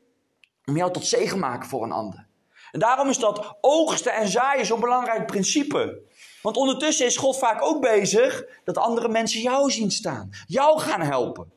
om 0.67 0.77
jou 0.77 0.91
tot 0.91 1.06
zegen 1.06 1.39
maken 1.39 1.69
voor 1.69 1.84
een 1.84 1.91
ander. 1.91 2.27
En 2.71 2.80
daarom 2.80 3.10
is 3.10 3.17
dat 3.17 3.58
oogsten 3.62 4.13
en 4.13 4.27
zaaien 4.27 4.65
zo'n 4.65 4.80
belangrijk 4.80 5.25
principe. 5.25 6.01
Want 6.41 6.58
ondertussen 6.58 7.06
is 7.06 7.17
God 7.17 7.38
vaak 7.38 7.63
ook 7.63 7.82
bezig 7.82 8.45
dat 8.63 8.77
andere 8.77 9.10
mensen 9.10 9.41
jou 9.41 9.71
zien 9.71 9.91
staan, 9.91 10.30
jou 10.47 10.80
gaan 10.80 11.01
helpen. 11.01 11.51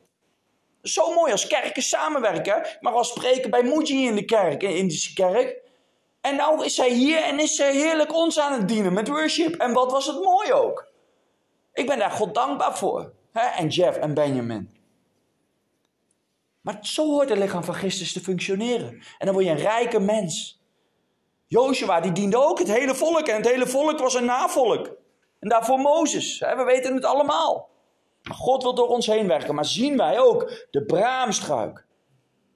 Zo 0.81 1.13
mooi 1.13 1.31
als 1.31 1.47
kerken 1.47 1.83
samenwerken, 1.83 2.67
maar 2.79 2.93
als 2.93 3.09
spreken 3.09 3.49
bij 3.49 3.63
Muji 3.63 4.05
in 4.05 4.15
de 4.15 4.25
kerk, 4.25 4.63
in 4.63 4.87
de 4.87 5.11
kerk. 5.13 5.59
En 6.21 6.35
nou 6.35 6.65
is 6.65 6.75
zij 6.75 6.89
hier 6.89 7.23
en 7.23 7.39
is 7.39 7.55
zij 7.55 7.75
heerlijk 7.75 8.13
ons 8.13 8.39
aan 8.39 8.53
het 8.53 8.67
dienen 8.67 8.93
met 8.93 9.07
worship. 9.07 9.55
En 9.55 9.73
wat 9.73 9.91
was 9.91 10.05
het 10.05 10.23
mooi 10.23 10.53
ook. 10.53 10.87
Ik 11.73 11.87
ben 11.87 11.99
daar 11.99 12.11
God 12.11 12.33
dankbaar 12.33 12.77
voor. 12.77 13.13
En 13.31 13.67
Jeff 13.67 13.97
en 13.97 14.13
Benjamin. 14.13 14.80
Maar 16.61 16.77
zo 16.81 17.05
hoort 17.05 17.29
het 17.29 17.37
lichaam 17.37 17.63
van 17.63 17.73
Christus 17.73 18.13
te 18.13 18.19
functioneren. 18.19 18.89
En 19.17 19.25
dan 19.25 19.33
word 19.33 19.45
je 19.45 19.51
een 19.51 19.57
rijke 19.57 19.99
mens. 19.99 20.61
Joshua 21.47 21.99
die 21.99 22.11
diende 22.11 22.37
ook 22.37 22.59
het 22.59 22.71
hele 22.71 22.95
volk. 22.95 23.27
En 23.27 23.35
het 23.35 23.47
hele 23.47 23.67
volk 23.67 23.99
was 23.99 24.13
een 24.13 24.25
navolk. 24.25 24.91
En 25.39 25.49
daarvoor 25.49 25.79
Mozes. 25.79 26.39
Hè? 26.39 26.55
We 26.55 26.63
weten 26.63 26.93
het 26.93 27.05
allemaal. 27.05 27.69
God 28.31 28.63
wil 28.63 28.73
door 28.73 28.87
ons 28.87 29.07
heen 29.07 29.27
werken. 29.27 29.55
Maar 29.55 29.65
zien 29.65 29.97
wij 29.97 30.19
ook 30.19 30.67
de 30.71 30.85
braamstruik. 30.85 31.85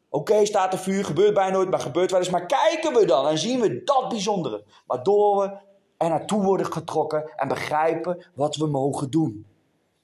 Oké, 0.09 0.45
staat 0.45 0.73
er 0.73 0.79
vuur, 0.79 1.05
gebeurt 1.05 1.33
bijna 1.33 1.51
nooit, 1.51 1.69
maar 1.69 1.79
gebeurt 1.79 2.11
wel 2.11 2.19
eens. 2.19 2.29
Maar 2.29 2.45
kijken 2.45 2.93
we 2.93 3.05
dan 3.05 3.27
en 3.27 3.37
zien 3.37 3.59
we 3.59 3.83
dat 3.83 4.09
bijzondere. 4.09 4.63
Waardoor 4.85 5.37
we 5.37 5.57
er 5.97 6.09
naartoe 6.09 6.43
worden 6.43 6.71
getrokken 6.71 7.31
en 7.35 7.47
begrijpen 7.47 8.25
wat 8.33 8.55
we 8.55 8.67
mogen 8.67 9.11
doen. 9.11 9.45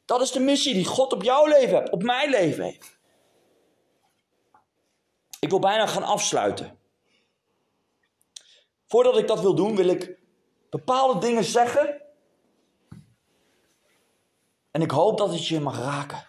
Dat 0.06 0.22
is 0.22 0.32
de 0.32 0.40
missie 0.40 0.74
die 0.74 0.86
God 0.86 1.14
op 1.14 1.24
jouw 1.24 1.46
leven 1.46 1.78
heeft, 1.78 1.92
op 1.92 2.04
mijn 2.04 2.30
leven 2.30 2.64
heeft. 2.64 3.00
Ik 5.42 5.50
wil 5.50 5.60
bijna 5.60 5.88
gaan 5.88 6.04
afsluiten. 6.04 6.78
Voordat 8.86 9.18
ik 9.18 9.28
dat 9.28 9.42
wil 9.42 9.56
doen, 9.56 9.76
wil 9.76 9.88
ik 9.88 10.20
bepaalde 10.70 11.20
dingen 11.20 11.44
zeggen. 11.44 12.02
En 14.72 14.82
ik 14.82 14.92
hoop 14.92 15.18
dat 15.18 15.30
het 15.30 15.48
je 15.48 15.60
mag 15.60 15.78
raken. 15.78 16.28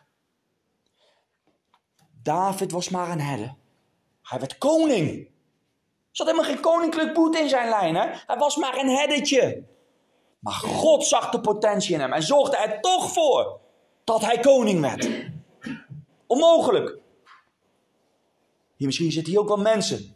David 2.22 2.72
was 2.72 2.88
maar 2.88 3.10
een 3.10 3.20
herder. 3.20 3.54
Hij 4.22 4.38
werd 4.38 4.58
koning. 4.58 5.26
Er 5.26 5.30
zat 6.10 6.26
helemaal 6.26 6.50
geen 6.50 6.60
koninklijk 6.60 7.12
bloed 7.12 7.36
in 7.36 7.48
zijn 7.48 7.68
lijn. 7.68 7.94
Hij 8.26 8.36
was 8.38 8.56
maar 8.56 8.76
een 8.78 8.88
herdertje. 8.88 9.64
Maar 10.38 10.52
God 10.52 11.06
zag 11.06 11.30
de 11.30 11.40
potentie 11.40 11.94
in 11.94 12.00
hem 12.00 12.12
en 12.12 12.22
zorgde 12.22 12.56
er 12.56 12.80
toch 12.80 13.12
voor 13.12 13.60
dat 14.04 14.20
hij 14.20 14.38
koning 14.38 14.80
werd. 14.80 15.08
Onmogelijk. 16.26 17.01
Misschien 18.86 19.12
zitten 19.12 19.32
hier 19.32 19.42
ook 19.42 19.48
wel 19.48 19.56
mensen 19.56 20.14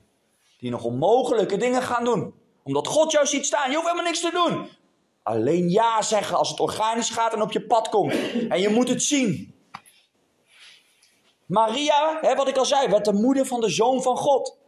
die 0.58 0.70
nog 0.70 0.84
onmogelijke 0.84 1.56
dingen 1.56 1.82
gaan 1.82 2.04
doen. 2.04 2.34
Omdat 2.62 2.86
God 2.86 3.12
jou 3.12 3.26
ziet 3.26 3.46
staan. 3.46 3.70
Je 3.70 3.76
hoeft 3.76 3.88
helemaal 3.88 4.10
niks 4.10 4.20
te 4.20 4.30
doen. 4.30 4.68
Alleen 5.22 5.68
ja 5.68 6.02
zeggen 6.02 6.36
als 6.36 6.50
het 6.50 6.60
organisch 6.60 7.10
gaat 7.10 7.32
en 7.32 7.42
op 7.42 7.52
je 7.52 7.66
pad 7.66 7.88
komt. 7.88 8.12
En 8.48 8.60
je 8.60 8.68
moet 8.68 8.88
het 8.88 9.02
zien. 9.02 9.54
Maria, 11.46 12.18
hè, 12.20 12.34
wat 12.34 12.48
ik 12.48 12.56
al 12.56 12.64
zei, 12.64 12.88
werd 12.88 13.04
de 13.04 13.12
moeder 13.12 13.46
van 13.46 13.60
de 13.60 13.70
zoon 13.70 14.02
van 14.02 14.16
God. 14.16 14.58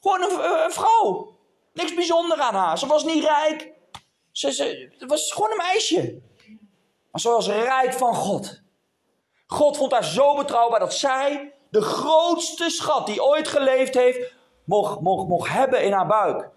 Gewoon 0.00 0.22
een, 0.22 0.72
vrouw. 0.72 1.36
Niks 1.72 1.94
bijzonder 1.94 2.38
aan 2.38 2.54
haar. 2.54 2.78
Ze 2.78 2.86
was 2.86 3.04
niet 3.04 3.24
rijk. 3.24 3.72
Ze, 4.32 4.52
ze, 4.52 4.94
het 4.98 5.10
was 5.10 5.32
gewoon 5.32 5.50
een 5.50 5.56
meisje. 5.56 6.20
Maar 7.10 7.20
ze 7.20 7.28
was 7.28 7.46
rijk 7.48 7.92
van 7.92 8.14
God. 8.14 8.62
God 9.46 9.76
vond 9.76 9.92
haar 9.92 10.04
zo 10.04 10.36
betrouwbaar 10.36 10.80
dat 10.80 10.94
zij 10.94 11.54
de 11.70 11.80
grootste 11.80 12.70
schat 12.70 13.06
die 13.06 13.24
ooit 13.24 13.48
geleefd 13.48 13.94
heeft, 13.94 14.32
mocht, 14.64 15.00
mocht, 15.00 15.28
mocht 15.28 15.50
hebben 15.50 15.82
in 15.82 15.92
haar 15.92 16.06
buik. 16.06 16.48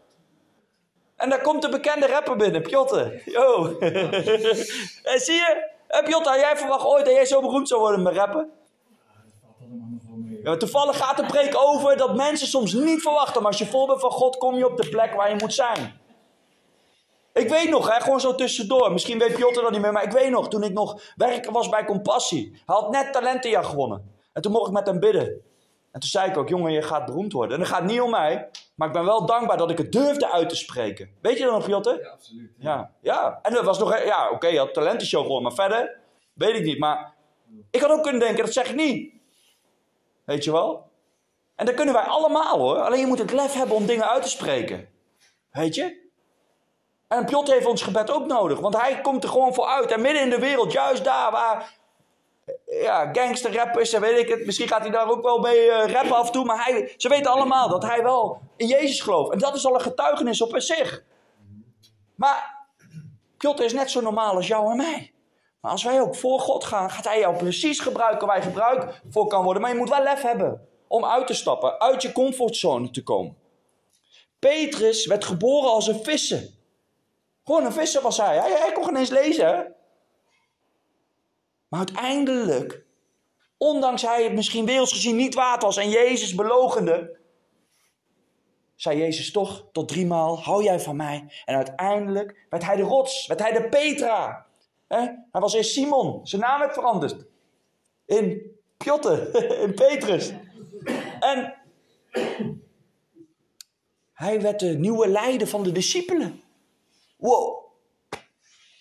En 1.15 1.29
daar 1.29 1.41
komt 1.41 1.61
de 1.61 1.69
bekende 1.69 2.07
rapper 2.07 2.35
binnen, 2.35 2.61
Pjotte. 2.61 3.21
Yo. 3.25 3.65
en 5.13 5.19
zie 5.19 5.35
je, 5.35 5.69
Pjotte, 6.03 6.29
jij 6.29 6.57
verwacht 6.57 6.85
ooit 6.85 7.05
dat 7.05 7.13
jij 7.13 7.25
zo 7.25 7.41
beroemd 7.41 7.67
zou 7.67 7.79
worden 7.79 8.01
met 8.01 8.15
rappen? 8.15 8.51
Ja, 10.43 10.57
toevallig 10.57 10.97
gaat 10.97 11.17
de 11.17 11.25
preek 11.25 11.57
over 11.57 11.97
dat 11.97 12.15
mensen 12.15 12.47
soms 12.47 12.73
niet 12.73 13.01
verwachten. 13.01 13.41
Maar 13.41 13.51
als 13.51 13.59
je 13.59 13.65
vol 13.65 13.87
bent 13.87 13.99
van 13.99 14.11
God, 14.11 14.37
kom 14.37 14.57
je 14.57 14.65
op 14.65 14.77
de 14.77 14.89
plek 14.89 15.13
waar 15.13 15.29
je 15.29 15.35
moet 15.35 15.53
zijn. 15.53 15.99
Ik 17.33 17.49
weet 17.49 17.69
nog, 17.69 17.93
hè, 17.93 18.01
gewoon 18.01 18.19
zo 18.19 18.35
tussendoor. 18.35 18.91
Misschien 18.91 19.19
weet 19.19 19.35
Piotr 19.35 19.61
dat 19.61 19.71
niet 19.71 19.81
meer, 19.81 19.91
maar 19.91 20.03
ik 20.03 20.11
weet 20.11 20.29
nog, 20.29 20.47
toen 20.47 20.63
ik 20.63 20.73
nog 20.73 21.01
werken 21.15 21.51
was 21.51 21.69
bij 21.69 21.85
Compassie. 21.85 22.51
Hij 22.65 22.75
had 22.75 22.91
net 22.91 23.13
talentenjaar 23.13 23.63
gewonnen. 23.63 24.20
En 24.33 24.41
toen 24.41 24.51
mocht 24.51 24.67
ik 24.67 24.73
met 24.73 24.87
hem 24.87 24.99
bidden. 24.99 25.41
En 25.91 25.99
toen 25.99 26.09
zei 26.09 26.29
ik 26.29 26.37
ook, 26.37 26.49
jongen, 26.49 26.71
je 26.71 26.81
gaat 26.81 27.05
beroemd 27.05 27.33
worden. 27.33 27.55
En 27.55 27.63
het 27.63 27.71
gaat 27.71 27.83
niet 27.83 28.01
om 28.01 28.09
mij, 28.09 28.49
maar 28.75 28.87
ik 28.87 28.93
ben 28.93 29.05
wel 29.05 29.25
dankbaar 29.25 29.57
dat 29.57 29.71
ik 29.71 29.77
het 29.77 29.91
durfde 29.91 30.31
uit 30.31 30.49
te 30.49 30.55
spreken. 30.55 31.09
Weet 31.21 31.37
je 31.37 31.43
dat 31.43 31.53
nog, 31.53 31.65
Piotr? 31.65 31.89
Ja, 31.89 32.09
absoluut. 32.09 32.51
Ja, 32.57 32.91
ja. 33.01 33.39
En 33.41 33.53
dat 33.53 33.63
was 33.63 33.79
nog, 33.79 34.03
ja, 34.03 34.29
oké, 34.29 34.47
je 34.47 34.57
had 34.57 34.73
talentenshow 34.73 35.21
gewonnen, 35.21 35.53
maar 35.53 35.67
verder, 35.67 35.97
weet 36.33 36.55
ik 36.55 36.63
niet. 36.63 36.79
Maar 36.79 37.13
ik 37.71 37.81
had 37.81 37.91
ook 37.91 38.03
kunnen 38.03 38.21
denken, 38.21 38.43
dat 38.43 38.53
zeg 38.53 38.69
ik 38.69 38.75
niet. 38.75 39.13
Weet 40.25 40.43
je 40.43 40.51
wel? 40.51 40.89
En 41.55 41.65
dat 41.65 41.75
kunnen 41.75 41.93
wij 41.93 42.03
allemaal 42.03 42.59
hoor. 42.59 42.77
Alleen 42.77 42.99
je 42.99 43.05
moet 43.05 43.19
het 43.19 43.31
lef 43.31 43.53
hebben 43.53 43.75
om 43.75 43.85
dingen 43.85 44.09
uit 44.09 44.23
te 44.23 44.29
spreken. 44.29 44.89
Weet 45.51 45.75
je? 45.75 46.09
En 47.07 47.25
Piot 47.25 47.51
heeft 47.51 47.65
ons 47.65 47.81
gebed 47.81 48.11
ook 48.11 48.25
nodig. 48.25 48.59
Want 48.59 48.77
hij 48.77 49.01
komt 49.01 49.23
er 49.23 49.29
gewoon 49.29 49.53
voor 49.53 49.65
uit. 49.65 49.91
En 49.91 50.01
midden 50.01 50.21
in 50.21 50.29
de 50.29 50.39
wereld, 50.39 50.71
juist 50.71 51.03
daar 51.03 51.31
waar 51.31 51.79
ja, 52.79 53.09
gangster 53.13 53.55
rappers 53.55 53.93
en 53.93 54.01
weet 54.01 54.19
ik 54.19 54.29
het. 54.29 54.45
Misschien 54.45 54.67
gaat 54.67 54.81
hij 54.81 54.91
daar 54.91 55.09
ook 55.09 55.23
wel 55.23 55.39
mee 55.39 55.65
uh, 55.65 55.85
rappen 55.85 56.15
af 56.15 56.25
en 56.25 56.31
toe. 56.31 56.45
Maar 56.45 56.65
hij, 56.65 56.93
ze 56.97 57.09
weten 57.09 57.31
allemaal 57.31 57.69
dat 57.69 57.83
hij 57.83 58.03
wel 58.03 58.41
in 58.57 58.67
Jezus 58.67 59.01
gelooft. 59.01 59.31
En 59.31 59.39
dat 59.39 59.55
is 59.55 59.65
al 59.65 59.73
een 59.73 59.81
getuigenis 59.81 60.41
op 60.41 60.53
zich. 60.55 61.03
Maar 62.15 62.65
Piotr 63.37 63.63
is 63.63 63.73
net 63.73 63.91
zo 63.91 64.01
normaal 64.01 64.35
als 64.35 64.47
jou 64.47 64.71
en 64.71 64.77
mij. 64.77 65.13
Maar 65.61 65.71
als 65.71 65.83
wij 65.83 66.01
ook 66.01 66.15
voor 66.15 66.39
God 66.39 66.63
gaan, 66.63 66.89
gaat 66.89 67.05
Hij 67.05 67.19
jou 67.19 67.35
precies 67.35 67.79
gebruiken 67.79 68.27
waar 68.27 68.37
je 68.37 68.43
gebruikt 68.43 69.01
voor 69.09 69.27
kan 69.27 69.43
worden. 69.43 69.61
Maar 69.61 69.71
je 69.71 69.77
moet 69.77 69.89
wel 69.89 70.03
lef 70.03 70.21
hebben 70.21 70.67
om 70.87 71.05
uit 71.05 71.27
te 71.27 71.33
stappen, 71.33 71.79
uit 71.79 72.01
je 72.01 72.11
comfortzone 72.11 72.89
te 72.89 73.03
komen. 73.03 73.37
Petrus 74.39 75.05
werd 75.05 75.25
geboren 75.25 75.69
als 75.69 75.87
een 75.87 76.03
visser. 76.03 76.49
Gewoon 77.43 77.65
een 77.65 77.71
visser 77.71 78.01
was 78.01 78.17
hij. 78.17 78.37
Hij, 78.37 78.51
hij 78.51 78.71
kon 78.71 78.85
geen 78.85 78.95
eens 78.95 79.09
lezen. 79.09 79.75
Maar 81.71 81.79
uiteindelijk, 81.79 82.85
ondanks 83.57 84.01
hij 84.01 84.23
het 84.23 84.33
misschien 84.33 84.65
werelds 84.65 84.93
gezien 84.93 85.15
niet 85.15 85.33
waard 85.33 85.61
was 85.61 85.77
en 85.77 85.89
Jezus 85.89 86.35
belogende, 86.35 87.19
zei 88.75 88.97
Jezus 88.97 89.31
toch 89.31 89.65
tot 89.71 89.87
driemaal, 89.87 90.39
hou 90.39 90.63
jij 90.63 90.79
van 90.79 90.95
mij? 90.95 91.31
En 91.45 91.55
uiteindelijk 91.55 92.45
werd 92.49 92.65
hij 92.65 92.75
de 92.75 92.81
rots, 92.81 93.27
werd 93.27 93.39
hij 93.39 93.51
de 93.51 93.69
Petra. 93.69 94.45
Hij 94.87 95.25
was 95.31 95.53
eerst 95.53 95.71
Simon. 95.71 96.27
Zijn 96.27 96.41
naam 96.41 96.59
werd 96.59 96.73
veranderd. 96.73 97.25
In 98.05 98.55
Pjotte. 98.77 99.29
In 99.65 99.73
Petrus. 99.73 100.33
En 101.19 101.53
hij 104.13 104.41
werd 104.41 104.59
de 104.59 104.77
nieuwe 104.77 105.07
leider 105.07 105.47
van 105.47 105.63
de 105.63 105.71
discipelen. 105.71 106.43
Wow. 107.17 107.65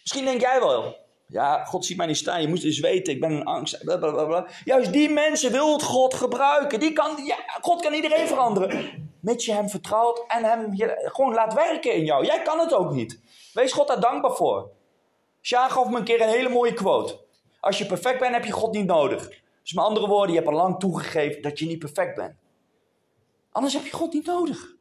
Misschien 0.00 0.24
denk 0.24 0.40
jij 0.40 0.60
wel. 0.60 1.08
Ja, 1.30 1.64
God 1.64 1.84
ziet 1.84 1.96
mij 1.96 2.06
niet 2.06 2.16
staan. 2.16 2.40
Je 2.40 2.48
moet 2.48 2.62
dus 2.62 2.80
weten, 2.80 3.12
ik 3.12 3.20
ben 3.20 3.30
een 3.30 3.44
angst. 3.44 3.84
Juist 4.64 4.92
die 4.92 5.10
mensen 5.10 5.52
wil 5.52 5.78
God 5.78 6.14
gebruiken. 6.14 6.80
Die 6.80 6.92
kan, 6.92 7.24
ja, 7.24 7.36
God 7.60 7.82
kan 7.82 7.92
iedereen 7.92 8.26
veranderen. 8.26 9.08
Mits 9.20 9.44
je 9.44 9.52
hem 9.52 9.68
vertrouwt 9.68 10.24
en 10.28 10.44
hem 10.44 10.74
gewoon 11.04 11.34
laat 11.34 11.54
werken 11.54 11.94
in 11.94 12.04
jou. 12.04 12.24
Jij 12.24 12.42
kan 12.42 12.58
het 12.58 12.74
ook 12.74 12.92
niet. 12.92 13.20
Wees 13.52 13.72
God 13.72 13.88
daar 13.88 14.00
dankbaar 14.00 14.34
voor. 14.34 14.70
Sjaak 15.40 15.70
gaf 15.70 15.88
me 15.88 15.98
een 15.98 16.04
keer 16.04 16.20
een 16.20 16.28
hele 16.28 16.48
mooie 16.48 16.74
quote. 16.74 17.20
Als 17.60 17.78
je 17.78 17.86
perfect 17.86 18.18
bent, 18.18 18.34
heb 18.34 18.44
je 18.44 18.52
God 18.52 18.72
niet 18.72 18.86
nodig. 18.86 19.28
Dus 19.62 19.72
met 19.72 19.84
andere 19.84 20.06
woorden, 20.06 20.30
je 20.30 20.36
hebt 20.36 20.50
al 20.50 20.56
lang 20.56 20.78
toegegeven 20.78 21.42
dat 21.42 21.58
je 21.58 21.66
niet 21.66 21.78
perfect 21.78 22.14
bent. 22.14 22.34
Anders 23.52 23.74
heb 23.74 23.84
je 23.84 23.92
God 23.92 24.12
niet 24.12 24.26
nodig. 24.26 24.78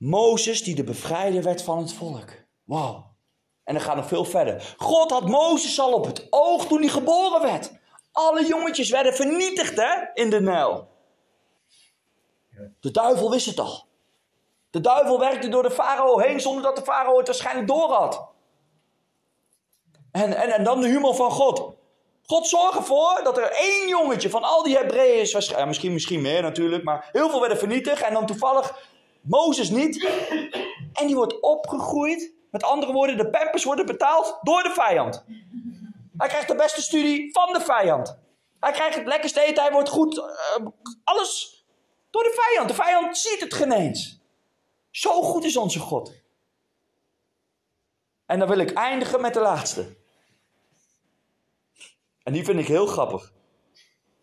Mozes 0.00 0.62
die 0.62 0.74
de 0.74 0.84
bevrijder 0.84 1.42
werd 1.42 1.62
van 1.62 1.78
het 1.78 1.92
volk. 1.92 2.30
Wow. 2.64 3.04
En 3.64 3.74
dan 3.74 3.82
gaat 3.82 3.96
nog 3.96 4.06
veel 4.06 4.24
verder. 4.24 4.74
God 4.78 5.10
had 5.10 5.28
Mozes 5.28 5.80
al 5.80 5.92
op 5.92 6.04
het 6.04 6.26
oog 6.30 6.66
toen 6.66 6.80
hij 6.80 6.88
geboren 6.88 7.42
werd. 7.42 7.72
Alle 8.12 8.46
jongetjes 8.46 8.90
werden 8.90 9.14
vernietigd 9.14 9.76
hè, 9.76 9.94
in 10.14 10.30
de 10.30 10.40
Nijl. 10.40 10.88
De 12.80 12.90
duivel 12.90 13.30
wist 13.30 13.46
het 13.46 13.58
al. 13.58 13.84
De 14.70 14.80
duivel 14.80 15.18
werkte 15.18 15.48
door 15.48 15.62
de 15.62 15.70
farao 15.70 16.18
heen 16.18 16.40
zonder 16.40 16.62
dat 16.62 16.76
de 16.76 16.82
farao 16.82 17.16
het 17.16 17.26
waarschijnlijk 17.26 17.68
door 17.68 17.92
had. 17.92 18.28
En, 20.12 20.36
en, 20.36 20.50
en 20.50 20.64
dan 20.64 20.80
de 20.80 20.88
humor 20.88 21.14
van 21.14 21.30
God. 21.30 21.76
God 22.26 22.46
zorgt 22.46 22.78
ervoor 22.78 23.20
dat 23.24 23.38
er 23.38 23.50
één 23.52 23.88
jongetje 23.88 24.30
van 24.30 24.42
al 24.42 24.62
die 24.62 24.76
Hebreeën, 24.76 25.66
misschien, 25.66 25.92
misschien 25.92 26.20
meer 26.20 26.42
natuurlijk, 26.42 26.84
maar 26.84 27.08
heel 27.12 27.30
veel 27.30 27.40
werden 27.40 27.58
vernietigd. 27.58 28.02
En 28.02 28.12
dan 28.12 28.26
toevallig 28.26 28.88
Mozes 29.20 29.70
niet. 29.70 30.08
En 30.92 31.06
die 31.06 31.16
wordt 31.16 31.40
opgegroeid. 31.40 32.32
Met 32.50 32.62
andere 32.62 32.92
woorden, 32.92 33.16
de 33.16 33.30
pampers 33.30 33.64
worden 33.64 33.86
betaald 33.86 34.38
door 34.42 34.62
de 34.62 34.70
vijand. 34.70 35.24
Hij 36.16 36.28
krijgt 36.28 36.48
de 36.48 36.54
beste 36.54 36.82
studie 36.82 37.32
van 37.32 37.52
de 37.52 37.60
vijand. 37.60 38.18
Hij 38.60 38.72
krijgt 38.72 38.96
het 38.96 39.06
lekkerste 39.06 39.40
eten, 39.40 39.62
hij 39.62 39.72
wordt 39.72 39.88
goed. 39.88 40.16
Uh, 40.16 40.66
alles 41.04 41.64
door 42.10 42.22
de 42.22 42.42
vijand. 42.46 42.68
De 42.68 42.74
vijand 42.74 43.18
ziet 43.18 43.40
het 43.40 43.54
geen 43.54 43.72
eens. 43.72 44.20
Zo 44.90 45.22
goed 45.22 45.44
is 45.44 45.56
onze 45.56 45.78
God. 45.78 46.12
En 48.26 48.38
dan 48.38 48.48
wil 48.48 48.58
ik 48.58 48.72
eindigen 48.72 49.20
met 49.20 49.34
de 49.34 49.40
laatste. 49.40 49.96
En 52.22 52.32
die 52.32 52.44
vind 52.44 52.58
ik 52.58 52.66
heel 52.66 52.86
grappig. 52.86 53.32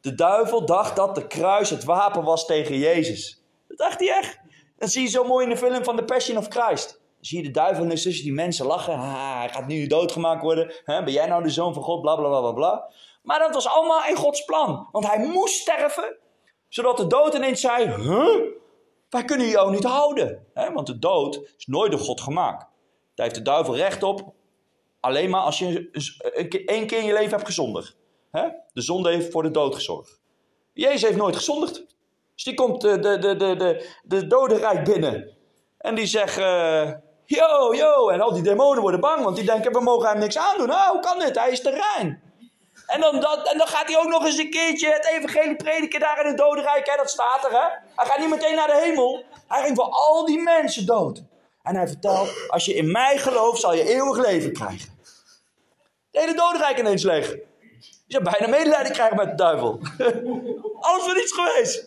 De 0.02 0.16
duivel 0.16 0.66
dacht 0.66 0.95
dat 0.95 1.16
de 1.16 1.28
kruis 1.28 1.70
het 1.70 1.84
wapen 1.84 2.24
was 2.24 2.45
tegen 2.45 2.78
Jezus. 2.78 3.41
Dat 3.68 3.78
dacht 3.78 4.00
hij 4.00 4.10
echt. 4.10 4.39
Dat 4.78 4.90
zie 4.92 5.02
je 5.02 5.08
zo 5.08 5.24
mooi 5.24 5.44
in 5.44 5.50
de 5.50 5.58
film 5.58 5.84
van 5.84 5.96
The 5.96 6.04
Passion 6.04 6.38
of 6.38 6.48
Christ. 6.48 7.02
Zie 7.20 7.38
je 7.38 7.44
de 7.44 7.52
duivel 7.52 7.84
en 7.84 7.90
tussen 7.90 8.12
die 8.12 8.34
mensen 8.34 8.66
lachen. 8.66 9.00
Hij 9.00 9.50
gaat 9.50 9.68
nu 9.68 9.88
doodgemaakt 9.88 10.42
worden. 10.42 10.74
Ben 10.86 11.12
jij 11.12 11.28
nou 11.28 11.44
de 11.44 11.50
zoon 11.50 11.74
van 11.74 11.84
God? 11.84 12.02
Bla 12.02 12.16
bla 12.16 12.28
bla 12.28 12.40
bla 12.40 12.52
bla. 12.52 12.92
Maar 13.24 13.40
dat 13.40 13.54
was 13.54 13.68
allemaal 13.68 14.06
in 14.10 14.16
Gods 14.16 14.46
plan. 14.46 14.88
Want 14.92 15.08
hij 15.08 15.28
moest 15.28 15.56
sterven. 15.56 16.18
Zodat 16.68 16.98
de 16.98 17.08
dood 17.08 17.34
ineens 17.34 17.62
zei: 17.62 17.86
Huh? 17.86 18.56
Wij 19.10 19.26
kunnen 19.26 19.48
jou 19.48 19.72
niet 19.72 19.84
houden. 19.84 20.46
Want 20.74 20.88
de 20.88 21.00
dood 21.00 21.54
is 21.58 21.66
nooit 21.66 21.92
door 21.92 22.00
God 22.00 22.22
gemaakt. 22.22 22.66
Daar 23.16 23.26
heeft 23.26 23.38
de 23.38 23.42
duivel 23.42 23.76
recht 23.76 24.04
op. 24.04 24.34
Alleen 25.00 25.30
maar 25.30 25.42
als 25.42 25.60
je 25.60 25.90
één 26.66 26.88
keer 26.88 27.00
in 27.00 27.06
je 27.06 27.14
leven 27.14 27.32
hebt 27.32 27.46
gezondigd. 27.46 27.98
De 28.74 28.82
zonde 28.82 29.10
heeft 29.10 29.32
voor 29.32 29.44
de 29.44 29.52
dood 29.52 29.76
gezorgd. 29.76 30.22
Jezus 30.74 31.02
heeft 31.02 31.18
nooit 31.18 31.36
gezondigd. 31.36 31.86
Dus 32.38 32.46
die 32.46 32.54
komt 32.54 32.82
de, 32.82 33.00
de, 33.00 33.20
de, 33.20 33.36
de, 33.36 33.56
de, 33.56 33.90
de 34.04 34.28
dodenrijk 34.28 34.84
binnen. 34.84 35.38
En 35.78 35.96
die 35.96 36.06
zegt, 36.06 36.38
uh, 36.38 36.92
yo, 37.26 37.76
yo. 37.76 38.10
En 38.10 38.22
al 38.22 38.34
die 38.34 38.44
demonen 38.44 38.82
worden 38.82 39.00
bang, 39.00 39.24
want 39.24 39.36
die 39.36 39.46
denken, 39.46 39.72
we 39.72 39.80
mogen 39.80 40.10
hem 40.10 40.18
niks 40.18 40.38
aandoen. 40.38 40.68
Nou, 40.68 40.92
hoe 40.92 41.02
kan 41.02 41.20
dit? 41.20 41.36
Hij 41.36 41.52
is 41.52 41.62
te 41.62 41.70
rein. 41.70 42.22
En 42.88 43.02
dan, 43.02 43.20
dat, 43.20 43.52
en 43.52 43.58
dan 43.58 43.68
gaat 43.68 43.88
hij 43.88 43.98
ook 43.98 44.08
nog 44.08 44.26
eens 44.26 44.38
een 44.38 44.50
keertje 44.50 44.92
het 44.92 45.06
evangelie 45.06 45.56
prediken 45.56 46.00
daar 46.00 46.20
in 46.22 46.28
het 46.28 46.38
dodenrijk. 46.38 46.90
Hè? 46.90 46.96
Dat 46.96 47.10
staat 47.10 47.46
er, 47.46 47.52
hè? 47.52 47.68
Hij 47.96 48.06
gaat 48.06 48.20
niet 48.20 48.30
meteen 48.30 48.56
naar 48.56 48.68
de 48.68 48.82
hemel. 48.84 49.24
Hij 49.48 49.64
ging 49.64 49.76
voor 49.76 49.90
al 49.90 50.26
die 50.26 50.40
mensen 50.40 50.86
dood. 50.86 51.24
En 51.64 51.76
hij 51.76 51.88
vertelt, 51.88 52.30
als 52.48 52.66
je 52.66 52.74
in 52.74 52.92
mij 52.92 53.18
gelooft, 53.18 53.62
zal 53.62 53.74
je 53.74 53.90
eeuwig 53.90 54.26
leven 54.26 54.54
krijgen. 54.54 55.00
De 56.12 56.20
hele 56.20 56.34
dodenrijk 56.34 56.80
ineens 56.80 57.04
leeg. 57.04 57.30
Je 57.30 58.04
zou 58.08 58.24
bijna 58.24 58.48
medelijden 58.48 58.92
krijgen 58.92 59.16
met 59.16 59.30
de 59.30 59.36
duivel. 59.36 59.80
Alles 60.88 61.04
voor 61.04 61.14
niets 61.14 61.34
geweest. 61.34 61.87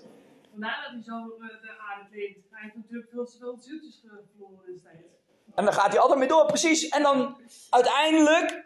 Vandaar 0.61 0.83
dat 0.83 0.93
hij 0.93 1.03
zo 1.03 1.37
uh, 1.39 1.63
de 1.63 1.79
aarde 1.79 2.09
leeft. 2.11 2.39
Hij 2.51 2.63
heeft 2.63 2.75
natuurlijk 2.75 3.11
veel, 3.11 3.27
veel 3.39 3.57
zieltjes 3.61 4.01
verloren 4.01 4.73
destijds. 4.73 5.07
En 5.55 5.65
dan 5.65 5.75
gaat 5.75 5.93
hij 5.93 6.01
altijd 6.01 6.19
mee 6.19 6.29
door, 6.29 6.47
precies. 6.47 6.89
En 6.89 7.03
dan 7.03 7.41
uiteindelijk 7.71 8.65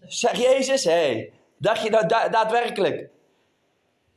zegt 0.00 0.36
Jezus, 0.36 0.84
hé, 0.84 0.92
hey, 0.92 1.32
dacht 1.58 1.82
je 1.82 1.90
nou 1.90 2.06
da 2.06 2.28
daadwerkelijk 2.28 3.10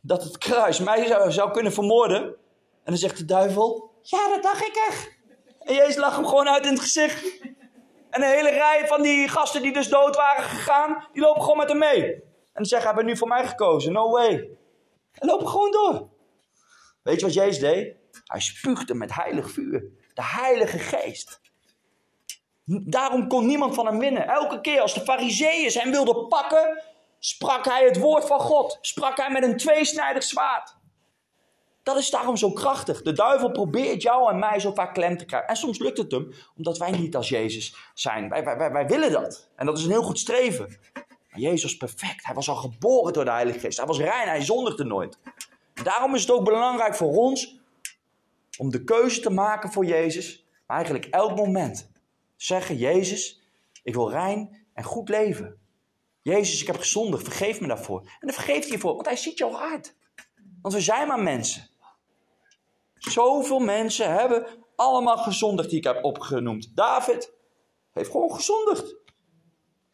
dat 0.01 0.24
het 0.24 0.38
kruis 0.38 0.80
mij 0.80 1.05
zou, 1.05 1.32
zou 1.32 1.51
kunnen 1.51 1.74
vermoorden? 1.74 2.24
En 2.24 2.38
dan 2.84 2.97
zegt 2.97 3.17
de 3.17 3.26
duivel, 3.26 3.91
ja, 4.01 4.30
dat 4.30 4.43
dacht 4.43 4.61
ik 4.61 4.86
echt. 4.89 5.17
En 5.59 5.74
Jezus 5.74 5.95
lacht 5.95 6.15
hem 6.15 6.26
gewoon 6.26 6.49
uit 6.49 6.65
in 6.65 6.72
het 6.72 6.82
gezicht. 6.82 7.41
En 8.09 8.22
een 8.22 8.30
hele 8.30 8.49
rij 8.49 8.88
van 8.88 9.01
die 9.01 9.28
gasten 9.28 9.61
die 9.61 9.74
dus 9.74 9.89
dood 9.89 10.15
waren 10.15 10.43
gegaan, 10.43 11.07
die 11.13 11.22
lopen 11.22 11.41
gewoon 11.41 11.57
met 11.57 11.69
hem 11.69 11.78
mee. 11.78 12.24
En 12.53 12.65
zeggen, 12.65 12.88
hij 12.88 12.97
bent 12.97 13.07
nu 13.07 13.17
voor 13.17 13.28
mij 13.28 13.47
gekozen, 13.47 13.93
no 13.93 14.09
way. 14.09 14.49
En 15.13 15.28
lopen 15.28 15.47
gewoon 15.47 15.72
door. 15.72 16.09
Weet 17.04 17.20
je 17.20 17.26
wat 17.26 17.34
Jezus 17.34 17.60
deed? 17.60 17.95
Hij 18.24 18.39
spuugde 18.39 18.93
met 18.93 19.16
heilig 19.16 19.52
vuur. 19.52 19.84
De 20.14 20.24
heilige 20.24 20.80
geest. 20.80 21.41
Daarom 22.66 23.28
kon 23.28 23.45
niemand 23.45 23.76
van 23.76 23.86
hem 23.86 23.99
winnen. 23.99 24.28
Elke 24.28 24.62
keer 24.62 24.82
als 24.82 24.93
de 24.93 25.02
fariseeërs 25.02 25.74
hem 25.74 25.91
wilden 25.91 26.28
pakken, 26.28 26.84
sprak 27.20 27.66
hij 27.66 27.86
het 27.86 27.97
woord 27.97 28.26
van 28.26 28.39
God. 28.39 28.78
Sprak 28.82 29.18
hij 29.18 29.32
met 29.32 29.43
een 29.43 29.58
tweesnijdig 29.58 30.24
zwaard. 30.24 30.80
Dat 31.84 31.97
is 31.97 32.10
daarom 32.10 32.38
zo 32.38 32.52
krachtig. 32.52 33.02
De 33.02 33.14
duivel 33.14 33.52
probeert 33.52 34.02
jou 34.02 34.32
en 34.32 34.39
mij 34.39 34.60
zo 34.60 34.74
vaak 34.74 34.93
klem 34.93 35.18
te 35.18 35.26
krijgen. 35.26 35.49
En 35.49 35.56
soms 35.56 35.80
lukt 35.80 35.97
het 35.97 36.12
hem, 36.12 36.34
omdat 36.56 36.78
wij 36.78 36.91
niet 36.91 37.16
als 37.16 37.30
Jezus 37.30 37.76
zijn. 37.93 38.30
Wij, 38.30 38.43
wij, 38.43 38.58
wij, 38.58 38.72
wij 38.72 38.88
willen 38.88 39.12
dat. 39.12 39.49
En 39.56 39.66
dat 39.66 39.78
is 39.78 39.84
een 39.84 39.91
heel 39.91 40.04
goed 40.04 40.20
streven. 40.20 40.80
Maar 41.30 41.39
Jezus 41.39 41.64
was 41.64 41.78
perfect. 41.78 42.26
Hij 42.26 42.36
was 42.36 42.49
al 42.49 42.56
geboren 42.56 43.14
door 43.14 43.26
de 43.26 43.32
Heilige 43.32 43.60
Geest. 43.60 43.78
Hij 43.78 43.88
was 43.88 43.97
rein, 43.99 44.28
hij 44.28 44.41
zondigde 44.41 44.84
nooit. 44.84 45.20
Daarom 45.84 46.15
is 46.15 46.21
het 46.21 46.32
ook 46.32 46.45
belangrijk 46.45 46.95
voor 46.95 47.11
ons 47.11 47.59
om 48.57 48.69
de 48.69 48.84
keuze 48.84 49.21
te 49.21 49.29
maken 49.29 49.71
voor 49.71 49.86
Jezus. 49.86 50.45
Maar 50.67 50.77
eigenlijk 50.77 51.05
elk 51.05 51.36
moment 51.36 51.91
zeggen: 52.36 52.77
Jezus, 52.77 53.41
ik 53.84 53.93
wil 53.93 54.11
rein 54.11 54.65
en 54.73 54.84
goed 54.84 55.09
leven. 55.09 55.59
Jezus, 56.21 56.61
ik 56.61 56.67
heb 56.67 56.77
gezondigd, 56.77 57.23
vergeef 57.23 57.61
me 57.61 57.67
daarvoor. 57.67 57.99
En 57.99 58.27
dan 58.27 58.34
vergeeft 58.34 58.63
hij 58.63 58.71
je 58.71 58.79
voor, 58.79 58.93
want 58.93 59.05
hij 59.05 59.15
ziet 59.15 59.38
jouw 59.38 59.51
hart. 59.51 59.95
Want 60.61 60.73
we 60.73 60.82
zijn 60.82 61.07
maar 61.07 61.23
mensen. 61.23 61.69
Zoveel 62.95 63.59
mensen 63.59 64.13
hebben 64.13 64.47
allemaal 64.75 65.17
gezondigd 65.17 65.69
die 65.69 65.77
ik 65.77 65.84
heb 65.84 66.03
opgenoemd. 66.03 66.75
David 66.75 67.34
heeft 67.91 68.11
gewoon 68.11 68.34
gezondigd. 68.34 68.95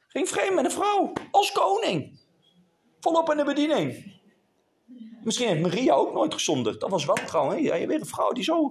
Ging 0.08 0.30
vreemd 0.30 0.56
met 0.56 0.66
een 0.66 0.72
vrouw, 0.72 1.14
als 1.32 1.52
koning. 1.52 2.20
Volop 3.00 3.32
in 3.32 3.38
de 3.38 3.44
bediening. 3.44 4.17
Misschien 5.28 5.48
heeft 5.48 5.62
Maria 5.62 5.94
ook 5.94 6.14
nooit 6.14 6.34
gezondigd. 6.34 6.80
Dat 6.80 6.90
was 6.90 7.06
wel 7.06 7.18
gewoon 7.26 7.50
hè? 7.50 7.56
Ja, 7.56 7.88
weer 7.88 8.00
een 8.00 8.06
vrouw 8.06 8.32
die 8.32 8.44
zo 8.44 8.70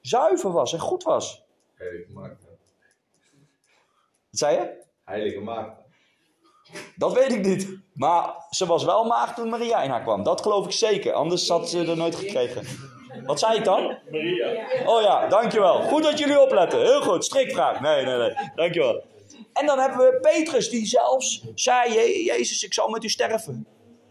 zuiver 0.00 0.52
was 0.52 0.72
en 0.72 0.78
goed 0.78 1.02
was. 1.02 1.44
Heilige 1.74 2.12
maagd. 2.12 2.36
Wat 4.30 4.38
zei 4.38 4.56
je? 4.56 4.84
Heilige 5.04 5.40
maagd. 5.40 5.70
Dat 6.96 7.12
weet 7.12 7.32
ik 7.32 7.44
niet. 7.44 7.78
Maar 7.92 8.34
ze 8.50 8.66
was 8.66 8.84
wel 8.84 9.04
maagd 9.04 9.36
toen 9.36 9.48
Maria 9.48 9.82
in 9.82 9.90
haar 9.90 10.02
kwam. 10.02 10.22
Dat 10.22 10.40
geloof 10.40 10.64
ik 10.64 10.72
zeker. 10.72 11.12
Anders 11.12 11.48
had 11.48 11.68
ze 11.68 11.86
er 11.86 11.96
nooit 11.96 12.14
gekregen. 12.14 12.66
Wat 13.24 13.38
zei 13.38 13.58
ik 13.58 13.64
dan? 13.64 13.98
Maria. 14.10 14.66
Oh 14.86 15.02
ja, 15.02 15.28
dankjewel. 15.28 15.82
Goed 15.82 16.02
dat 16.02 16.18
jullie 16.18 16.40
opletten. 16.40 16.80
Heel 16.80 17.02
goed. 17.02 17.24
Strikvraag. 17.24 17.80
Nee, 17.80 18.04
nee, 18.04 18.16
nee. 18.16 18.34
Dankjewel. 18.54 19.04
En 19.52 19.66
dan 19.66 19.78
hebben 19.78 19.98
we 19.98 20.18
Petrus 20.20 20.70
die 20.70 20.86
zelfs 20.86 21.44
zei, 21.54 21.92
Jezus, 22.24 22.62
ik 22.62 22.72
zal 22.72 22.88
met 22.88 23.04
u 23.04 23.08
sterven. 23.08 23.66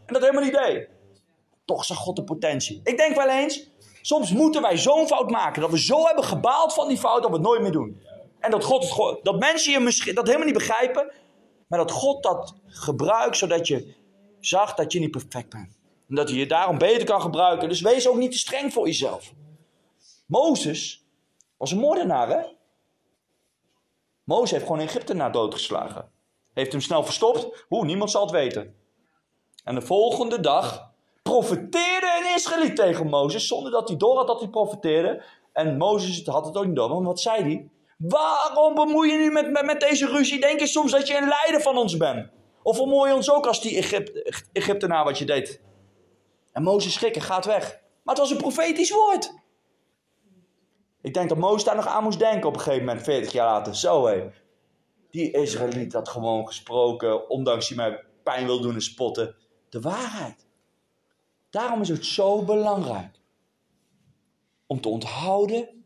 En 0.05 0.13
dat 0.13 0.21
helemaal 0.21 0.43
niet 0.43 0.57
deed. 0.65 0.92
Toch 1.65 1.85
zag 1.85 1.97
God 1.97 2.15
de 2.15 2.23
potentie. 2.23 2.81
Ik 2.83 2.97
denk 2.97 3.15
wel 3.15 3.29
eens, 3.29 3.69
soms 4.01 4.31
moeten 4.31 4.61
wij 4.61 4.77
zo'n 4.77 5.07
fout 5.07 5.29
maken. 5.29 5.61
Dat 5.61 5.71
we 5.71 5.79
zo 5.79 6.05
hebben 6.05 6.23
gebaald 6.23 6.73
van 6.73 6.87
die 6.87 6.97
fout 6.97 7.21
dat 7.21 7.31
we 7.31 7.37
het 7.37 7.45
nooit 7.45 7.61
meer 7.61 7.71
doen. 7.71 8.01
En 8.39 8.51
dat, 8.51 8.63
God 8.63 9.19
dat 9.23 9.39
mensen 9.39 9.71
je 9.71 9.79
misschien 9.79 10.15
dat 10.15 10.25
helemaal 10.25 10.47
niet 10.47 10.57
begrijpen. 10.57 11.11
Maar 11.67 11.79
dat 11.79 11.91
God 11.91 12.23
dat 12.23 12.53
gebruikt 12.65 13.37
zodat 13.37 13.67
je 13.67 13.95
zag 14.39 14.73
dat 14.73 14.91
je 14.91 14.99
niet 14.99 15.11
perfect 15.11 15.49
bent. 15.49 15.77
En 16.09 16.15
dat 16.15 16.29
hij 16.29 16.37
je 16.37 16.47
daarom 16.47 16.77
beter 16.77 17.05
kan 17.05 17.21
gebruiken. 17.21 17.69
Dus 17.69 17.81
wees 17.81 18.07
ook 18.07 18.17
niet 18.17 18.31
te 18.31 18.37
streng 18.37 18.73
voor 18.73 18.85
jezelf. 18.85 19.33
Mozes 20.25 21.05
was 21.57 21.71
een 21.71 21.79
moordenaar, 21.79 22.29
hè? 22.29 22.45
Mozes 24.23 24.51
heeft 24.51 24.63
gewoon 24.63 24.79
een 24.79 24.87
Egyptenaar 24.87 25.31
doodgeslagen. 25.31 26.11
Heeft 26.53 26.71
hem 26.71 26.81
snel 26.81 27.03
verstopt. 27.03 27.65
Hoe? 27.67 27.85
Niemand 27.85 28.11
zal 28.11 28.21
het 28.21 28.31
weten. 28.31 28.75
En 29.63 29.75
de 29.75 29.81
volgende 29.81 30.39
dag 30.39 30.92
profeteerde 31.39 32.07
een 32.19 32.35
Israëliet 32.35 32.75
tegen 32.75 33.07
Mozes. 33.07 33.47
Zonder 33.47 33.71
dat 33.71 33.87
hij 33.87 33.97
door 33.97 34.15
had 34.17 34.27
dat 34.27 34.39
hij 34.39 34.49
profeteerde. 34.49 35.23
En 35.53 35.77
Mozes 35.77 36.25
had 36.25 36.45
het 36.45 36.57
ook 36.57 36.65
niet 36.65 36.75
door. 36.75 36.89
Want 36.89 37.05
wat 37.05 37.19
zei 37.19 37.43
hij? 37.43 37.69
Waarom 37.97 38.73
bemoei 38.73 39.11
je 39.11 39.17
nu 39.17 39.31
met, 39.31 39.65
met, 39.65 39.79
deze 39.79 40.07
ruzie? 40.07 40.39
Denk 40.39 40.59
je 40.59 40.67
soms 40.67 40.91
dat 40.91 41.07
je 41.07 41.17
een 41.17 41.27
leider 41.27 41.61
van 41.61 41.77
ons 41.77 41.97
bent? 41.97 42.29
Of 42.63 42.75
vermooi 42.75 43.09
je 43.09 43.15
ons 43.15 43.31
ook 43.31 43.45
als 43.45 43.61
die 43.61 43.77
Egypt, 43.77 44.33
Egyptenaar 44.51 45.03
wat 45.03 45.17
je 45.17 45.25
deed? 45.25 45.61
En 46.51 46.63
Mozes 46.63 46.93
schrikken, 46.93 47.21
gaat 47.21 47.45
weg. 47.45 47.79
Maar 48.03 48.15
het 48.15 48.23
was 48.23 48.31
een 48.31 48.37
profetisch 48.37 48.91
woord. 48.91 49.33
Ik 51.01 51.13
denk 51.13 51.29
dat 51.29 51.37
Mozes 51.37 51.63
daar 51.63 51.75
nog 51.75 51.87
aan 51.87 52.03
moest 52.03 52.19
denken 52.19 52.47
op 52.47 52.55
een 52.55 52.61
gegeven 52.61 52.85
moment, 52.85 53.03
40 53.03 53.31
jaar 53.31 53.47
later. 53.47 53.75
Zo 53.75 54.05
hé. 54.05 54.29
Die 55.11 55.31
Israëliet 55.31 55.93
had 55.93 56.09
gewoon 56.09 56.47
gesproken, 56.47 57.29
ondanks 57.29 57.67
hij 57.67 57.77
mij 57.77 58.03
pijn 58.23 58.45
wil 58.45 58.61
doen 58.61 58.73
en 58.73 58.81
spotten. 58.81 59.35
De 59.69 59.79
waarheid. 59.79 60.42
Daarom 61.53 61.81
is 61.81 61.89
het 61.89 62.05
zo 62.05 62.43
belangrijk 62.43 63.21
om 64.67 64.81
te 64.81 64.89
onthouden 64.89 65.83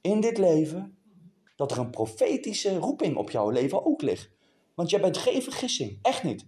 in 0.00 0.20
dit 0.20 0.38
leven 0.38 0.98
dat 1.56 1.70
er 1.70 1.78
een 1.78 1.90
profetische 1.90 2.78
roeping 2.78 3.16
op 3.16 3.30
jouw 3.30 3.50
leven 3.50 3.86
ook 3.86 4.02
ligt. 4.02 4.30
Want 4.74 4.90
jij 4.90 5.00
bent 5.00 5.16
geen 5.16 5.42
vergissing, 5.42 5.98
echt 6.02 6.22
niet. 6.22 6.46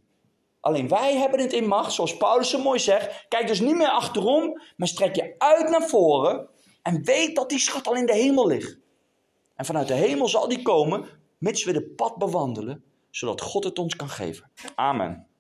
Alleen 0.61 0.89
wij 0.89 1.17
hebben 1.17 1.41
het 1.41 1.53
in 1.53 1.67
macht, 1.67 1.93
zoals 1.93 2.17
Paulus 2.17 2.51
zo 2.51 2.63
mooi 2.63 2.79
zegt. 2.79 3.27
Kijk 3.29 3.47
dus 3.47 3.61
niet 3.61 3.77
meer 3.77 3.91
achterom, 3.91 4.61
maar 4.77 4.89
strek 4.89 5.15
je 5.15 5.35
uit 5.39 5.69
naar 5.69 5.89
voren 5.89 6.49
en 6.83 7.05
weet 7.05 7.37
dat 7.37 7.49
die 7.49 7.59
schat 7.59 7.87
al 7.87 7.95
in 7.95 8.07
de 8.07 8.15
hemel 8.15 8.47
ligt. 8.47 8.79
En 9.55 9.65
vanuit 9.65 9.89
de 9.89 9.95
hemel 9.95 10.29
zal 10.29 10.49
die 10.49 10.63
komen, 10.63 11.09
mits 11.39 11.65
we 11.65 11.73
de 11.73 11.89
pad 11.89 12.17
bewandelen, 12.17 12.85
zodat 13.11 13.41
God 13.41 13.65
het 13.65 13.79
ons 13.79 13.97
kan 13.97 14.09
geven. 14.09 14.51
Amen. 14.75 15.36